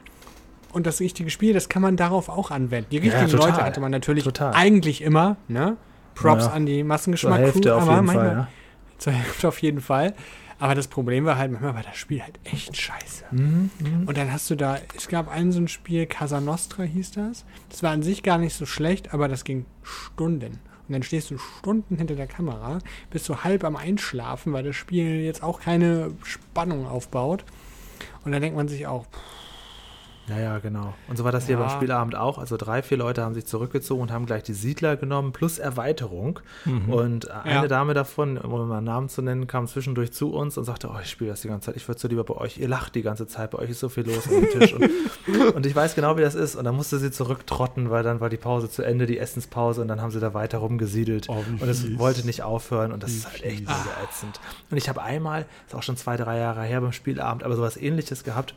und 0.73 0.85
das 0.85 0.99
richtige 0.99 1.29
Spiel, 1.29 1.53
das 1.53 1.69
kann 1.69 1.81
man 1.81 1.95
darauf 1.95 2.27
auch 2.27 2.51
anwenden. 2.51 2.87
Die 2.91 2.97
Ja, 2.97 3.03
richtigen 3.03 3.29
total. 3.29 3.49
Leute 3.51 3.63
hatte 3.63 3.79
man 3.79 3.91
natürlich 3.91 4.23
Total. 4.25 4.53
eigentlich 4.53 5.01
immer, 5.01 5.37
ne? 5.47 5.77
Props 6.15 6.45
Ja. 6.45 6.51
an 6.51 6.65
die 6.65 6.83
Massengeschmack-Crew, 6.83 7.69
aber 7.69 7.79
jeden 7.93 8.05
manchmal, 8.05 8.15
Fall, 8.15 8.25
ja. 8.35 8.47
zur 8.97 9.13
Hälfte 9.13 9.47
auf 9.47 9.61
jeden 9.61 9.81
Fall. 9.81 10.13
Aber 10.57 10.73
das 10.73 10.87
Problem 10.87 11.25
war 11.25 11.37
halt, 11.37 11.51
manchmal 11.51 11.75
war 11.75 11.83
das 11.83 11.97
Spiel 11.97 12.21
halt 12.21 12.39
echt 12.45 12.77
scheiße. 12.77 13.25
Mhm, 13.31 13.71
mhm. 13.79 14.07
Und 14.07 14.17
dann 14.17 14.31
hast 14.31 14.49
du 14.49 14.55
da, 14.55 14.77
es 14.95 15.09
gab 15.09 15.29
ein 15.29 15.51
so 15.51 15.59
ein 15.59 15.67
Spiel, 15.67 16.05
Casa 16.05 16.39
Nostra 16.39 16.83
hieß 16.83 17.11
das. 17.11 17.43
Das 17.69 17.83
war 17.83 17.91
an 17.91 18.03
sich 18.03 18.23
gar 18.23 18.37
nicht 18.37 18.55
so 18.55 18.65
schlecht, 18.65 19.13
aber 19.13 19.27
das 19.27 19.43
ging 19.43 19.65
Stunden. 19.83 20.59
Und 20.87 20.93
dann 20.93 21.03
stehst 21.03 21.31
du 21.31 21.37
Stunden 21.37 21.97
hinter 21.97 22.15
der 22.15 22.27
Kamera, 22.27 22.79
bist 23.09 23.25
so 23.25 23.43
halb 23.43 23.63
am 23.63 23.75
Einschlafen, 23.75 24.53
weil 24.53 24.63
das 24.63 24.75
Spiel 24.75 25.21
jetzt 25.21 25.43
auch 25.43 25.59
keine 25.59 26.11
Spannung 26.23 26.87
aufbaut. 26.87 27.43
Und 28.23 28.31
dann 28.31 28.41
denkt 28.41 28.55
man 28.55 28.67
sich 28.67 28.87
auch, 28.87 29.05
pff, 29.05 29.44
Ja, 30.27 30.39
ja, 30.39 30.57
genau. 30.59 30.93
Und 31.07 31.17
so 31.17 31.23
war 31.23 31.31
das 31.31 31.45
hier 31.45 31.57
Ja. 31.57 31.61
beim 31.61 31.69
Spielabend 31.69 32.15
auch. 32.15 32.37
Also 32.39 32.57
drei, 32.57 32.81
vier 32.81 32.97
Leute 32.97 33.23
haben 33.23 33.35
sich 33.35 33.45
zurückgezogen 33.45 34.01
und 34.01 34.11
haben 34.11 34.25
gleich 34.25 34.41
die 34.43 34.53
Siedler 34.53 34.95
genommen 34.97 35.31
plus 35.33 35.59
Erweiterung. 35.59 36.39
Und 36.87 37.29
eine 37.29 37.53
Ja. 37.53 37.67
Dame 37.67 37.93
davon, 37.93 38.37
um 38.37 38.67
mal 38.67 38.77
einen 38.77 38.85
Namen 38.85 39.07
zu 39.09 39.21
nennen, 39.21 39.45
kam 39.45 39.67
zwischendurch 39.67 40.11
zu 40.13 40.33
uns 40.33 40.57
und 40.57 40.63
sagte, 40.63 40.89
oh, 40.91 40.97
ich 41.01 41.09
spiele 41.11 41.29
das 41.29 41.41
die 41.41 41.47
ganze 41.47 41.67
Zeit. 41.67 41.75
Ich 41.75 41.87
würde 41.87 41.99
so 41.99 42.07
lieber 42.07 42.23
bei 42.23 42.33
euch. 42.35 42.57
Ihr 42.57 42.67
lacht 42.67 42.95
die 42.95 43.03
ganze 43.03 43.27
Zeit. 43.27 43.51
Bei 43.51 43.59
euch 43.59 43.69
ist 43.69 43.79
so 43.79 43.89
viel 43.89 44.05
los 44.07 44.27
am 44.27 44.43
Tisch. 44.49 44.73
Und, 44.73 44.89
und 45.55 45.65
ich 45.65 45.75
weiß 45.75 45.93
genau, 45.95 46.17
wie 46.17 46.21
das 46.21 46.33
ist. 46.33 46.55
Und 46.55 46.63
dann 46.65 46.75
musste 46.75 46.97
sie 46.97 47.11
zurücktrotten, 47.11 47.91
weil 47.91 48.01
dann 48.03 48.19
war 48.19 48.29
die 48.29 48.37
Pause 48.37 48.69
zu 48.69 48.81
Ende, 48.81 49.05
die 49.05 49.19
Essenspause. 49.19 49.81
Und 49.81 49.87
dann 49.87 50.01
haben 50.01 50.11
sie 50.11 50.19
da 50.19 50.33
weiter 50.33 50.57
rumgesiedelt. 50.57 51.29
Oh, 51.29 51.43
und 51.59 51.61
es 51.69 51.99
wollte 51.99 52.25
nicht 52.25 52.41
aufhören. 52.41 52.91
Und 52.91 53.03
das 53.03 53.11
Wie 53.11 53.17
ist 53.17 53.31
halt 53.31 53.43
echt 53.43 53.67
sehr 53.67 54.03
ätzend. 54.03 54.39
Und 54.71 54.77
ich 54.77 54.89
habe 54.89 55.03
einmal, 55.03 55.45
ist 55.67 55.75
auch 55.75 55.83
schon 55.83 55.97
zwei, 55.97 56.17
drei 56.17 56.39
Jahre 56.39 56.63
her 56.63 56.81
beim 56.81 56.93
Spielabend, 56.93 57.43
aber 57.43 57.55
sowas 57.55 57.77
ähnliches 57.77 58.23
gehabt 58.23 58.55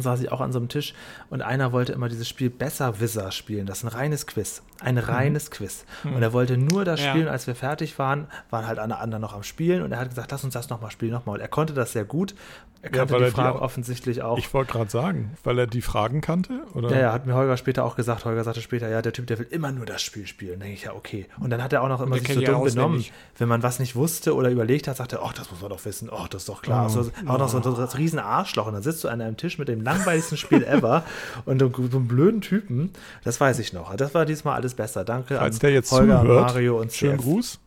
saß 0.00 0.20
ich 0.20 0.32
auch 0.32 0.40
an 0.40 0.52
so 0.52 0.58
einem 0.58 0.68
Tisch 0.68 0.94
und 1.30 1.42
einer 1.42 1.72
wollte 1.72 1.92
immer 1.92 2.08
dieses 2.08 2.28
Spiel 2.28 2.50
Besserwisser 2.50 3.30
spielen. 3.32 3.66
Das 3.66 3.78
ist 3.78 3.84
ein 3.84 3.88
reines 3.88 4.26
Quiz. 4.26 4.62
Ein 4.80 4.98
reines 4.98 5.50
Quiz. 5.50 5.84
Und 6.04 6.22
er 6.22 6.32
wollte 6.32 6.56
nur 6.56 6.84
das 6.84 7.00
Ja. 7.02 7.10
spielen, 7.10 7.28
als 7.28 7.46
wir 7.46 7.54
fertig 7.54 7.98
waren, 7.98 8.28
waren 8.50 8.66
halt 8.66 8.78
alle 8.78 8.98
anderen 8.98 9.22
noch 9.22 9.34
am 9.34 9.42
Spielen 9.42 9.82
und 9.82 9.90
er 9.92 9.98
hat 9.98 10.08
gesagt, 10.10 10.30
lass 10.30 10.44
uns 10.44 10.54
das 10.54 10.68
nochmal 10.70 10.90
spielen, 10.90 11.12
nochmal. 11.12 11.34
Und 11.36 11.40
er 11.40 11.48
konnte 11.48 11.74
das 11.74 11.92
sehr 11.92 12.04
gut. 12.04 12.34
Er 12.80 12.90
kannte 12.90 13.14
weil 13.14 13.18
die 13.18 13.24
er 13.24 13.30
die 13.30 13.34
Fragen 13.34 13.58
auch- 13.58 13.62
offensichtlich 13.62 14.22
auch. 14.22 14.38
Ich 14.38 14.54
wollte 14.54 14.70
gerade 14.70 14.88
sagen, 14.88 15.36
weil 15.42 15.58
er 15.58 15.66
die 15.66 15.82
Fragen 15.82 16.20
kannte? 16.20 16.60
Oder? 16.74 16.92
Ja, 16.92 16.98
ja, 17.00 17.12
hat 17.12 17.26
mir 17.26 17.34
Holger 17.34 17.56
später 17.56 17.84
auch 17.84 17.96
gesagt. 17.96 18.24
Holger 18.24 18.44
sagte 18.44 18.60
später, 18.60 18.88
ja, 18.88 19.02
der 19.02 19.12
Typ, 19.12 19.26
der 19.26 19.40
will 19.40 19.48
immer 19.50 19.72
nur 19.72 19.84
das 19.84 20.00
Spiel 20.00 20.28
spielen. 20.28 20.60
denke 20.60 20.74
ich, 20.74 20.84
ja, 20.84 20.92
okay. 20.94 21.26
Und 21.40 21.50
dann 21.50 21.60
hat 21.60 21.72
er 21.72 21.82
auch 21.82 21.88
noch 21.88 22.00
immer 22.00 22.16
sich 22.18 22.32
so 22.32 22.40
ja 22.40 22.52
dumm 22.52 22.62
benommen. 22.62 23.04
Wenn 23.36 23.48
man 23.48 23.64
was 23.64 23.80
nicht 23.80 23.96
wusste 23.96 24.32
oder 24.36 24.48
überlegt 24.50 24.86
hat, 24.86 24.96
sagte 24.96 25.16
er, 25.16 25.22
ach, 25.24 25.32
das 25.32 25.50
muss 25.50 25.60
man 25.60 25.70
doch 25.70 25.84
wissen. 25.84 26.08
Ach, 26.12 26.28
das 26.28 26.42
ist 26.42 26.48
doch 26.48 26.62
klar. 26.62 26.86
Oh. 26.86 26.88
So, 26.88 27.10
auch 27.26 27.38
noch 27.38 27.48
so, 27.48 27.60
so 27.60 27.74
ein 27.74 27.88
riesen 27.96 28.20
Arschloch. 28.20 28.68
Und 28.68 28.74
dann 28.74 28.82
sitzt 28.84 29.02
du 29.02 29.08
an 29.08 29.20
einem 29.20 29.36
Tisch 29.36 29.58
mit 29.58 29.66
dem 29.66 29.82
langweiligsten 29.82 30.36
Spiel 30.38 30.62
ever 30.68 31.02
und 31.46 31.58
so 31.58 31.66
einem 31.74 32.06
blöden 32.06 32.42
Typen. 32.42 32.92
Das 33.24 33.40
weiß 33.40 33.58
ich 33.58 33.72
noch. 33.72 33.92
Das 33.96 34.14
war 34.14 34.24
diesmal 34.24 34.54
alles 34.54 34.67
besser. 34.74 35.04
Danke 35.04 35.36
Falls 35.36 35.58
der 35.58 35.70
jetzt 35.70 35.92
Holger, 35.92 36.22
zuhört, 36.22 36.48
Mario 36.48 36.80
und 36.80 36.92
schönen 36.92 37.18
CF. 37.18 37.24
Gruß. 37.24 37.60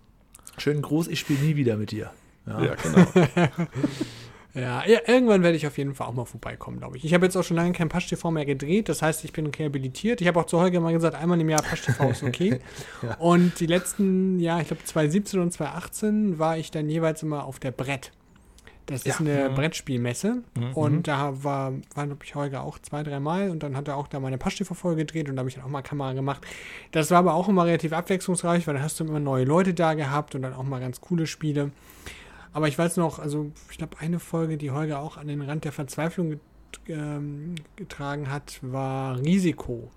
Schönen 0.57 0.81
Gruß. 0.81 1.07
Ich 1.07 1.19
spiele 1.19 1.39
nie 1.39 1.55
wieder 1.55 1.77
mit 1.77 1.91
dir. 1.91 2.11
Ja. 2.45 2.61
Ja, 2.63 2.75
genau. 2.75 3.07
ja, 4.53 4.85
ja, 4.85 4.99
irgendwann 5.07 5.43
werde 5.43 5.55
ich 5.55 5.67
auf 5.67 5.77
jeden 5.77 5.93
Fall 5.93 6.07
auch 6.07 6.13
mal 6.13 6.25
vorbeikommen, 6.25 6.79
glaube 6.79 6.97
ich. 6.97 7.05
Ich 7.05 7.13
habe 7.13 7.25
jetzt 7.25 7.35
auch 7.35 7.43
schon 7.43 7.57
lange 7.57 7.71
kein 7.71 7.89
Pasch-TV 7.89 8.31
mehr 8.31 8.45
gedreht, 8.45 8.89
das 8.89 9.01
heißt, 9.01 9.23
ich 9.23 9.31
bin 9.31 9.47
rehabilitiert. 9.47 10.21
Ich 10.21 10.27
habe 10.27 10.39
auch 10.39 10.45
zu 10.45 10.59
Holger 10.59 10.79
mal 10.79 10.93
gesagt, 10.93 11.15
einmal 11.15 11.39
im 11.39 11.49
Jahr 11.49 11.61
Pasch-TV 11.61 12.09
ist 12.09 12.23
okay. 12.23 12.59
Ja. 13.01 13.15
Und 13.15 13.59
die 13.59 13.65
letzten, 13.65 14.39
ja, 14.39 14.59
ich 14.59 14.67
glaube 14.67 14.83
2017 14.83 15.39
und 15.39 15.51
2018 15.51 16.39
war 16.39 16.57
ich 16.57 16.71
dann 16.71 16.89
jeweils 16.89 17.23
immer 17.23 17.45
auf 17.45 17.59
der 17.59 17.71
Brett. 17.71 18.11
Das 18.91 19.01
ist 19.05 19.19
Ja. 19.19 19.25
eine 19.25 19.49
Mhm. 19.49 19.55
Brettspielmesse 19.55 20.43
Mhm. 20.57 20.73
und 20.73 21.07
da 21.07 21.43
war, 21.43 21.73
war 21.95 22.05
glaube 22.05 22.23
ich, 22.23 22.35
Holger 22.35 22.61
auch 22.63 22.77
zwei, 22.79 23.03
dreimal 23.03 23.49
und 23.49 23.63
dann 23.63 23.75
hat 23.75 23.87
er 23.87 23.97
auch 23.97 24.07
da 24.07 24.19
meine 24.19 24.37
Pasch-TV-Folge 24.37 25.05
gedreht 25.05 25.29
und 25.29 25.35
da 25.35 25.39
habe 25.41 25.49
ich 25.49 25.55
dann 25.55 25.63
auch 25.63 25.69
mal 25.69 25.81
Kamera 25.81 26.13
gemacht. 26.13 26.45
Das 26.91 27.09
war 27.11 27.19
aber 27.19 27.33
auch 27.33 27.49
immer 27.49 27.65
relativ 27.65 27.93
abwechslungsreich, 27.93 28.67
weil 28.67 28.75
dann 28.75 28.83
hast 28.83 28.99
du 28.99 29.05
immer 29.05 29.19
neue 29.19 29.45
Leute 29.45 29.73
da 29.73 29.93
gehabt 29.93 30.35
und 30.35 30.41
dann 30.43 30.53
auch 30.53 30.63
mal 30.63 30.79
ganz 30.79 31.01
coole 31.01 31.25
Spiele. 31.27 31.71
Aber 32.53 32.67
ich 32.67 32.77
weiß 32.77 32.97
noch, 32.97 33.17
also 33.19 33.51
ich 33.71 33.77
glaube, 33.77 33.97
eine 33.99 34.19
Folge, 34.19 34.57
die 34.57 34.71
Holger 34.71 34.99
auch 34.99 35.15
an 35.17 35.27
den 35.27 35.41
Rand 35.41 35.63
der 35.63 35.71
Verzweiflung 35.71 36.31
get 36.31 36.39
ähm, 36.87 37.55
getragen 37.77 38.29
hat, 38.31 38.59
war 38.61 39.17
Risiko. 39.19 39.89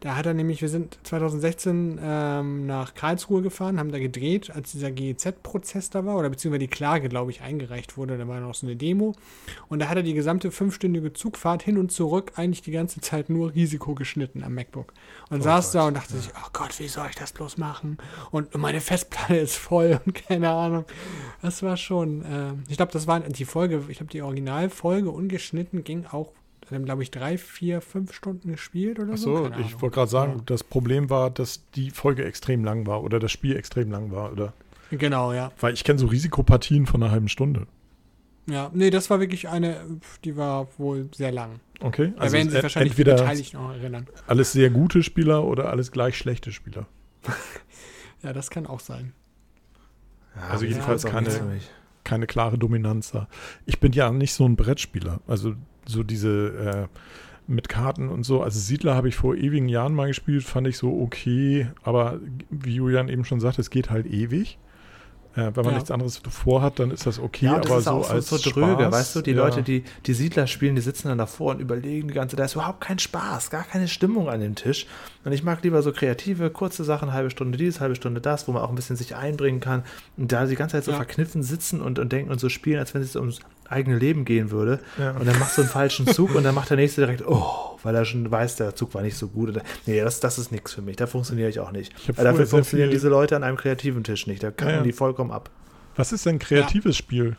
Da 0.00 0.16
hat 0.16 0.24
er 0.24 0.32
nämlich, 0.32 0.62
wir 0.62 0.70
sind 0.70 0.98
2016 1.02 2.00
ähm, 2.02 2.66
nach 2.66 2.94
Karlsruhe 2.94 3.42
gefahren, 3.42 3.78
haben 3.78 3.92
da 3.92 3.98
gedreht, 3.98 4.50
als 4.50 4.72
dieser 4.72 4.90
GEZ-Prozess 4.90 5.90
da 5.90 6.06
war, 6.06 6.16
oder 6.16 6.30
beziehungsweise 6.30 6.60
die 6.60 6.68
Klage, 6.68 7.10
glaube 7.10 7.30
ich, 7.30 7.42
eingereicht 7.42 7.98
wurde. 7.98 8.16
Da 8.16 8.26
war 8.26 8.40
noch 8.40 8.54
so 8.54 8.66
eine 8.66 8.76
Demo. 8.76 9.14
Und 9.68 9.80
da 9.80 9.88
hat 9.88 9.98
er 9.98 10.02
die 10.02 10.14
gesamte 10.14 10.50
fünfstündige 10.50 11.12
Zugfahrt 11.12 11.62
hin 11.62 11.76
und 11.76 11.92
zurück 11.92 12.32
eigentlich 12.36 12.62
die 12.62 12.70
ganze 12.70 13.02
Zeit 13.02 13.28
nur 13.28 13.54
Risiko 13.54 13.94
geschnitten 13.94 14.42
am 14.42 14.54
MacBook. 14.54 14.94
Und 15.28 15.40
Oh 15.40 15.44
saß 15.44 15.72
da 15.72 15.80
Gott. 15.80 15.88
und 15.88 15.94
dachte 15.98 16.16
sich, 16.16 16.30
oh 16.34 16.48
Gott, 16.54 16.78
wie 16.80 16.88
soll 16.88 17.06
ich 17.10 17.16
das 17.16 17.32
bloß 17.32 17.58
machen? 17.58 17.98
Und 18.30 18.56
meine 18.56 18.80
Festplatte 18.80 19.36
ist 19.36 19.56
voll 19.56 20.00
und 20.06 20.14
keine 20.26 20.48
Ahnung. 20.48 20.86
Das 21.42 21.62
war 21.62 21.76
schon, 21.76 22.24
ähm, 22.26 22.62
ich 22.68 22.78
glaube, 22.78 22.92
das 22.92 23.06
war 23.06 23.20
die 23.20 23.44
Folge, 23.44 23.84
ich 23.88 23.98
glaube, 23.98 24.10
die 24.12 24.22
Originalfolge 24.22 25.10
ungeschnitten 25.10 25.84
ging 25.84 26.06
auch, 26.06 26.32
wir 26.70 26.76
haben, 26.76 26.84
glaube 26.84 27.02
ich, 27.02 27.10
drei, 27.10 27.36
vier, 27.36 27.80
fünf 27.80 28.12
Stunden 28.14 28.52
gespielt 28.52 28.98
oder 28.98 29.16
so. 29.16 29.44
Achso, 29.44 29.60
ich 29.60 29.80
wollte 29.82 29.94
gerade 29.94 30.10
sagen, 30.10 30.32
Ja. 30.38 30.42
das 30.46 30.64
Problem 30.64 31.10
war, 31.10 31.30
dass 31.30 31.68
die 31.72 31.90
Folge 31.90 32.24
extrem 32.24 32.64
lang 32.64 32.86
war 32.86 33.02
oder 33.02 33.18
das 33.18 33.32
Spiel 33.32 33.56
extrem 33.56 33.90
lang 33.90 34.10
war. 34.10 34.32
Oder 34.32 34.52
Genau, 34.90 35.32
ja. 35.32 35.52
weil 35.60 35.74
ich 35.74 35.84
kenne 35.84 35.98
so 35.98 36.06
Risikopartien 36.06 36.86
von 36.86 37.02
einer 37.02 37.12
halben 37.12 37.28
Stunde. 37.28 37.66
Ja, 38.46 38.70
nee, 38.72 38.90
das 38.90 39.10
war 39.10 39.20
wirklich 39.20 39.48
eine, 39.48 39.76
die 40.24 40.36
war 40.36 40.66
wohl 40.78 41.08
sehr 41.14 41.30
lang. 41.30 41.60
Okay, 41.80 42.12
Da 42.16 42.32
werden 42.32 42.50
sich 42.50 42.62
wahrscheinlich 42.62 42.92
entweder 42.98 43.16
noch 43.54 43.70
erinnern. 43.74 44.06
alles 44.26 44.52
sehr 44.52 44.70
gute 44.70 45.02
Spieler 45.02 45.44
oder 45.44 45.70
alles 45.70 45.92
gleich 45.92 46.16
schlechte 46.16 46.52
Spieler. 46.52 46.86
Ja, 48.22 48.34
das 48.34 48.50
kann 48.50 48.66
auch 48.66 48.80
sein. 48.80 49.14
Ja, 50.36 50.42
Also 50.48 50.66
jedenfalls 50.66 51.04
keine- 51.06 51.58
keine 52.04 52.26
klare 52.26 52.58
Dominanz 52.58 53.12
da. 53.12 53.28
Ich 53.64 53.80
bin 53.80 53.92
ja 53.92 54.10
nicht 54.10 54.34
so 54.34 54.44
ein 54.46 54.56
Brettspieler. 54.56 55.20
Also 55.26 55.54
so 55.86 56.02
diese 56.02 56.88
äh, 56.88 56.98
mit 57.46 57.68
Karten 57.68 58.08
und 58.08 58.24
so. 58.24 58.42
Also 58.42 58.58
Siedler 58.58 58.94
habe 58.94 59.08
ich 59.08 59.16
vor 59.16 59.34
ewigen 59.34 59.68
Jahren 59.68 59.94
mal 59.94 60.06
gespielt, 60.06 60.44
fand 60.44 60.68
ich 60.68 60.78
so 60.78 61.00
okay, 61.00 61.68
aber 61.82 62.20
wie 62.48 62.76
Julian 62.76 63.08
eben 63.08 63.24
schon 63.24 63.40
sagte, 63.40 63.60
es 63.60 63.70
geht 63.70 63.90
halt 63.90 64.06
ewig. 64.06 64.58
Äh, 65.34 65.52
wenn 65.54 65.64
man 65.64 65.66
ja. 65.66 65.72
nichts 65.74 65.92
anderes 65.92 66.20
vorhat, 66.28 66.80
dann 66.80 66.90
ist 66.90 67.06
das 67.06 67.20
okay, 67.20 67.46
ja, 67.46 67.58
das 67.58 67.70
aber 67.70 67.78
ist 67.78 67.84
so, 67.84 67.90
auch 67.90 68.10
als 68.10 68.28
so, 68.28 68.36
so 68.36 68.50
dröge, 68.50 68.82
Spaß, 68.82 68.92
weißt 68.92 69.16
du, 69.16 69.22
die 69.22 69.30
ja. 69.30 69.36
Leute, 69.36 69.62
die 69.62 69.84
die 70.06 70.12
Siedler 70.12 70.48
spielen, 70.48 70.74
die 70.74 70.80
sitzen 70.80 71.06
dann 71.06 71.18
davor 71.18 71.52
und 71.52 71.60
überlegen 71.60 72.08
die 72.08 72.14
ganze, 72.14 72.34
da 72.34 72.44
ist 72.44 72.54
überhaupt 72.54 72.80
kein 72.80 72.98
Spaß, 72.98 73.50
gar 73.50 73.62
keine 73.62 73.86
Stimmung 73.86 74.28
an 74.28 74.40
dem 74.40 74.56
Tisch. 74.56 74.86
Und 75.24 75.30
ich 75.30 75.44
mag 75.44 75.62
lieber 75.62 75.82
so 75.82 75.92
kreative, 75.92 76.50
kurze 76.50 76.82
Sachen, 76.82 77.12
halbe 77.12 77.30
Stunde 77.30 77.58
dies, 77.58 77.78
halbe 77.78 77.94
Stunde 77.94 78.20
das, 78.20 78.48
wo 78.48 78.52
man 78.52 78.62
auch 78.62 78.70
ein 78.70 78.74
bisschen 78.74 78.96
sich 78.96 79.14
einbringen 79.14 79.60
kann 79.60 79.84
und 80.16 80.32
da 80.32 80.46
die 80.46 80.56
ganze 80.56 80.76
Zeit 80.76 80.84
so 80.84 80.92
verkniffen 80.92 81.44
sitzen 81.44 81.80
und, 81.80 82.00
und 82.00 82.10
denken 82.10 82.32
und 82.32 82.40
so 82.40 82.48
spielen, 82.48 82.80
als 82.80 82.92
wenn 82.94 83.02
es 83.02 83.14
ums 83.14 83.38
eigene 83.70 83.96
Leben 83.96 84.24
gehen 84.24 84.50
würde. 84.50 84.80
Und 84.98 85.26
dann 85.26 85.38
machst 85.38 85.56
du 85.56 85.62
einen 85.62 85.70
falschen 85.70 86.06
Zug 86.12 86.34
und 86.34 86.44
dann 86.44 86.54
macht 86.54 86.70
der 86.70 86.76
nächste 86.76 87.02
direkt, 87.02 87.26
oh, 87.26 87.78
weil 87.82 87.94
er 87.94 88.04
schon 88.04 88.30
weiß, 88.30 88.56
der 88.56 88.74
Zug 88.74 88.94
war 88.94 89.02
nicht 89.02 89.16
so 89.16 89.28
gut. 89.28 89.50
Oder, 89.50 89.62
nee, 89.86 90.00
das, 90.00 90.20
das 90.20 90.38
ist 90.38 90.52
nichts 90.52 90.74
für 90.74 90.82
mich. 90.82 90.96
Da 90.96 91.06
funktioniere 91.06 91.48
ich 91.48 91.60
auch 91.60 91.72
nicht. 91.72 91.92
Weil 92.16 92.24
dafür 92.24 92.46
funktionieren 92.46 92.90
diese 92.90 93.08
Leute 93.08 93.36
an 93.36 93.44
einem 93.44 93.56
kreativen 93.56 94.04
Tisch 94.04 94.26
nicht. 94.26 94.42
Da 94.42 94.50
kacken 94.50 94.84
die 94.84 94.92
vollkommen 94.92 95.30
ab. 95.30 95.50
Was 95.96 96.12
ist 96.12 96.26
denn 96.26 96.38
kreatives 96.38 96.96
ja. 96.96 97.02
Spiel? 97.02 97.36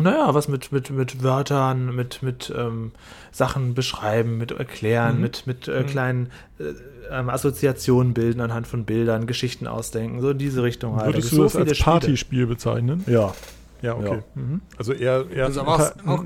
Naja, 0.00 0.32
was 0.34 0.48
mit, 0.48 0.72
mit, 0.72 0.90
mit 0.90 1.22
Wörtern, 1.22 1.94
mit, 1.94 2.22
mit 2.22 2.52
ähm, 2.56 2.92
Sachen 3.32 3.74
beschreiben, 3.74 4.38
mit 4.38 4.50
erklären, 4.50 5.16
mhm. 5.16 5.20
mit, 5.20 5.46
mit 5.46 5.68
äh, 5.68 5.80
mhm. 5.82 5.86
kleinen 5.86 6.30
äh, 6.58 6.72
ähm, 7.10 7.28
Assoziationen 7.28 8.14
bilden 8.14 8.40
anhand 8.40 8.66
von 8.66 8.84
Bildern, 8.84 9.26
Geschichten 9.26 9.66
ausdenken, 9.66 10.20
so 10.20 10.30
in 10.30 10.38
diese 10.38 10.62
Richtung 10.62 10.96
halt. 10.96 11.14
Würdest 11.14 11.32
du 11.32 11.36
so 11.36 11.42
das 11.44 11.56
als 11.56 11.78
Partyspiel 11.78 12.46
bezeichnen? 12.46 13.04
Ja. 13.06 13.34
Ja, 13.82 13.96
okay. 13.96 14.22
Ja. 14.34 14.42
Mhm. 14.42 14.60
Also 14.76 14.92
eher, 14.92 15.26
eher 15.30 15.46
also 15.46 15.60
inter 15.60 15.94
auch 16.06 16.24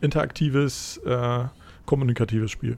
interaktives 0.00 0.98
äh, 0.98 1.44
kommunikatives 1.86 2.50
Spiel. 2.50 2.76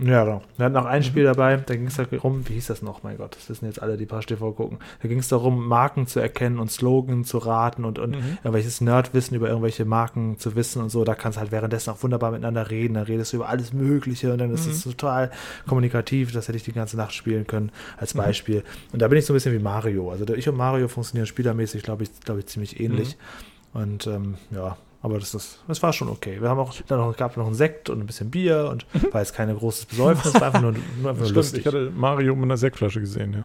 Ja, 0.00 0.24
genau. 0.24 0.42
Wir 0.56 0.66
hatten 0.66 0.76
auch 0.76 0.84
ein 0.84 1.00
mhm. 1.00 1.04
Spiel 1.04 1.24
dabei, 1.24 1.56
da 1.56 1.74
ging 1.74 1.86
es 1.86 1.96
darum, 1.96 2.48
wie 2.48 2.54
hieß 2.54 2.68
das 2.68 2.82
noch, 2.82 3.02
mein 3.02 3.16
Gott, 3.16 3.36
das 3.36 3.48
wissen 3.48 3.66
jetzt 3.66 3.82
alle, 3.82 3.96
die 3.96 4.06
Pasch 4.06 4.26
TV 4.26 4.52
gucken. 4.52 4.78
Da 5.02 5.08
ging 5.08 5.18
es 5.18 5.28
darum, 5.28 5.66
Marken 5.66 6.06
zu 6.06 6.20
erkennen 6.20 6.58
und 6.58 6.70
Slogan 6.70 7.24
zu 7.24 7.38
raten 7.38 7.84
und, 7.84 7.98
und 7.98 8.12
mhm. 8.12 8.38
irgendwelches 8.38 8.80
Nerdwissen 8.80 9.36
über 9.36 9.48
irgendwelche 9.48 9.84
Marken 9.84 10.38
zu 10.38 10.54
wissen 10.54 10.82
und 10.82 10.90
so. 10.90 11.04
Da 11.04 11.14
kannst 11.14 11.36
du 11.36 11.40
halt 11.40 11.52
währenddessen 11.52 11.90
auch 11.90 12.02
wunderbar 12.02 12.30
miteinander 12.30 12.70
reden. 12.70 12.94
Da 12.94 13.02
redest 13.02 13.32
du 13.32 13.38
über 13.38 13.48
alles 13.48 13.72
Mögliche 13.72 14.32
und 14.32 14.38
dann 14.38 14.52
ist 14.52 14.66
es 14.66 14.86
mhm. 14.86 14.92
total 14.92 15.30
kommunikativ. 15.66 16.32
Das 16.32 16.48
hätte 16.48 16.56
ich 16.56 16.64
die 16.64 16.72
ganze 16.72 16.96
Nacht 16.96 17.12
spielen 17.12 17.46
können, 17.46 17.72
als 17.96 18.14
mhm. 18.14 18.18
Beispiel. 18.18 18.58
Mhm. 18.58 18.92
Und 18.92 19.02
da 19.02 19.08
bin 19.08 19.18
ich 19.18 19.26
so 19.26 19.32
ein 19.32 19.36
bisschen 19.36 19.52
wie 19.52 19.62
Mario. 19.62 20.10
Also 20.10 20.26
ich 20.34 20.48
und 20.48 20.56
Mario 20.56 20.88
funktionieren 20.88 21.26
spielermäßig, 21.26 21.82
glaube 21.82 22.04
ich, 22.04 22.20
glaube 22.20 22.40
ich, 22.40 22.46
ziemlich 22.46 22.80
ähnlich. 22.80 23.16
Und 23.72 24.06
ähm, 24.06 24.36
ja, 24.50 24.76
aber 25.02 25.18
das, 25.18 25.34
ist, 25.34 25.60
das 25.66 25.82
war 25.82 25.92
schon 25.92 26.08
okay. 26.08 26.40
Wir 26.40 26.48
haben 26.48 26.58
auch, 26.58 26.74
dann 26.86 26.98
noch, 26.98 27.16
gab 27.16 27.36
noch 27.36 27.46
einen 27.46 27.54
Sekt 27.54 27.88
und 27.88 28.00
ein 28.00 28.06
bisschen 28.06 28.30
Bier 28.30 28.68
und 28.70 28.86
mhm. 28.92 29.12
war 29.12 29.20
jetzt 29.20 29.34
kein 29.34 29.54
großes 29.54 29.86
Besäufnis, 29.86 30.34
war 30.34 30.42
einfach 30.42 30.60
nur, 30.60 30.74
nur, 31.00 31.10
einfach 31.10 31.28
lustig. 31.30 31.60
Ich 31.60 31.66
hatte 31.66 31.90
Mario 31.94 32.34
mit 32.34 32.44
einer 32.44 32.56
Sektflasche 32.56 33.00
gesehen, 33.00 33.32
ja. 33.32 33.44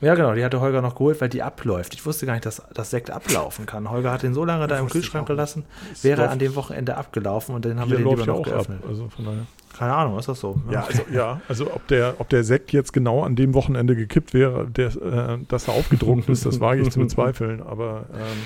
Ja, 0.00 0.14
genau, 0.14 0.34
die 0.34 0.44
hatte 0.44 0.60
Holger 0.60 0.82
noch 0.82 0.96
geholt, 0.96 1.20
weil 1.20 1.30
die 1.30 1.42
abläuft. 1.42 1.94
Ich 1.94 2.04
wusste 2.04 2.26
gar 2.26 2.34
nicht, 2.34 2.44
dass 2.44 2.62
das 2.74 2.90
Sekt 2.90 3.10
ablaufen 3.10 3.64
kann. 3.64 3.90
Holger 3.90 4.12
hat 4.12 4.22
den 4.22 4.34
so 4.34 4.44
lange 4.44 4.66
da 4.66 4.78
im 4.78 4.88
Kühlschrank 4.88 5.26
gelassen, 5.26 5.64
wäre 6.02 6.28
an 6.28 6.38
dem 6.38 6.54
Wochenende 6.56 6.96
abgelaufen 6.96 7.54
und 7.54 7.64
dann 7.64 7.80
haben 7.80 7.88
Hier 7.88 7.98
wir 7.98 8.04
den 8.04 8.18
lieber 8.18 8.26
noch 8.26 8.42
geöffnet. 8.42 8.80
Ab, 8.82 8.88
also 8.88 9.08
von 9.08 9.24
daher. 9.24 9.46
Keine 9.78 9.94
Ahnung, 9.94 10.18
ist 10.18 10.28
das 10.28 10.38
so? 10.38 10.60
Ja, 10.70 10.84
also, 10.84 11.02
ja, 11.12 11.40
also 11.48 11.72
ob 11.72 11.86
der, 11.88 12.14
ob 12.18 12.28
der 12.28 12.44
Sekt 12.44 12.72
jetzt 12.72 12.92
genau 12.92 13.24
an 13.24 13.34
dem 13.34 13.54
Wochenende 13.54 13.96
gekippt 13.96 14.32
wäre, 14.34 14.66
der, 14.68 14.88
äh, 14.88 15.38
dass 15.48 15.68
er 15.68 15.74
aufgedrunken 15.74 16.32
ist, 16.32 16.44
das 16.46 16.60
wage 16.60 16.82
ich 16.82 16.90
zu 16.90 17.00
bezweifeln. 17.00 17.60
Aber 17.60 18.04
ähm, 18.12 18.38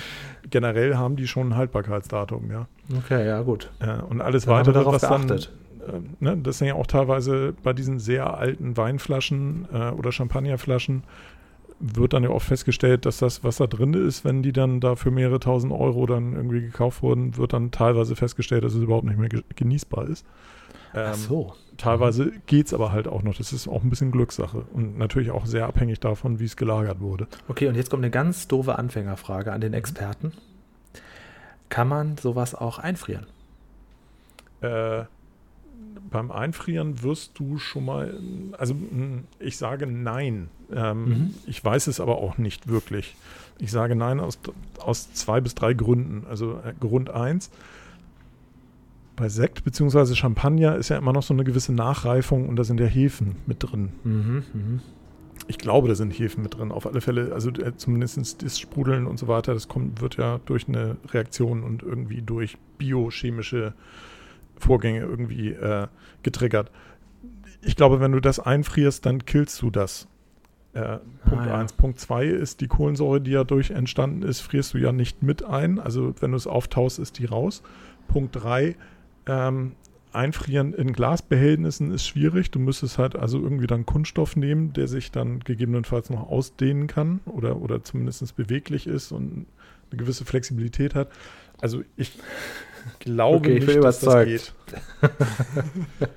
generell 0.50 0.96
haben 0.96 1.16
die 1.16 1.26
schon 1.26 1.50
ein 1.50 1.56
Haltbarkeitsdatum, 1.56 2.50
ja. 2.50 2.66
Okay, 2.96 3.26
ja, 3.26 3.42
gut. 3.42 3.70
Ja, 3.80 4.00
und 4.00 4.20
alles 4.20 4.44
dann 4.44 4.54
weitere, 4.54 4.84
was 4.84 5.02
geachtet. 5.02 5.52
dann, 5.86 5.94
äh, 5.94 6.24
ne, 6.24 6.36
das 6.36 6.58
sind 6.58 6.68
ja 6.68 6.74
auch 6.74 6.86
teilweise 6.86 7.54
bei 7.62 7.72
diesen 7.72 7.98
sehr 7.98 8.36
alten 8.36 8.76
Weinflaschen 8.76 9.68
äh, 9.72 9.90
oder 9.90 10.12
Champagnerflaschen, 10.12 11.04
wird 11.80 12.12
dann 12.12 12.24
ja 12.24 12.30
oft 12.30 12.46
festgestellt, 12.46 13.06
dass 13.06 13.18
das, 13.18 13.44
was 13.44 13.56
da 13.58 13.66
drin 13.66 13.94
ist, 13.94 14.24
wenn 14.24 14.42
die 14.42 14.52
dann 14.52 14.80
da 14.80 14.96
für 14.96 15.10
mehrere 15.10 15.38
tausend 15.38 15.72
Euro 15.72 16.06
dann 16.06 16.34
irgendwie 16.34 16.60
gekauft 16.60 17.02
wurden, 17.02 17.36
wird 17.36 17.52
dann 17.52 17.70
teilweise 17.70 18.16
festgestellt, 18.16 18.64
dass 18.64 18.74
es 18.74 18.82
überhaupt 18.82 19.06
nicht 19.06 19.18
mehr 19.18 19.28
genießbar 19.54 20.08
ist. 20.08 20.26
Ähm, 20.94 21.10
Ach 21.10 21.14
so. 21.14 21.54
Teilweise 21.78 22.32
geht 22.46 22.66
es 22.66 22.74
aber 22.74 22.92
halt 22.92 23.06
auch 23.06 23.22
noch. 23.22 23.36
Das 23.36 23.52
ist 23.52 23.68
auch 23.68 23.84
ein 23.84 23.90
bisschen 23.90 24.10
Glückssache 24.10 24.64
und 24.72 24.98
natürlich 24.98 25.30
auch 25.30 25.46
sehr 25.46 25.66
abhängig 25.66 26.00
davon, 26.00 26.40
wie 26.40 26.44
es 26.44 26.56
gelagert 26.56 27.00
wurde. 27.00 27.28
Okay, 27.46 27.68
und 27.68 27.76
jetzt 27.76 27.88
kommt 27.88 28.02
eine 28.02 28.10
ganz 28.10 28.48
doofe 28.48 28.76
Anfängerfrage 28.76 29.52
an 29.52 29.60
den 29.60 29.74
Experten. 29.74 30.32
Kann 31.68 31.86
man 31.86 32.16
sowas 32.16 32.56
auch 32.56 32.80
einfrieren? 32.80 33.26
Äh, 34.60 35.04
beim 36.10 36.32
Einfrieren 36.32 37.02
wirst 37.02 37.38
du 37.38 37.58
schon 37.58 37.84
mal, 37.84 38.18
also 38.56 38.74
ich 39.38 39.56
sage 39.56 39.86
nein. 39.86 40.48
Ähm, 40.74 41.04
mhm. 41.04 41.34
Ich 41.46 41.64
weiß 41.64 41.86
es 41.86 42.00
aber 42.00 42.18
auch 42.18 42.38
nicht 42.38 42.66
wirklich. 42.66 43.14
Ich 43.58 43.70
sage 43.70 43.94
nein 43.94 44.18
aus, 44.18 44.38
aus 44.78 45.12
zwei 45.12 45.40
bis 45.40 45.54
drei 45.54 45.74
Gründen. 45.74 46.26
Also 46.28 46.54
äh, 46.64 46.74
Grund 46.80 47.10
eins, 47.10 47.50
bei 49.18 49.28
Sekt 49.28 49.64
bzw. 49.64 50.14
Champagner 50.14 50.76
ist 50.76 50.88
ja 50.88 50.96
immer 50.96 51.12
noch 51.12 51.22
so 51.22 51.34
eine 51.34 51.44
gewisse 51.44 51.72
Nachreifung 51.72 52.48
und 52.48 52.56
da 52.56 52.64
sind 52.64 52.80
ja 52.80 52.86
Hefen 52.86 53.36
mit 53.46 53.58
drin. 53.60 53.90
Mhm, 54.04 54.44
mh. 54.52 54.80
Ich 55.46 55.58
glaube, 55.58 55.88
da 55.88 55.94
sind 55.94 56.12
Hefen 56.12 56.42
mit 56.42 56.58
drin. 56.58 56.72
Auf 56.72 56.86
alle 56.86 57.00
Fälle, 57.00 57.32
also 57.32 57.50
äh, 57.50 57.76
zumindest 57.76 58.42
das 58.42 58.58
Sprudeln 58.58 59.06
und 59.06 59.18
so 59.18 59.28
weiter, 59.28 59.54
das 59.54 59.68
kommt, 59.68 60.00
wird 60.00 60.16
ja 60.16 60.40
durch 60.46 60.68
eine 60.68 60.96
Reaktion 61.10 61.62
und 61.62 61.82
irgendwie 61.82 62.22
durch 62.22 62.58
biochemische 62.76 63.74
Vorgänge 64.56 65.00
irgendwie 65.00 65.50
äh, 65.50 65.86
getriggert. 66.22 66.70
Ich 67.62 67.76
glaube, 67.76 68.00
wenn 68.00 68.12
du 68.12 68.20
das 68.20 68.38
einfrierst, 68.40 69.04
dann 69.06 69.24
killst 69.24 69.62
du 69.62 69.70
das. 69.70 70.06
Äh, 70.74 70.98
Punkt 71.28 71.46
1. 71.46 71.50
Ah, 71.50 71.60
ja. 71.60 71.66
Punkt 71.76 71.98
2 71.98 72.26
ist, 72.26 72.60
die 72.60 72.68
Kohlensäure, 72.68 73.20
die 73.20 73.30
ja 73.32 73.44
durch 73.44 73.70
entstanden 73.70 74.22
ist, 74.22 74.40
frierst 74.40 74.74
du 74.74 74.78
ja 74.78 74.92
nicht 74.92 75.22
mit 75.22 75.44
ein. 75.44 75.78
Also 75.78 76.14
wenn 76.20 76.32
du 76.32 76.36
es 76.36 76.46
auftaust, 76.46 76.98
ist 76.98 77.18
die 77.18 77.24
raus. 77.24 77.62
Punkt 78.06 78.36
3, 78.36 78.76
ähm, 79.28 79.72
Einfrieren 80.12 80.72
in 80.72 80.92
Glasbehältnissen 80.92 81.92
ist 81.92 82.06
schwierig. 82.06 82.50
Du 82.50 82.58
müsstest 82.58 82.98
halt 82.98 83.14
also 83.14 83.38
irgendwie 83.38 83.66
dann 83.66 83.84
Kunststoff 83.84 84.36
nehmen, 84.36 84.72
der 84.72 84.88
sich 84.88 85.12
dann 85.12 85.40
gegebenenfalls 85.40 86.08
noch 86.08 86.30
ausdehnen 86.30 86.86
kann 86.86 87.20
oder, 87.26 87.60
oder 87.60 87.84
zumindest 87.84 88.34
beweglich 88.34 88.86
ist 88.86 89.12
und 89.12 89.46
eine 89.90 90.00
gewisse 90.00 90.24
Flexibilität 90.24 90.94
hat. 90.94 91.08
Also 91.60 91.82
ich 91.96 92.12
glaube 93.00 93.36
okay, 93.38 93.58
ich 93.58 93.66
nicht, 93.66 93.84
dass 93.84 94.00
das 94.00 94.24
geht. 94.24 94.54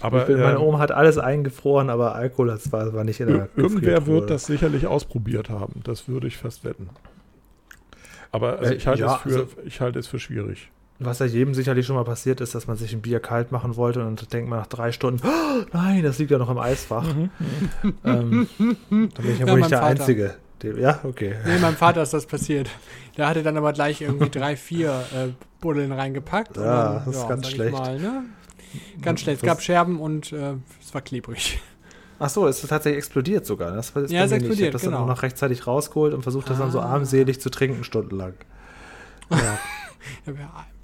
aber 0.00 0.26
bin, 0.26 0.38
meine 0.38 0.56
ähm, 0.56 0.62
Oma 0.62 0.78
hat 0.78 0.92
alles 0.92 1.18
eingefroren, 1.18 1.90
aber 1.90 2.14
Alkohol 2.14 2.46
das 2.46 2.70
war, 2.70 2.92
war 2.94 3.02
nicht 3.02 3.18
in 3.18 3.26
der 3.28 3.48
Irgendwer 3.56 4.06
wird 4.06 4.30
das 4.30 4.46
sicherlich 4.46 4.86
ausprobiert 4.86 5.50
haben. 5.50 5.80
Das 5.82 6.06
würde 6.06 6.28
ich 6.28 6.36
fast 6.36 6.64
wetten. 6.64 6.88
Aber 8.30 8.58
also 8.60 8.72
äh, 8.72 8.76
ich, 8.76 8.86
halte 8.86 9.00
ja, 9.00 9.16
es 9.16 9.22
für, 9.22 9.40
also, 9.40 9.48
ich 9.64 9.80
halte 9.80 9.98
es 9.98 10.06
für 10.06 10.20
schwierig. 10.20 10.70
Was 11.00 11.20
ja 11.20 11.26
jedem 11.26 11.54
sicherlich 11.54 11.86
schon 11.86 11.94
mal 11.94 12.04
passiert 12.04 12.40
ist, 12.40 12.56
dass 12.56 12.66
man 12.66 12.76
sich 12.76 12.92
ein 12.92 13.02
Bier 13.02 13.20
kalt 13.20 13.52
machen 13.52 13.76
wollte 13.76 14.04
und 14.04 14.20
dann 14.20 14.28
denkt 14.30 14.50
man 14.50 14.58
nach 14.58 14.66
drei 14.66 14.90
Stunden, 14.90 15.20
oh, 15.24 15.64
nein, 15.72 16.02
das 16.02 16.18
liegt 16.18 16.32
ja 16.32 16.38
noch 16.38 16.50
im 16.50 16.58
Eisfach. 16.58 17.04
Mhm. 17.14 17.30
ähm, 18.04 18.48
da 19.14 19.22
bin 19.22 19.32
ich 19.32 19.38
ja, 19.38 19.46
ja 19.46 19.52
wohl 19.52 19.58
nicht 19.58 19.70
der 19.70 19.78
Vater. 19.78 20.00
Einzige. 20.00 20.34
Ja, 20.76 20.98
okay. 21.04 21.36
Nee, 21.46 21.58
meinem 21.58 21.76
Vater 21.76 22.02
ist 22.02 22.14
das 22.14 22.26
passiert. 22.26 22.68
Der 23.16 23.28
hatte 23.28 23.44
dann 23.44 23.56
aber 23.56 23.72
gleich 23.72 24.00
irgendwie 24.00 24.28
drei, 24.28 24.56
vier 24.56 24.90
äh, 25.14 25.28
Buddeln 25.60 25.92
reingepackt. 25.92 26.56
Ja, 26.56 26.94
dann, 26.94 27.04
das 27.04 27.14
ist 27.14 27.22
ja, 27.22 27.28
ganz 27.28 27.48
schlecht. 27.48 27.72
Mal, 27.72 28.00
ne? 28.00 28.24
Ganz 29.00 29.20
schlecht. 29.20 29.42
Es 29.42 29.46
gab 29.46 29.62
Scherben 29.62 30.00
und 30.00 30.32
äh, 30.32 30.54
es 30.82 30.92
war 30.92 31.00
klebrig. 31.00 31.60
Ach 32.18 32.28
so, 32.28 32.48
es 32.48 32.62
ist 32.62 32.68
tatsächlich 32.68 32.98
explodiert 32.98 33.46
sogar. 33.46 33.72
Das, 33.72 33.92
das 33.92 34.10
ja, 34.10 34.24
es 34.24 34.32
explodiert, 34.32 34.58
Ich 34.58 34.64
habe 34.66 34.72
das 34.72 34.82
genau. 34.82 34.96
dann 34.96 35.04
auch 35.04 35.08
noch 35.08 35.22
rechtzeitig 35.22 35.66
rausgeholt 35.66 36.12
und 36.12 36.22
versucht, 36.22 36.50
das 36.50 36.56
ah. 36.56 36.62
dann 36.62 36.72
so 36.72 36.80
ah. 36.80 36.86
armselig 36.86 37.40
zu 37.40 37.50
trinken, 37.50 37.84
stundenlang. 37.84 38.34
Ja. 39.30 39.58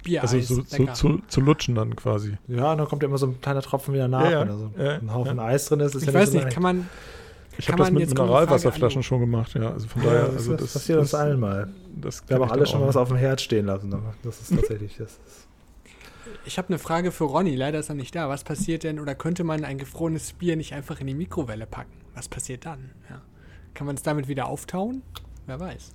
Bier 0.05 0.21
Also 0.21 0.39
so, 0.39 0.61
so 0.65 0.85
zu, 0.93 1.21
zu, 1.27 1.41
lutschen 1.41 1.75
dann 1.75 1.95
quasi. 1.95 2.37
Ja, 2.47 2.71
und 2.71 2.77
dann 2.77 2.87
kommt 2.87 3.03
ja 3.03 3.09
immer 3.09 3.17
so 3.17 3.27
ein 3.27 3.41
kleiner 3.41 3.61
Tropfen 3.61 3.93
wieder 3.93 4.07
nach, 4.07 4.23
ja, 4.23 4.31
ja. 4.31 4.39
wenn 4.41 4.47
da 4.47 4.57
so 4.57 4.71
ein 4.77 5.13
Haufen 5.13 5.39
Eis 5.39 5.65
drin 5.65 5.81
ist. 5.81 5.95
ist 5.95 6.03
ich 6.03 6.07
ja 6.07 6.13
weiß 6.13 6.31
nicht, 6.31 6.43
so 6.43 6.49
kann 6.49 6.63
man. 6.63 6.89
Ich 7.57 7.69
habe 7.69 7.77
das 7.77 7.91
mit 7.91 8.09
Mineralwasserflaschen 8.09 9.03
schon 9.03 9.19
gemacht, 9.19 9.53
ja. 9.53 9.71
Also 9.71 9.87
von 9.87 10.03
daher, 10.03 10.25
das, 10.25 10.35
also 10.35 10.55
das, 10.55 10.73
passiert 10.73 10.99
uns 10.99 11.13
allen 11.13 11.39
mal. 11.39 11.69
Wir 12.27 12.35
haben 12.35 12.43
auch 12.43 12.51
alle 12.51 12.65
schon 12.65 12.79
mal 12.81 12.87
was 12.87 12.97
auf 12.97 13.09
dem 13.09 13.17
Herd 13.17 13.41
stehen 13.41 13.65
lassen. 13.65 13.93
Das 14.23 14.41
ist 14.41 14.49
tatsächlich. 14.55 14.97
das 14.97 15.11
ist 15.11 15.45
ich 16.45 16.57
habe 16.57 16.69
eine 16.69 16.79
Frage 16.79 17.11
für 17.11 17.23
Ronny, 17.23 17.55
leider 17.55 17.79
ist 17.79 17.89
er 17.89 17.95
nicht 17.95 18.15
da. 18.15 18.29
Was 18.29 18.43
passiert 18.43 18.83
denn, 18.83 18.99
oder 18.99 19.15
könnte 19.15 19.43
man 19.43 19.63
ein 19.63 19.77
gefrorenes 19.77 20.33
Bier 20.33 20.55
nicht 20.55 20.73
einfach 20.73 20.99
in 20.99 21.07
die 21.07 21.15
Mikrowelle 21.15 21.65
packen? 21.65 21.93
Was 22.13 22.29
passiert 22.29 22.65
dann? 22.65 22.91
Ja. 23.09 23.21
Kann 23.73 23.87
man 23.87 23.95
es 23.95 24.03
damit 24.03 24.27
wieder 24.27 24.47
auftauen? 24.47 25.01
Wer 25.47 25.59
weiß. 25.59 25.91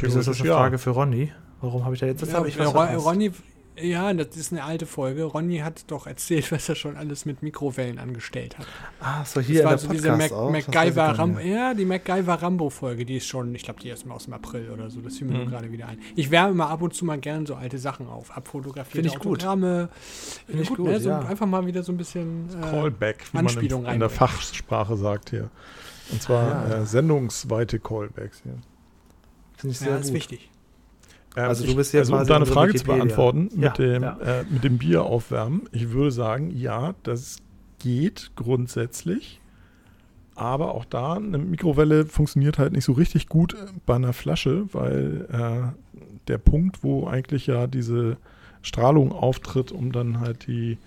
Wieso 0.00 0.18
ist 0.20 0.28
das 0.28 0.40
eine 0.40 0.50
Frage 0.50 0.78
für 0.78 0.90
Ronny? 0.90 1.32
Warum 1.60 1.84
habe 1.84 1.94
ich 1.94 2.00
da 2.00 2.06
jetzt 2.06 2.22
das? 2.22 2.30
Ja, 2.32 2.44
ich 2.44 2.58
Ron, 2.58 2.74
Ronny, 2.96 3.32
Ja, 3.80 4.12
das 4.12 4.36
ist 4.36 4.52
eine 4.52 4.64
alte 4.64 4.86
Folge. 4.86 5.22
Ronny 5.24 5.58
hat 5.58 5.84
doch 5.88 6.06
erzählt, 6.06 6.50
was 6.52 6.68
er 6.68 6.74
schon 6.74 6.96
alles 6.96 7.24
mit 7.26 7.42
Mikrowellen 7.42 7.98
angestellt 7.98 8.58
hat. 8.58 8.66
Ah, 9.00 9.24
so 9.24 9.40
hier 9.40 9.62
das 9.62 9.62
in 9.62 9.64
war 9.64 9.70
der 9.70 9.78
so 9.78 9.88
diese 9.88 10.08
Podcast 10.08 10.30
Mac. 10.52 10.64
Das 10.64 10.74
MacGyver 10.74 11.18
Rambo. 11.18 11.40
Ja, 11.40 11.74
die 11.74 11.84
MacGyver 11.84 12.34
Rambo-Folge, 12.42 13.04
die 13.04 13.16
ist 13.18 13.26
schon, 13.26 13.54
ich 13.54 13.62
glaube, 13.64 13.80
die 13.80 13.90
ist 13.90 14.08
aus 14.10 14.24
dem 14.24 14.34
April 14.34 14.70
oder 14.70 14.90
so. 14.90 15.00
Das 15.00 15.16
fiel 15.18 15.26
mir 15.26 15.34
Mhm. 15.34 15.38
nur 15.42 15.50
gerade 15.50 15.70
wieder 15.72 15.86
ein. 15.88 16.00
Ich 16.16 16.30
wärme 16.30 16.52
immer 16.52 16.68
ab 16.70 16.82
und 16.82 16.94
zu 16.94 17.04
mal 17.04 17.18
gern 17.18 17.46
so 17.46 17.54
alte 17.54 17.78
Sachen 17.78 18.08
auf. 18.08 18.36
Abfotografierte 18.36 19.08
Find 19.10 19.14
ich 19.14 19.20
gut. 19.20 19.38
Autogramme. 19.38 19.88
Find 20.46 20.60
ich 20.60 20.68
gut, 20.68 20.78
ne? 20.80 21.00
so 21.00 21.08
ja. 21.10 21.20
Einfach 21.20 21.46
mal 21.46 21.64
wieder 21.66 21.82
so 21.82 21.92
ein 21.92 21.96
bisschen. 21.98 22.48
Äh, 22.50 22.70
Callback, 22.70 23.24
wie 23.32 23.38
Anspielung 23.38 23.82
man 23.82 23.90
in, 23.90 23.94
in 23.94 24.00
der. 24.00 24.10
Fachsprache 24.10 24.96
sagt 24.96 25.30
hier. 25.30 25.50
Und 26.10 26.22
zwar 26.22 26.68
Ja. 26.68 26.78
äh, 26.82 26.86
sendungsweite 26.86 27.78
Callbacks 27.78 28.40
hier. 28.42 28.54
Finde 29.56 29.74
ich 29.74 29.80
ja, 29.80 29.86
sehr 29.88 29.98
ist 29.98 30.06
gut. 30.06 30.14
wichtig. 30.14 30.50
Ähm, 31.36 31.44
Also 31.44 31.64
du 31.64 31.70
ich- 31.70 31.76
bist 31.76 31.90
hier 31.92 32.00
also 32.00 32.16
um 32.16 32.26
deine 32.26 32.46
Frage 32.46 32.72
zu 32.74 32.78
Wikipedia. 32.80 33.04
beantworten 33.04 33.48
Ja, 33.56 33.68
mit, 33.68 33.78
dem, 33.78 34.02
ja. 34.02 34.18
Äh, 34.18 34.44
mit 34.50 34.64
dem 34.64 34.78
Bier 34.78 35.04
aufwärmen, 35.04 35.62
ich 35.72 35.90
würde 35.92 36.10
sagen, 36.10 36.50
ja, 36.56 36.94
das 37.02 37.38
geht 37.78 38.30
grundsätzlich. 38.36 39.40
Aber 40.34 40.74
auch 40.74 40.84
da, 40.84 41.14
eine 41.14 41.38
Mikrowelle 41.38 42.06
funktioniert 42.06 42.58
halt 42.58 42.72
nicht 42.72 42.84
so 42.84 42.92
richtig 42.92 43.28
gut 43.28 43.56
bei 43.86 43.96
einer 43.96 44.12
Flasche, 44.12 44.66
weil 44.72 45.26
äh, 45.32 46.00
der 46.28 46.38
Punkt, 46.38 46.84
wo 46.84 47.06
eigentlich 47.08 47.46
ja 47.48 47.66
diese 47.66 48.16
Strahlung 48.62 49.10
auftritt, 49.12 49.72
um 49.72 49.90
dann 49.92 50.20
halt 50.20 50.46
die 50.46 50.78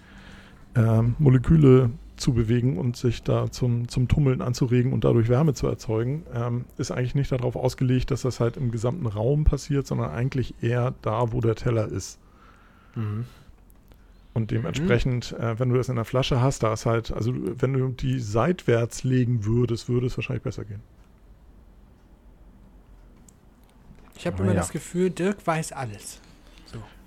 ähm, 0.76 1.16
Moleküle 1.20 1.90
zu 2.22 2.34
bewegen 2.34 2.78
und 2.78 2.96
sich 2.96 3.24
da 3.24 3.52
zum, 3.52 3.88
zum 3.90 4.08
Tummeln 4.08 4.42
anzuregen 4.42 4.94
und 4.94 5.04
dadurch 5.04 5.28
Wärme 5.28 5.54
zu 5.54 5.68
erzeugen, 5.68 6.24
ähm, 6.34 6.66
ist 6.78 6.92
eigentlich 6.92 7.16
nicht 7.16 7.32
darauf 7.32 7.56
ausgelegt, 7.56 8.12
dass 8.12 8.22
das 8.22 8.40
halt 8.40 8.56
im 8.58 8.72
gesamten 8.72 9.08
Raum 9.08 9.44
passiert, 9.44 9.88
sondern 9.88 10.12
eigentlich 10.12 10.56
eher 10.62 10.94
da, 11.02 11.34
wo 11.34 11.42
der 11.42 11.56
Teller 11.56 11.88
ist. 11.88 12.20
Mhm. 12.96 13.26
Und 14.34 14.52
dementsprechend, 14.52 15.34
äh, 15.34 15.60
wenn 15.60 15.70
du 15.70 15.76
das 15.76 15.90
in 15.90 15.96
der 15.98 16.06
Flasche 16.06 16.42
hast, 16.42 16.64
da 16.64 16.72
ist 16.72 16.86
halt, 16.86 17.12
also 17.12 17.34
wenn 17.36 17.74
du 17.74 17.90
die 17.90 18.20
seitwärts 18.20 19.04
legen 19.04 19.44
würdest, 19.44 19.90
würde 19.90 20.08
es 20.08 20.18
wahrscheinlich 20.18 20.44
besser 20.44 20.64
gehen. 20.64 20.82
Ich 24.16 24.26
habe 24.28 24.38
Ah, 24.38 24.42
immer 24.44 24.54
ja. 24.54 24.60
das 24.60 24.72
Gefühl, 24.72 25.10
Dirk 25.10 25.46
weiß 25.46 25.72
alles. 25.74 26.22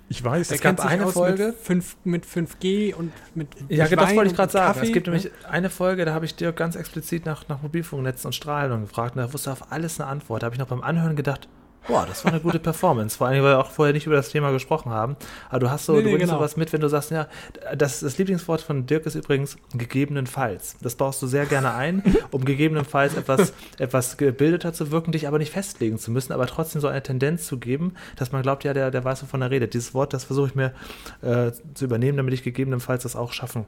Ich 0.07 0.23
weiß, 0.23 0.51
Es 0.51 0.61
gab 0.61 0.79
eine 0.85 1.07
Folge- 1.07 1.47
Mit, 1.47 1.55
5, 1.55 1.97
mit 2.03 2.25
5G 2.25 2.93
und 2.93 3.11
mit. 3.33 3.47
Ja, 3.69 3.89
mit 3.89 3.99
das 3.99 4.15
wollte 4.15 4.29
ich 4.29 4.35
gerade 4.35 4.51
sagen. 4.51 4.79
Es 4.81 4.91
gibt 4.91 5.07
ne? 5.07 5.13
nämlich 5.13 5.31
eine 5.49 5.69
Folge, 5.69 6.05
da 6.05 6.13
habe 6.13 6.25
ich 6.25 6.35
dir 6.35 6.51
ganz 6.51 6.75
explizit 6.75 7.25
nach, 7.25 7.47
nach 7.47 7.61
Mobilfunknetzen 7.63 8.27
und 8.27 8.33
Strahlung 8.33 8.81
gefragt 8.81 9.15
und 9.15 9.23
da 9.23 9.33
wusste 9.33 9.51
auf 9.51 9.71
alles 9.71 9.99
eine 9.99 10.09
Antwort. 10.09 10.43
Da 10.43 10.45
habe 10.45 10.55
ich 10.55 10.59
noch 10.59 10.67
beim 10.67 10.81
Anhören 10.81 11.15
gedacht, 11.15 11.47
boah, 11.87 12.05
das 12.05 12.23
war 12.25 12.31
eine 12.31 12.41
gute 12.41 12.59
Performance. 12.59 13.17
Vor 13.17 13.27
allem, 13.27 13.43
weil 13.43 13.53
wir 13.53 13.59
auch 13.59 13.71
vorher 13.71 13.93
nicht 13.93 14.05
über 14.05 14.15
das 14.15 14.29
Thema 14.29 14.51
gesprochen 14.51 14.91
haben. 14.91 15.15
Aber 15.49 15.59
du 15.59 15.69
hast 15.69 15.85
so, 15.85 15.93
Nee, 15.93 15.99
du 15.99 16.05
nee, 16.05 16.11
bringst 16.13 16.27
genau. 16.27 16.39
sowas 16.39 16.57
mit, 16.57 16.73
wenn 16.73 16.81
du 16.81 16.89
sagst, 16.89 17.11
ja, 17.11 17.27
das, 17.75 17.99
das 17.99 18.17
Lieblingswort 18.17 18.61
von 18.61 18.85
Dirk 18.85 19.05
ist 19.05 19.15
übrigens 19.15 19.57
gegebenenfalls. 19.73 20.77
Das 20.81 20.95
baust 20.95 21.21
du 21.21 21.27
sehr 21.27 21.45
gerne 21.45 21.73
ein, 21.73 22.03
um 22.31 22.45
gegebenenfalls 22.45 23.15
etwas, 23.15 23.53
etwas 23.77 24.17
gebildeter 24.17 24.73
zu 24.73 24.91
wirken, 24.91 25.11
dich 25.11 25.27
aber 25.27 25.37
nicht 25.37 25.51
festlegen 25.51 25.97
zu 25.97 26.11
müssen, 26.11 26.33
aber 26.33 26.47
trotzdem 26.47 26.81
so 26.81 26.87
eine 26.87 27.03
Tendenz 27.03 27.47
zu 27.47 27.57
geben, 27.57 27.93
dass 28.15 28.31
man 28.31 28.41
glaubt, 28.41 28.63
ja, 28.63 28.73
der, 28.73 28.91
der 28.91 29.03
weiß, 29.03 29.23
wovon 29.23 29.41
er 29.41 29.51
redet. 29.51 29.73
Dieses 29.73 29.93
Wort, 29.93 30.13
das 30.13 30.23
versuche 30.23 30.47
ich 30.47 30.55
mir 30.55 30.73
äh, 31.21 31.51
zu 31.73 31.85
übernehmen, 31.85 32.17
damit 32.17 32.33
ich 32.33 32.43
gegebenenfalls 32.43 33.03
das 33.03 33.15
auch 33.15 33.33
schaffen 33.33 33.65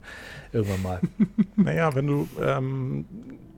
irgendwann 0.51 0.82
mal. 0.82 0.99
naja, 1.55 1.93
wenn 1.95 2.07
du 2.07 2.28
ähm, 2.41 3.05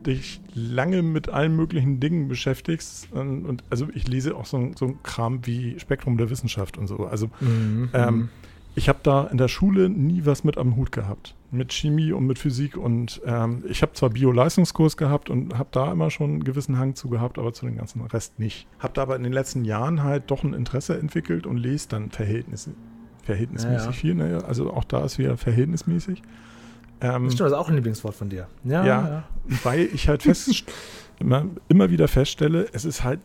dich 0.06 0.42
lange 0.54 1.02
mit 1.04 1.30
allen 1.30 1.56
möglichen 1.56 2.00
Dingen 2.00 2.28
beschäftigst, 2.28 3.12
und, 3.12 3.46
und 3.46 3.64
also 3.70 3.88
ich 3.94 4.08
lese 4.08 4.36
auch 4.36 4.46
so, 4.46 4.58
ein- 4.58 4.74
so 4.76 4.86
ein 4.86 5.04
Kram 5.04 5.46
wie 5.46 5.80
Spektrum 5.80 6.18
der 6.18 6.30
Wissenschaft 6.30 6.78
und 6.78 6.88
so. 6.88 7.06
Also 7.06 7.30
Mhm. 7.42 7.90
Ähm, 7.94 8.30
ich 8.76 8.88
habe 8.88 9.00
da 9.04 9.26
in 9.28 9.38
der 9.38 9.48
Schule 9.50 9.90
nie 9.90 10.26
was 10.26 10.44
mit 10.44 10.58
am 10.58 10.76
Hut 10.78 10.92
gehabt. 10.92 11.36
Mit 11.52 11.74
Chemie 11.74 12.12
und 12.14 12.28
mit 12.28 12.38
Physik. 12.40 12.78
Und 12.78 13.20
ähm, 13.26 13.64
ich 13.68 13.82
habe 13.82 13.92
zwar 13.94 14.10
Bio-Leistungskurs 14.12 14.96
gehabt 14.96 15.30
und 15.30 15.58
habe 15.58 15.70
da 15.72 15.92
immer 15.92 16.12
schon 16.12 16.30
einen 16.30 16.44
gewissen 16.44 16.78
Hang 16.78 16.96
zu 16.96 17.10
gehabt, 17.10 17.40
aber 17.40 17.52
zu 17.52 17.66
den 17.66 17.76
ganzen 17.76 18.02
Rest 18.02 18.40
nicht. 18.40 18.68
Habe 18.78 18.94
da 18.94 19.02
aber 19.02 19.16
in 19.18 19.24
den 19.24 19.34
letzten 19.34 19.66
Jahren 19.66 20.04
halt 20.04 20.30
doch 20.32 20.44
ein 20.44 20.54
Interesse 20.54 20.98
entwickelt 20.98 21.46
und 21.48 21.58
lese 21.58 21.90
dann 21.90 22.12
Verhältnis, 22.12 22.70
verhältnismäßig 23.24 23.80
Ja, 23.80 23.86
ja. 23.86 23.92
viel. 23.92 24.14
Ne? 24.16 24.44
Also 24.48 24.72
auch 24.72 24.84
da 24.86 25.04
ist 25.04 25.18
wieder 25.18 25.36
verhältnismäßig. 25.36 26.22
Ähm, 27.02 27.26
Das 27.26 27.34
stimmt, 27.34 27.46
das 27.48 27.52
ist 27.54 27.58
auch 27.58 27.70
ein 27.70 27.76
Lieblingswort 27.76 28.16
von 28.16 28.30
dir. 28.30 28.48
Ja, 28.64 28.86
Ja. 28.86 29.24
weil 29.64 29.82
ich 29.94 30.08
halt 30.10 30.24
fest, 30.24 30.64
immer, 31.20 31.46
immer 31.70 31.90
wieder 31.90 32.08
feststelle, 32.08 32.68
es 32.74 32.86
ist 32.86 33.04
halt 33.04 33.20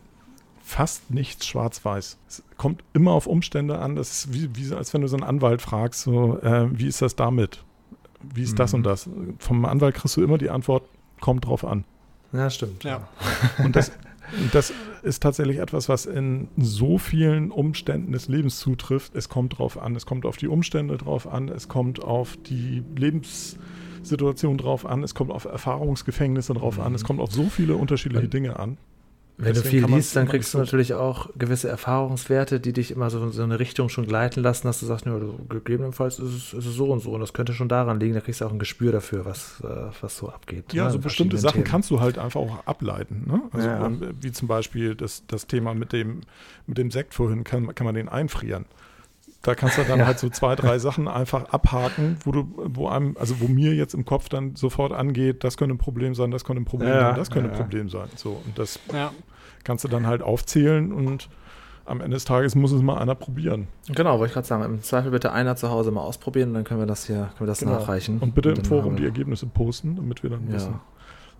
fast 0.63 1.11
nichts 1.11 1.45
schwarz-weiß. 1.45 2.17
Es 2.27 2.43
kommt 2.57 2.83
immer 2.93 3.11
auf 3.11 3.27
Umstände 3.27 3.77
an. 3.79 3.95
Das 3.95 4.11
ist 4.11 4.33
wie, 4.33 4.55
wie 4.55 4.63
so, 4.65 4.77
als 4.77 4.93
wenn 4.93 5.01
du 5.01 5.07
so 5.07 5.15
einen 5.15 5.23
Anwalt 5.23 5.61
fragst, 5.61 6.01
so, 6.01 6.39
äh, 6.41 6.67
wie 6.71 6.87
ist 6.87 7.01
das 7.01 7.15
damit? 7.15 7.63
Wie 8.21 8.41
ist 8.41 8.57
das 8.57 8.71
Mhm. 8.73 8.77
und 8.77 8.83
das? 8.85 9.07
Vom 9.39 9.65
Anwalt 9.65 9.93
kriegst 9.95 10.17
du 10.17 10.23
immer 10.23 10.37
die 10.39 10.49
Antwort, 10.49 10.83
kommt 11.21 11.45
drauf 11.45 11.63
an. 11.63 11.83
Ja, 12.33 12.49
stimmt. 12.49 12.83
Ja. 12.83 13.07
Und 13.63 13.75
das, 13.75 13.91
das 14.51 14.73
ist 15.03 15.21
tatsächlich 15.23 15.57
etwas, 15.59 15.89
was 15.89 16.05
in 16.05 16.47
so 16.57 16.97
vielen 16.97 17.51
Umständen 17.51 18.11
des 18.11 18.27
Lebens 18.27 18.59
zutrifft. 18.59 19.15
Es 19.15 19.29
kommt 19.29 19.57
drauf 19.57 19.81
an. 19.81 19.95
Es 19.95 20.05
kommt 20.05 20.25
auf 20.25 20.37
die 20.37 20.47
Umstände 20.47 20.97
drauf 20.97 21.27
an. 21.27 21.49
Es 21.49 21.67
kommt 21.67 22.03
auf 22.03 22.37
die 22.37 22.83
Lebenssituation 22.95 24.57
drauf 24.57 24.85
an. 24.85 25.03
Es 25.03 25.13
kommt 25.15 25.31
auf 25.31 25.45
Erfahrungsgefängnisse 25.45 26.53
drauf 26.53 26.79
an. 26.79 26.95
Es 26.95 27.03
kommt 27.03 27.19
auf 27.19 27.31
so 27.31 27.43
viele 27.43 27.75
unterschiedliche 27.75 28.25
Und- 28.25 28.33
Dinge 28.33 28.59
an. 28.59 28.77
Wenn 29.37 29.47
du 29.47 29.53
Deswegen 29.55 29.69
viel 29.69 29.81
kann 29.81 29.89
man 29.89 29.97
liest, 29.99 30.07
es 30.09 30.13
dann 30.13 30.27
kriegst 30.29 30.53
du 30.53 30.57
natürlich 30.59 30.93
auch 30.93 31.29
gewisse 31.37 31.67
Erfahrungswerte, 31.67 32.61
die 32.61 32.71
dich 32.71 32.91
immer 32.91 33.09
so 33.09 33.21
in 33.21 33.31
so 33.33 33.43
eine 33.43 33.59
Richtung 33.59 33.89
schon 33.89 34.07
gleiten 34.07 34.41
lassen, 34.41 34.65
dass 34.67 34.79
du 34.79 34.85
sagst, 34.85 35.05
ja, 35.05 35.19
du- 35.19 35.37
gegebenenfalls 35.49 36.19
ist 36.19 36.33
es, 36.33 36.53
ist 36.53 36.65
es 36.65 36.73
so 36.73 36.85
und 36.91 37.01
so 37.01 37.11
und 37.11 37.19
das 37.19 37.33
könnte 37.33 37.53
schon 37.53 37.67
daran 37.67 37.99
liegen, 37.99 38.13
da 38.13 38.21
kriegst 38.21 38.39
du 38.39 38.45
auch 38.45 38.51
ein 38.53 38.59
Gespür 38.59 38.93
dafür, 38.93 39.25
was, 39.25 39.61
äh, 39.61 39.67
was 39.99 40.15
so 40.17 40.29
abgeht. 40.29 40.71
Ja, 40.73 40.85
ne, 40.85 40.91
so 40.91 40.99
bestimmte 40.99 41.37
Sachen 41.37 41.55
Themen. 41.55 41.65
kannst 41.65 41.91
du 41.91 41.99
halt 41.99 42.17
einfach 42.17 42.39
auch 42.39 42.65
ableiten. 42.65 43.25
Ne? 43.27 43.41
Also, 43.51 43.67
Ja. 43.67 43.85
ähm, 43.85 43.99
wie 44.21 44.31
zum 44.31 44.47
Beispiel 44.47 44.95
das, 44.95 45.23
das 45.27 45.47
Thema 45.47 45.73
mit 45.73 45.91
dem, 45.91 46.21
mit 46.65 46.77
dem 46.77 46.89
Sekt 46.89 47.13
vorhin, 47.13 47.43
kann, 47.43 47.75
kann 47.75 47.83
man 47.85 47.95
den 47.95 48.07
einfrieren. 48.07 48.65
Da 49.45 49.53
kannst 49.53 49.77
du 49.77 49.83
dann 49.83 49.99
Ja. 49.99 50.05
halt 50.07 50.17
so 50.17 50.27
zwei, 50.29 50.55
drei 50.55 50.79
Sachen 50.79 51.07
einfach 51.07 51.43
abhaken, 51.49 52.17
wo 52.23 52.31
du, 52.31 52.51
wo 52.55 52.87
einem, 52.87 53.15
also 53.19 53.39
wo 53.41 53.47
mir 53.47 53.75
jetzt 53.75 53.93
im 53.93 54.03
Kopf 54.03 54.27
dann 54.27 54.55
sofort 54.55 54.91
angeht, 54.91 55.43
das 55.43 55.55
könnte 55.55 55.75
ein 55.75 55.77
Problem 55.77 56.15
sein, 56.15 56.31
das 56.31 56.43
könnte 56.43 56.63
ein 56.63 56.65
Problem 56.65 56.89
Ja, 56.89 57.07
sein, 57.07 57.15
das 57.15 57.29
könnte 57.29 57.49
ja, 57.49 57.53
ein. 57.55 57.61
Problem 57.61 57.89
sein. 57.89 58.09
So, 58.15 58.33
und 58.33 58.57
das 58.57 58.79
Ja. 58.91 59.13
kannst 59.63 59.83
du 59.83 59.87
dann 59.87 60.07
halt 60.07 60.23
aufzählen 60.23 60.91
und 60.91 61.29
am 61.85 62.01
Ende 62.01 62.15
des 62.15 62.25
Tages 62.25 62.55
muss 62.55 62.71
es 62.71 62.81
mal 62.81 62.97
einer 62.97 63.13
probieren. 63.13 63.67
Genau, 63.89 64.13
wollte 64.17 64.25
ich 64.31 64.33
gerade 64.33 64.47
sagen, 64.47 64.63
im 64.63 64.81
Zweifel 64.81 65.11
bitte 65.11 65.31
einer 65.31 65.55
zu 65.55 65.69
Hause 65.69 65.91
mal 65.91 66.01
ausprobieren 66.01 66.49
und 66.49 66.55
dann 66.55 66.63
können 66.63 66.79
wir 66.79 66.87
das 66.87 67.05
hier, 67.05 67.29
können 67.37 67.41
wir 67.41 67.45
das 67.47 67.59
Genau. 67.59 67.73
nachreichen. 67.73 68.17
Und 68.17 68.33
bitte 68.33 68.49
im 68.49 68.55
dann 68.55 68.65
Forum 68.65 68.95
die 68.97 69.05
Ergebnisse 69.05 69.45
posten, 69.45 69.95
damit 69.97 70.23
wir 70.23 70.31
dann 70.31 70.47
Ja. 70.47 70.53
wissen, 70.53 70.79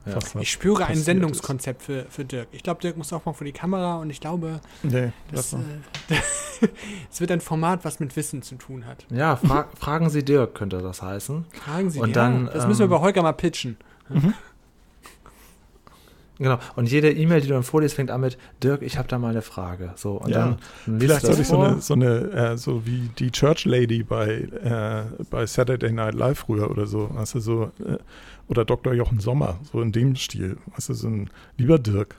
Ja. 0.05 0.17
Ich 0.41 0.51
spüre 0.51 0.85
ein 0.85 0.95
Sendungskonzept 0.97 1.81
für, 1.81 2.05
für 2.09 2.25
Dirk. 2.25 2.47
Ich 2.51 2.61
glaube, 2.63 2.81
Dirk 2.81 2.95
muss 2.97 3.11
auch 3.13 3.25
mal 3.25 3.33
vor 3.33 3.45
die 3.45 3.51
Kamera 3.53 3.95
und 3.97 4.09
ich 4.09 4.19
glaube. 4.21 4.59
Nee, 4.83 5.11
das, 5.31 5.53
äh, 5.53 5.57
es 7.11 7.19
wird 7.19 7.31
ein 7.31 7.41
Format, 7.41 7.83
was 7.85 7.99
mit 7.99 8.15
Wissen 8.15 8.41
zu 8.41 8.55
tun 8.55 8.85
hat. 8.85 9.05
Ja, 9.09 9.35
fra 9.35 9.67
fragen 9.79 10.09
Sie 10.09 10.23
Dirk, 10.23 10.55
könnte 10.55 10.81
das 10.81 11.01
heißen. 11.01 11.45
Fragen 11.51 11.89
Sie 11.89 11.99
Und 11.99 12.09
die- 12.09 12.13
dann, 12.13 12.45
Das 12.47 12.67
müssen 12.67 12.79
wir 12.81 12.85
ähm, 12.85 12.91
bei 12.91 12.99
Holger 12.99 13.23
mal 13.23 13.33
pitchen. 13.33 13.77
Genau. 16.37 16.59
Und 16.75 16.91
jede 16.91 17.11
E-Mail, 17.11 17.39
die 17.41 17.47
du 17.47 17.53
dann 17.53 17.63
vorliest, 17.63 17.95
fängt 17.95 18.11
an 18.11 18.21
mit 18.21 18.37
Dirk, 18.61 18.81
ich 18.81 18.97
habe 18.97 19.07
da 19.07 19.17
mal 19.17 19.29
eine 19.29 19.41
Frage. 19.41 19.93
So, 19.95 20.13
und 20.13 20.29
Ja. 20.31 20.39
dann 20.39 20.57
liest 20.97 21.05
Vielleicht 21.05 21.23
du 21.23 21.27
soll 21.27 21.35
das 21.37 21.39
ich 21.39 21.47
so 21.47 21.59
eine, 21.61 21.81
so 21.81 21.93
eine 21.93 22.51
äh, 22.53 22.57
so 22.57 22.85
wie 22.85 23.09
die 23.17 23.31
Church 23.31 23.63
Lady 23.65 24.03
bei, 24.03 24.47
äh, 24.63 25.23
bei 25.29 25.45
Saturday 25.45 25.91
Night 25.93 26.13
Live 26.13 26.39
früher 26.39 26.69
oder 26.69 26.87
so, 26.87 27.09
weißt 27.13 27.35
du, 27.35 27.39
so, 27.39 27.63
äh, 27.85 27.97
oder 28.47 28.65
Dr. 28.65 28.93
Jochen 28.93 29.19
Sommer, 29.19 29.59
so 29.71 29.81
in 29.81 29.91
dem 29.93 30.15
Stil, 30.17 30.57
weißt 30.75 30.89
du, 30.89 30.93
so 30.93 31.07
ein, 31.07 31.29
lieber 31.57 31.79
Dirk, 31.79 32.15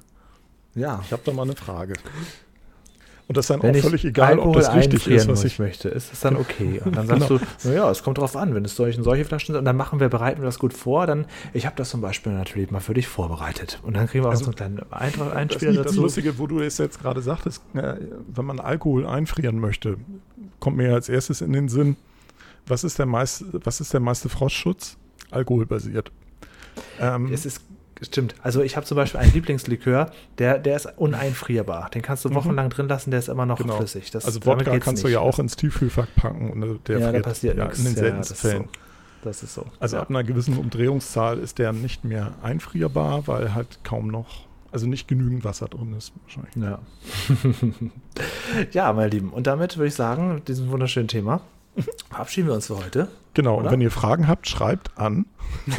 Ja. 0.74 1.00
ich 1.04 1.12
habe 1.12 1.22
da 1.24 1.32
mal 1.32 1.42
eine 1.42 1.54
Frage. 1.56 1.94
Und 3.28 3.36
das 3.36 3.46
ist 3.46 3.50
dann 3.50 3.62
Wenn 3.62 3.74
auch 3.74 3.80
völlig 3.80 4.04
egal, 4.04 4.34
ob 4.34 4.38
Alkohol 4.38 4.54
das 4.62 4.74
richtig 4.74 5.08
ist, 5.08 5.26
was 5.26 5.42
ich, 5.42 5.58
möchte, 5.58 5.88
ist 5.88 6.12
es 6.12 6.20
dann 6.20 6.36
okay. 6.36 6.80
Und 6.84 6.94
dann 6.96 7.08
sagst 7.08 7.26
Genau. 7.28 7.40
du, 7.62 7.68
naja, 7.68 7.90
es 7.90 8.04
kommt 8.04 8.18
drauf 8.18 8.36
an, 8.36 8.54
wenn 8.54 8.64
es 8.64 8.76
solche, 8.76 9.02
solche 9.02 9.24
Flaschen 9.24 9.48
sind 9.52 9.56
und 9.58 9.64
dann 9.64 9.76
machen 9.76 9.98
wir, 9.98 10.08
bereiten 10.08 10.40
wir 10.40 10.46
das 10.46 10.60
gut 10.60 10.72
vor, 10.72 11.06
dann, 11.08 11.24
ich 11.52 11.66
habe 11.66 11.74
das 11.74 11.90
zum 11.90 12.00
Beispiel 12.00 12.32
natürlich 12.32 12.70
mal 12.70 12.78
für 12.78 12.94
dich 12.94 13.08
vorbereitet. 13.08 13.80
Und 13.82 13.96
dann 13.96 14.06
kriegen 14.06 14.22
wir 14.22 14.28
auch 14.28 14.32
Also, 14.32 14.44
so 14.44 14.50
einen 14.50 14.56
kleinen 14.56 14.92
Eintrag, 14.92 15.28
das, 15.30 15.36
Einspieler 15.36 15.72
das 15.72 15.86
dazu. 15.86 16.02
Lustige, 16.02 16.38
wo 16.38 16.46
du 16.46 16.60
es 16.60 16.78
jetzt 16.78 17.00
gerade 17.00 17.20
sagtest, 17.20 17.62
äh, 17.74 17.94
wenn 18.32 18.44
man 18.44 18.60
Alkohol 18.60 19.04
einfrieren 19.06 19.58
möchte, 19.58 19.96
kommt 20.60 20.76
mir 20.76 20.94
als 20.94 21.08
erstes 21.08 21.40
in 21.40 21.52
den 21.52 21.68
Sinn, 21.68 21.96
was 22.68 22.84
ist 22.84 22.98
der 23.00 23.06
meiste, 23.06 23.44
was 23.64 23.80
ist 23.80 23.92
der 23.92 24.00
meiste 24.00 24.28
Frostschutz? 24.28 24.96
Alkoholbasiert. 25.32 26.12
Ähm, 27.00 27.32
Es 27.32 27.44
ist, 27.44 27.60
stimmt. 28.02 28.34
Also 28.42 28.62
ich 28.62 28.76
habe 28.76 28.84
zum 28.86 28.96
Beispiel 28.96 29.20
einen 29.20 29.32
Lieblingslikör, 29.32 30.10
der, 30.38 30.58
der 30.58 30.76
ist 30.76 30.86
uneinfrierbar. 30.96 31.90
Den 31.90 32.02
kannst 32.02 32.24
du 32.24 32.28
Mhm. 32.30 32.34
wochenlang 32.34 32.70
drin 32.70 32.88
lassen, 32.88 33.10
der 33.10 33.20
ist 33.20 33.28
immer 33.28 33.46
noch 33.46 33.58
Genau. 33.58 33.76
flüssig. 33.78 34.10
Das, 34.10 34.24
also 34.26 34.44
Wodka 34.44 34.78
kannst 34.78 35.02
du 35.02 35.06
nicht. 35.08 35.14
ja 35.14 35.20
auch 35.20 35.38
ins 35.38 35.56
Tiefkühlfach 35.56 36.06
packen 36.16 36.50
und 36.50 36.88
der 36.88 36.98
ja, 36.98 37.06
da 37.06 37.10
friert 37.12 37.24
passiert 37.24 37.56
ja, 37.58 37.64
nichts. 37.64 37.78
in 37.78 37.84
den 37.86 37.94
Ja, 37.94 38.00
seltensten 38.00 38.34
das 38.36 38.44
ist 38.44 38.50
Fällen. 38.50 38.64
so. 38.64 38.70
Das 39.22 39.42
ist 39.42 39.54
so. 39.54 39.66
Also 39.80 39.96
ja. 39.96 40.02
ab 40.02 40.10
einer 40.10 40.22
gewissen 40.24 40.56
Umdrehungszahl 40.56 41.38
ist 41.38 41.58
der 41.58 41.72
nicht 41.72 42.04
mehr 42.04 42.34
einfrierbar, 42.42 43.26
weil 43.26 43.54
halt 43.54 43.78
kaum 43.82 44.08
noch, 44.08 44.46
also 44.70 44.86
nicht 44.86 45.08
genügend 45.08 45.42
Wasser 45.44 45.66
drin 45.66 45.94
ist 45.96 46.12
wahrscheinlich. 46.24 46.54
Ja. 46.56 46.78
ja, 48.72 48.92
meine 48.92 49.08
Lieben. 49.08 49.30
Und 49.30 49.46
damit 49.46 49.76
würde 49.78 49.88
ich 49.88 49.94
sagen, 49.94 50.34
mit 50.34 50.48
diesem 50.48 50.70
wunderschönen 50.70 51.08
Thema, 51.08 51.40
verabschieden 52.10 52.48
wir 52.48 52.54
uns 52.54 52.68
für 52.68 52.76
heute. 52.78 53.08
Genau, 53.34 53.56
Oder? 53.56 53.64
und 53.66 53.72
wenn 53.72 53.80
ihr 53.80 53.90
Fragen 53.90 54.28
habt, 54.28 54.48
schreibt 54.48 54.96
an. 54.96 55.26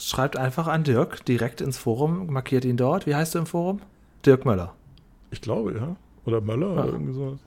Schreibt 0.00 0.36
einfach 0.36 0.66
an 0.66 0.82
Dirk 0.84 1.24
direkt 1.26 1.60
ins 1.60 1.78
Forum, 1.78 2.26
markiert 2.32 2.64
ihn 2.64 2.76
dort. 2.76 3.06
Wie 3.06 3.14
heißt 3.14 3.34
du 3.34 3.38
im 3.40 3.46
Forum? 3.46 3.80
Dirk 4.24 4.44
Möller. 4.44 4.74
Ich 5.30 5.40
glaube, 5.40 5.74
ja. 5.74 5.96
Oder 6.24 6.40
Möller 6.40 6.74
Ja. 6.74 6.82
oder 6.84 6.92
irgendwie 6.92 7.12
so. 7.14 7.38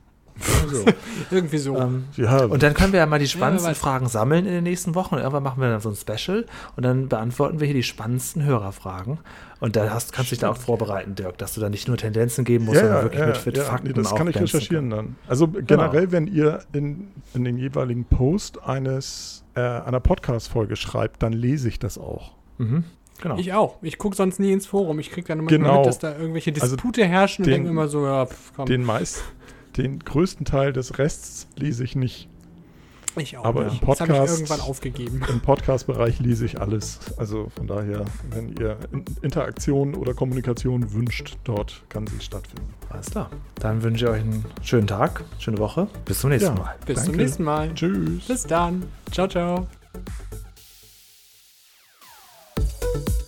Also, 0.63 0.85
Irgendwie 1.31 1.57
so. 1.59 1.77
ähm, 1.77 2.05
Ja, 2.15 2.45
und 2.45 2.63
dann 2.63 2.73
können 2.73 2.91
wir 2.91 2.99
ja 2.99 3.05
mal 3.05 3.19
die 3.19 3.27
spannendsten 3.27 3.69
weiß. 3.71 3.77
Fragen 3.77 4.07
sammeln 4.07 4.47
in 4.47 4.53
den 4.53 4.63
nächsten 4.63 4.95
Wochen. 4.95 5.13
Und 5.13 5.21
irgendwann 5.21 5.43
machen 5.43 5.61
wir 5.61 5.69
dann 5.69 5.79
so 5.79 5.89
ein 5.89 5.95
Special 5.95 6.45
und 6.75 6.83
dann 6.83 7.07
beantworten 7.07 7.59
wir 7.59 7.67
hier 7.67 7.75
die 7.75 7.83
spannendsten 7.83 8.43
Hörerfragen. 8.43 9.19
Und 9.59 9.75
dann 9.75 9.93
hast, 9.93 10.11
kannst 10.11 10.31
du 10.31 10.35
dich 10.35 10.39
da 10.41 10.49
auch 10.49 10.57
vorbereiten, 10.57 11.13
Dirk, 11.13 11.37
dass 11.37 11.53
du 11.53 11.61
da 11.61 11.69
nicht 11.69 11.87
nur 11.87 11.97
Tendenzen 11.97 12.45
geben 12.45 12.65
musst, 12.65 12.79
sondern 12.79 13.03
wirklich 13.03 13.25
mit, 13.45 13.45
mit 13.45 13.57
Fakten 13.59 13.87
nee, 13.89 13.93
das 13.93 14.15
kann 14.15 14.27
ich 14.27 14.35
recherchieren 14.39 14.89
dann. 14.89 15.15
Also 15.27 15.47
generell, 15.47 16.11
wenn 16.11 16.25
ihr 16.25 16.61
in, 16.73 17.09
in 17.35 17.43
den 17.43 17.57
jeweiligen 17.57 18.03
Post 18.05 18.63
eines 18.63 19.43
äh, 19.53 19.61
einer 19.61 19.99
Podcast-Folge 19.99 20.75
schreibt, 20.75 21.21
dann 21.21 21.33
lese 21.33 21.67
ich 21.67 21.77
das 21.77 21.99
auch. 21.99 22.31
Mhm. 22.57 22.83
Genau. 23.21 23.37
Ich 23.37 23.53
auch. 23.53 23.77
Ich 23.81 23.97
gucke 23.97 24.15
sonst 24.15 24.39
nie 24.39 24.51
ins 24.51 24.65
Forum. 24.65 24.99
Ich 24.99 25.09
kriege 25.11 25.27
dann 25.27 25.39
immer 25.39 25.47
Genau. 25.47 25.77
mit, 25.77 25.85
dass 25.85 25.99
da 25.99 26.17
irgendwelche 26.17 26.51
Also 26.59 26.75
Dispute 26.75 27.05
herrschen 27.05 27.43
und 27.43 27.47
den- 27.47 27.53
denke 27.55 27.69
immer 27.69 27.87
so, 27.87 28.05
ja, 28.05 28.25
pff, 28.25 28.51
komm, 28.55 28.65
Den 28.65 28.83
meist, 28.83 29.23
den 29.77 29.99
größten 29.99 30.45
Teil 30.45 30.73
des 30.73 30.97
Rests 30.97 31.47
lese 31.55 31.83
ich 31.83 31.95
nicht. 31.95 32.27
ich 33.15 33.37
auch. 33.37 33.45
aber 33.45 33.65
nicht. 33.65 33.81
im 33.83 33.87
Das 33.87 33.99
habe 34.01 34.11
ich 34.11 34.17
Podcast- 34.17 34.39
irgendwann 34.39 34.61
aufgegeben. 34.61 35.21
Im 35.29 35.39
Podcast-Bereich 35.39 36.19
lese 36.19 36.45
ich 36.45 36.59
alles. 36.59 36.99
Also 37.17 37.49
von 37.55 37.67
daher, 37.67 38.05
wenn 38.31 38.55
ihr 38.59 38.77
In- 38.91 39.05
Interaktion 39.21 39.93
oder 39.93 40.15
Kommunikation 40.15 40.91
wünscht, 40.93 41.37
dort 41.43 41.83
kann 41.89 42.07
sie 42.07 42.19
stattfinden. 42.19 42.73
Alles 42.89 43.11
klar. 43.11 43.29
Dann 43.59 43.83
wünsche 43.83 44.05
ich 44.05 44.11
euch 44.11 44.21
einen 44.21 44.43
schönen 44.63 44.87
Tag, 44.87 45.23
schöne 45.37 45.59
Woche. 45.59 45.87
Bis 46.05 46.19
zum 46.21 46.31
nächsten 46.31 46.57
Ja. 46.57 46.63
Mal. 46.63 46.75
Bis 46.87 46.95
zum 46.97 47.05
Danke. 47.09 47.17
nächsten 47.23 47.43
Mal. 47.43 47.73
Tschüss. 47.75 48.25
Bis 48.27 48.43
dann. 48.43 48.83
Ciao, 49.11 49.27
ciao. 49.27 49.67
thank 52.93 53.09
you 53.09 53.22